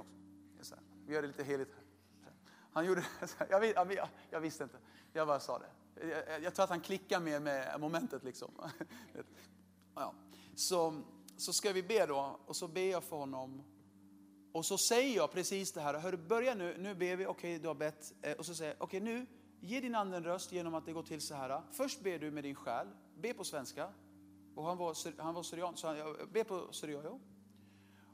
också. 0.58 0.74
Vi 1.06 1.14
gör 1.14 1.22
det 1.22 1.28
lite 1.28 1.44
heligt 1.44 1.72
här. 1.74 2.32
Han 2.72 2.86
gjorde 2.86 3.04
jag, 3.50 3.64
jag, 3.74 4.08
jag 4.30 4.40
visste 4.40 4.64
inte. 4.64 4.78
Jag 5.12 5.26
bara 5.26 5.40
sa 5.40 5.58
det. 5.58 6.06
Jag, 6.08 6.42
jag 6.42 6.54
tror 6.54 6.64
att 6.64 6.70
han 6.70 6.80
klickar 6.80 7.20
mer 7.20 7.40
med 7.40 7.80
momentet 7.80 8.24
liksom. 8.24 8.50
Ja. 9.94 10.14
Så, 10.54 11.02
så 11.36 11.52
ska 11.52 11.72
vi 11.72 11.82
be 11.82 12.06
då, 12.06 12.38
och 12.46 12.56
så 12.56 12.68
ber 12.68 12.90
jag 12.90 13.04
för 13.04 13.16
honom. 13.16 13.62
Och 14.52 14.66
så 14.66 14.78
säger 14.78 15.16
jag 15.16 15.32
precis 15.32 15.72
det 15.72 15.80
här, 15.80 15.98
hör 15.98 16.16
börja 16.16 16.54
nu, 16.54 16.76
nu 16.78 16.94
ber 16.94 17.16
vi, 17.16 17.26
okej 17.26 17.28
okay, 17.28 17.58
du 17.58 17.68
har 17.68 17.74
bett. 17.74 18.14
Eh, 18.22 18.32
och 18.32 18.46
så 18.46 18.54
säger 18.54 18.70
jag, 18.70 18.82
okej 18.82 19.02
okay, 19.02 19.14
nu, 19.14 19.26
ge 19.60 19.80
din 19.80 19.94
ande 19.94 20.16
en 20.16 20.24
röst 20.24 20.52
genom 20.52 20.74
att 20.74 20.86
det 20.86 20.92
går 20.92 21.02
till 21.02 21.20
så 21.20 21.34
här. 21.34 21.62
Först 21.70 22.00
ber 22.00 22.18
du 22.18 22.30
med 22.30 22.44
din 22.44 22.54
själ, 22.54 22.86
be 23.16 23.34
på 23.34 23.44
svenska. 23.44 23.88
Och 24.54 24.64
han 24.64 24.78
var, 24.78 25.22
han 25.22 25.34
var 25.34 25.42
syrian, 25.42 25.76
så 25.76 25.86
han, 25.86 26.16
be 26.32 26.44
på 26.44 26.72
syriayo. 26.72 27.20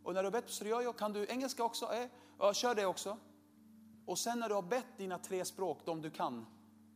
Och 0.03 0.15
när 0.15 0.23
du 0.23 0.27
har 0.27 0.33
bett 0.33 0.47
på 0.47 0.53
syriayo, 0.53 0.93
kan 0.93 1.13
du 1.13 1.27
engelska 1.29 1.65
också? 1.65 1.93
Eh, 1.93 2.09
ja, 2.39 2.55
kör 2.55 2.75
det 2.75 2.87
också. 2.87 3.19
Och 4.07 4.19
sen 4.19 4.39
när 4.39 4.49
du 4.49 4.55
har 4.55 4.63
bett 4.63 4.99
dina 4.99 5.19
tre 5.19 5.45
språk, 5.45 5.79
de 5.85 6.03
du 6.03 6.11
kan, 6.11 6.47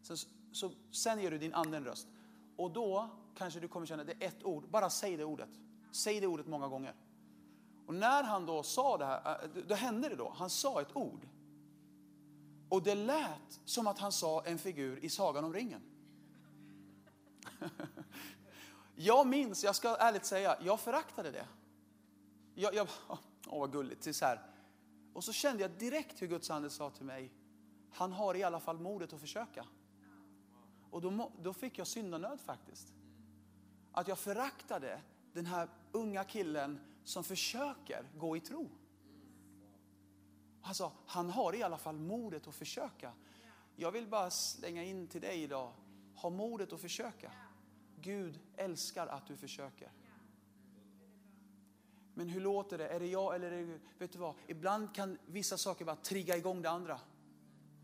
sen, 0.02 0.16
så 0.52 0.70
sen 0.90 1.20
ger 1.20 1.30
du 1.30 1.38
din 1.38 1.54
ande 1.54 1.76
en 1.76 1.84
röst. 1.84 2.08
Och 2.56 2.70
då 2.70 3.10
kanske 3.36 3.60
du 3.60 3.68
kommer 3.68 3.86
känna, 3.86 4.04
det 4.04 4.12
är 4.12 4.28
ett 4.28 4.44
ord, 4.44 4.68
bara 4.68 4.90
säg 4.90 5.16
det 5.16 5.24
ordet. 5.24 5.50
Säg 5.92 6.20
det 6.20 6.26
ordet 6.26 6.46
många 6.46 6.68
gånger. 6.68 6.94
Och 7.92 7.98
när 7.98 8.22
han 8.22 8.46
då 8.46 8.62
sa 8.62 8.98
det 8.98 9.04
här, 9.04 9.44
äh, 9.44 9.48
då 9.68 9.74
hände 9.74 10.08
det 10.08 10.16
då. 10.16 10.32
Han 10.36 10.50
sa 10.50 10.80
ett 10.80 10.96
ord. 10.96 11.28
Och 12.68 12.82
det 12.82 12.94
lät 12.94 13.60
som 13.64 13.86
att 13.86 13.98
han 13.98 14.12
sa 14.12 14.44
en 14.44 14.58
figur 14.58 15.04
i 15.04 15.08
Sagan 15.08 15.44
om 15.44 15.52
ringen. 15.52 15.82
Jag 18.94 19.26
minns, 19.26 19.64
jag 19.64 19.76
ska 19.76 19.96
ärligt 19.96 20.24
säga, 20.24 20.56
jag 20.60 20.80
föraktade 20.80 21.30
det. 21.30 21.46
Jag, 22.54 22.74
jag, 22.74 22.88
åh 23.46 23.60
vad 23.60 23.72
gulligt. 23.72 24.16
Så 24.16 24.24
här. 24.24 24.40
Och 25.12 25.24
så 25.24 25.32
kände 25.32 25.62
jag 25.62 25.70
direkt 25.70 26.22
hur 26.22 26.26
Guds 26.26 26.50
ande 26.50 26.70
sa 26.70 26.90
till 26.90 27.04
mig, 27.04 27.32
han 27.90 28.12
har 28.12 28.34
i 28.34 28.42
alla 28.42 28.60
fall 28.60 28.78
modet 28.78 29.12
att 29.12 29.20
försöka. 29.20 29.66
Och 30.90 31.00
då, 31.00 31.32
då 31.42 31.52
fick 31.52 31.78
jag 31.78 31.86
syndanöd 31.86 32.40
faktiskt. 32.40 32.94
Att 33.92 34.08
jag 34.08 34.18
föraktade 34.18 35.00
den 35.32 35.46
här 35.46 35.68
unga 35.92 36.24
killen 36.24 36.80
som 37.04 37.24
försöker 37.24 38.08
gå 38.16 38.36
i 38.36 38.40
tro. 38.40 38.70
Alltså, 40.62 40.92
han 41.06 41.30
har 41.30 41.54
i 41.54 41.62
alla 41.62 41.78
fall 41.78 41.98
modet 41.98 42.46
att 42.46 42.54
försöka. 42.54 43.12
Jag 43.76 43.92
vill 43.92 44.06
bara 44.06 44.30
slänga 44.30 44.84
in 44.84 45.08
till 45.08 45.20
dig 45.20 45.42
idag, 45.42 45.72
ha 46.14 46.30
modet 46.30 46.72
att 46.72 46.80
försöka. 46.80 47.32
Gud 48.00 48.40
älskar 48.56 49.06
att 49.06 49.26
du 49.26 49.36
försöker. 49.36 49.92
Men 52.14 52.28
hur 52.28 52.40
låter 52.40 52.78
det? 52.78 52.88
Är 52.88 53.00
det 53.00 53.06
jag 53.06 53.34
eller 53.34 53.52
är 53.52 53.66
det 53.66 53.80
Vet 53.98 54.12
du 54.12 54.18
vad? 54.18 54.34
Ibland 54.46 54.94
kan 54.94 55.18
vissa 55.26 55.58
saker 55.58 55.84
bara 55.84 55.96
trigga 55.96 56.36
igång 56.36 56.62
det 56.62 56.70
andra. 56.70 57.00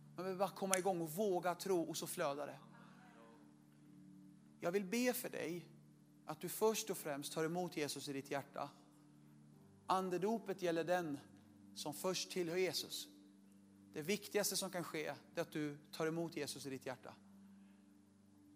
Man 0.06 0.16
behöver 0.16 0.38
bara 0.38 0.50
komma 0.50 0.78
igång 0.78 1.00
och 1.00 1.12
våga 1.12 1.54
tro 1.54 1.82
och 1.82 1.96
så 1.96 2.06
flödar 2.06 2.46
det. 2.46 2.58
Jag 4.60 4.72
vill 4.72 4.84
be 4.84 5.12
för 5.12 5.28
dig 5.28 5.66
att 6.26 6.40
du 6.40 6.48
först 6.48 6.90
och 6.90 6.98
främst 6.98 7.32
tar 7.32 7.44
emot 7.44 7.76
Jesus 7.76 8.08
i 8.08 8.12
ditt 8.12 8.30
hjärta. 8.30 8.70
Andedopet 9.90 10.62
gäller 10.62 10.84
den 10.84 11.18
som 11.74 11.94
först 11.94 12.30
tillhör 12.30 12.56
Jesus. 12.56 13.08
Det 13.92 14.02
viktigaste 14.02 14.56
som 14.56 14.70
kan 14.70 14.84
ske 14.84 15.06
är 15.06 15.40
att 15.40 15.52
du 15.52 15.76
tar 15.92 16.06
emot 16.06 16.36
Jesus 16.36 16.66
i 16.66 16.70
ditt 16.70 16.86
hjärta. 16.86 17.14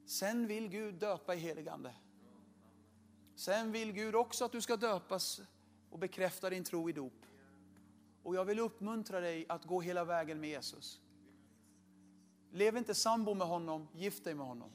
Sen 0.07 0.47
vill 0.47 0.69
Gud 0.69 0.95
döpa 0.95 1.35
i 1.35 1.39
heligande. 1.39 1.95
Sen 3.35 3.73
vill 3.73 3.93
Gud 3.93 4.15
också 4.15 4.45
att 4.45 4.53
du 4.53 4.61
ska 4.61 4.77
döpas 4.77 5.41
och 5.91 5.99
bekräfta 5.99 6.51
din 6.51 6.65
tro 6.65 6.91
i 6.91 6.93
dop. 6.93 7.27
Och 8.23 8.35
jag 8.35 8.45
vill 8.45 8.59
uppmuntra 8.59 9.21
dig 9.21 9.47
att 9.49 9.65
gå 9.65 9.81
hela 9.81 10.05
vägen 10.05 10.41
med 10.41 10.51
Jesus. 10.51 11.01
Lev 12.51 12.77
inte 12.77 12.95
sambo 12.95 13.35
med 13.35 13.47
honom, 13.47 13.89
gift 13.95 14.25
dig 14.25 14.35
med 14.35 14.47
honom. 14.47 14.71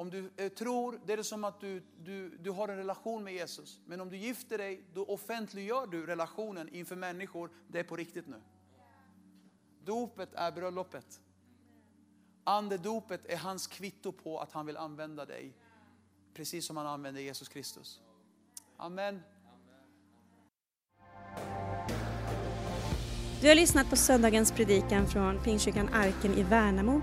Om 0.00 0.10
du 0.10 0.30
eh, 0.36 0.48
tror, 0.48 1.00
det 1.06 1.12
är 1.12 1.16
det 1.16 1.24
som 1.24 1.44
att 1.44 1.60
du, 1.60 1.82
du, 1.98 2.36
du 2.38 2.50
har 2.50 2.68
en 2.68 2.76
relation 2.76 3.24
med 3.24 3.34
Jesus. 3.34 3.80
Men 3.86 4.00
om 4.00 4.10
du 4.10 4.16
gifter 4.16 4.58
dig, 4.58 4.84
då 4.94 5.04
offentliggör 5.04 5.86
du 5.86 6.06
relationen 6.06 6.68
inför 6.68 6.96
människor. 6.96 7.50
Det 7.68 7.78
är 7.78 7.84
på 7.84 7.96
riktigt 7.96 8.26
nu. 8.26 8.42
Dopet 9.84 10.34
är 10.34 10.52
bröllopet. 10.52 11.20
Andedopet 12.44 13.26
är 13.26 13.36
hans 13.36 13.66
kvitto 13.66 14.12
på 14.12 14.38
att 14.38 14.52
han 14.52 14.66
vill 14.66 14.76
använda 14.76 15.24
dig. 15.24 15.56
Precis 16.34 16.66
som 16.66 16.76
han 16.76 16.86
använde 16.86 17.22
Jesus 17.22 17.48
Kristus. 17.48 18.00
Amen. 18.76 19.22
Du 23.40 23.48
har 23.48 23.54
lyssnat 23.54 23.90
på 23.90 23.96
söndagens 23.96 24.52
predikan 24.52 25.06
från 25.06 25.42
Pingstkyrkan 25.42 25.88
Arken 25.88 26.34
i 26.34 26.42
Värnamo. 26.42 27.02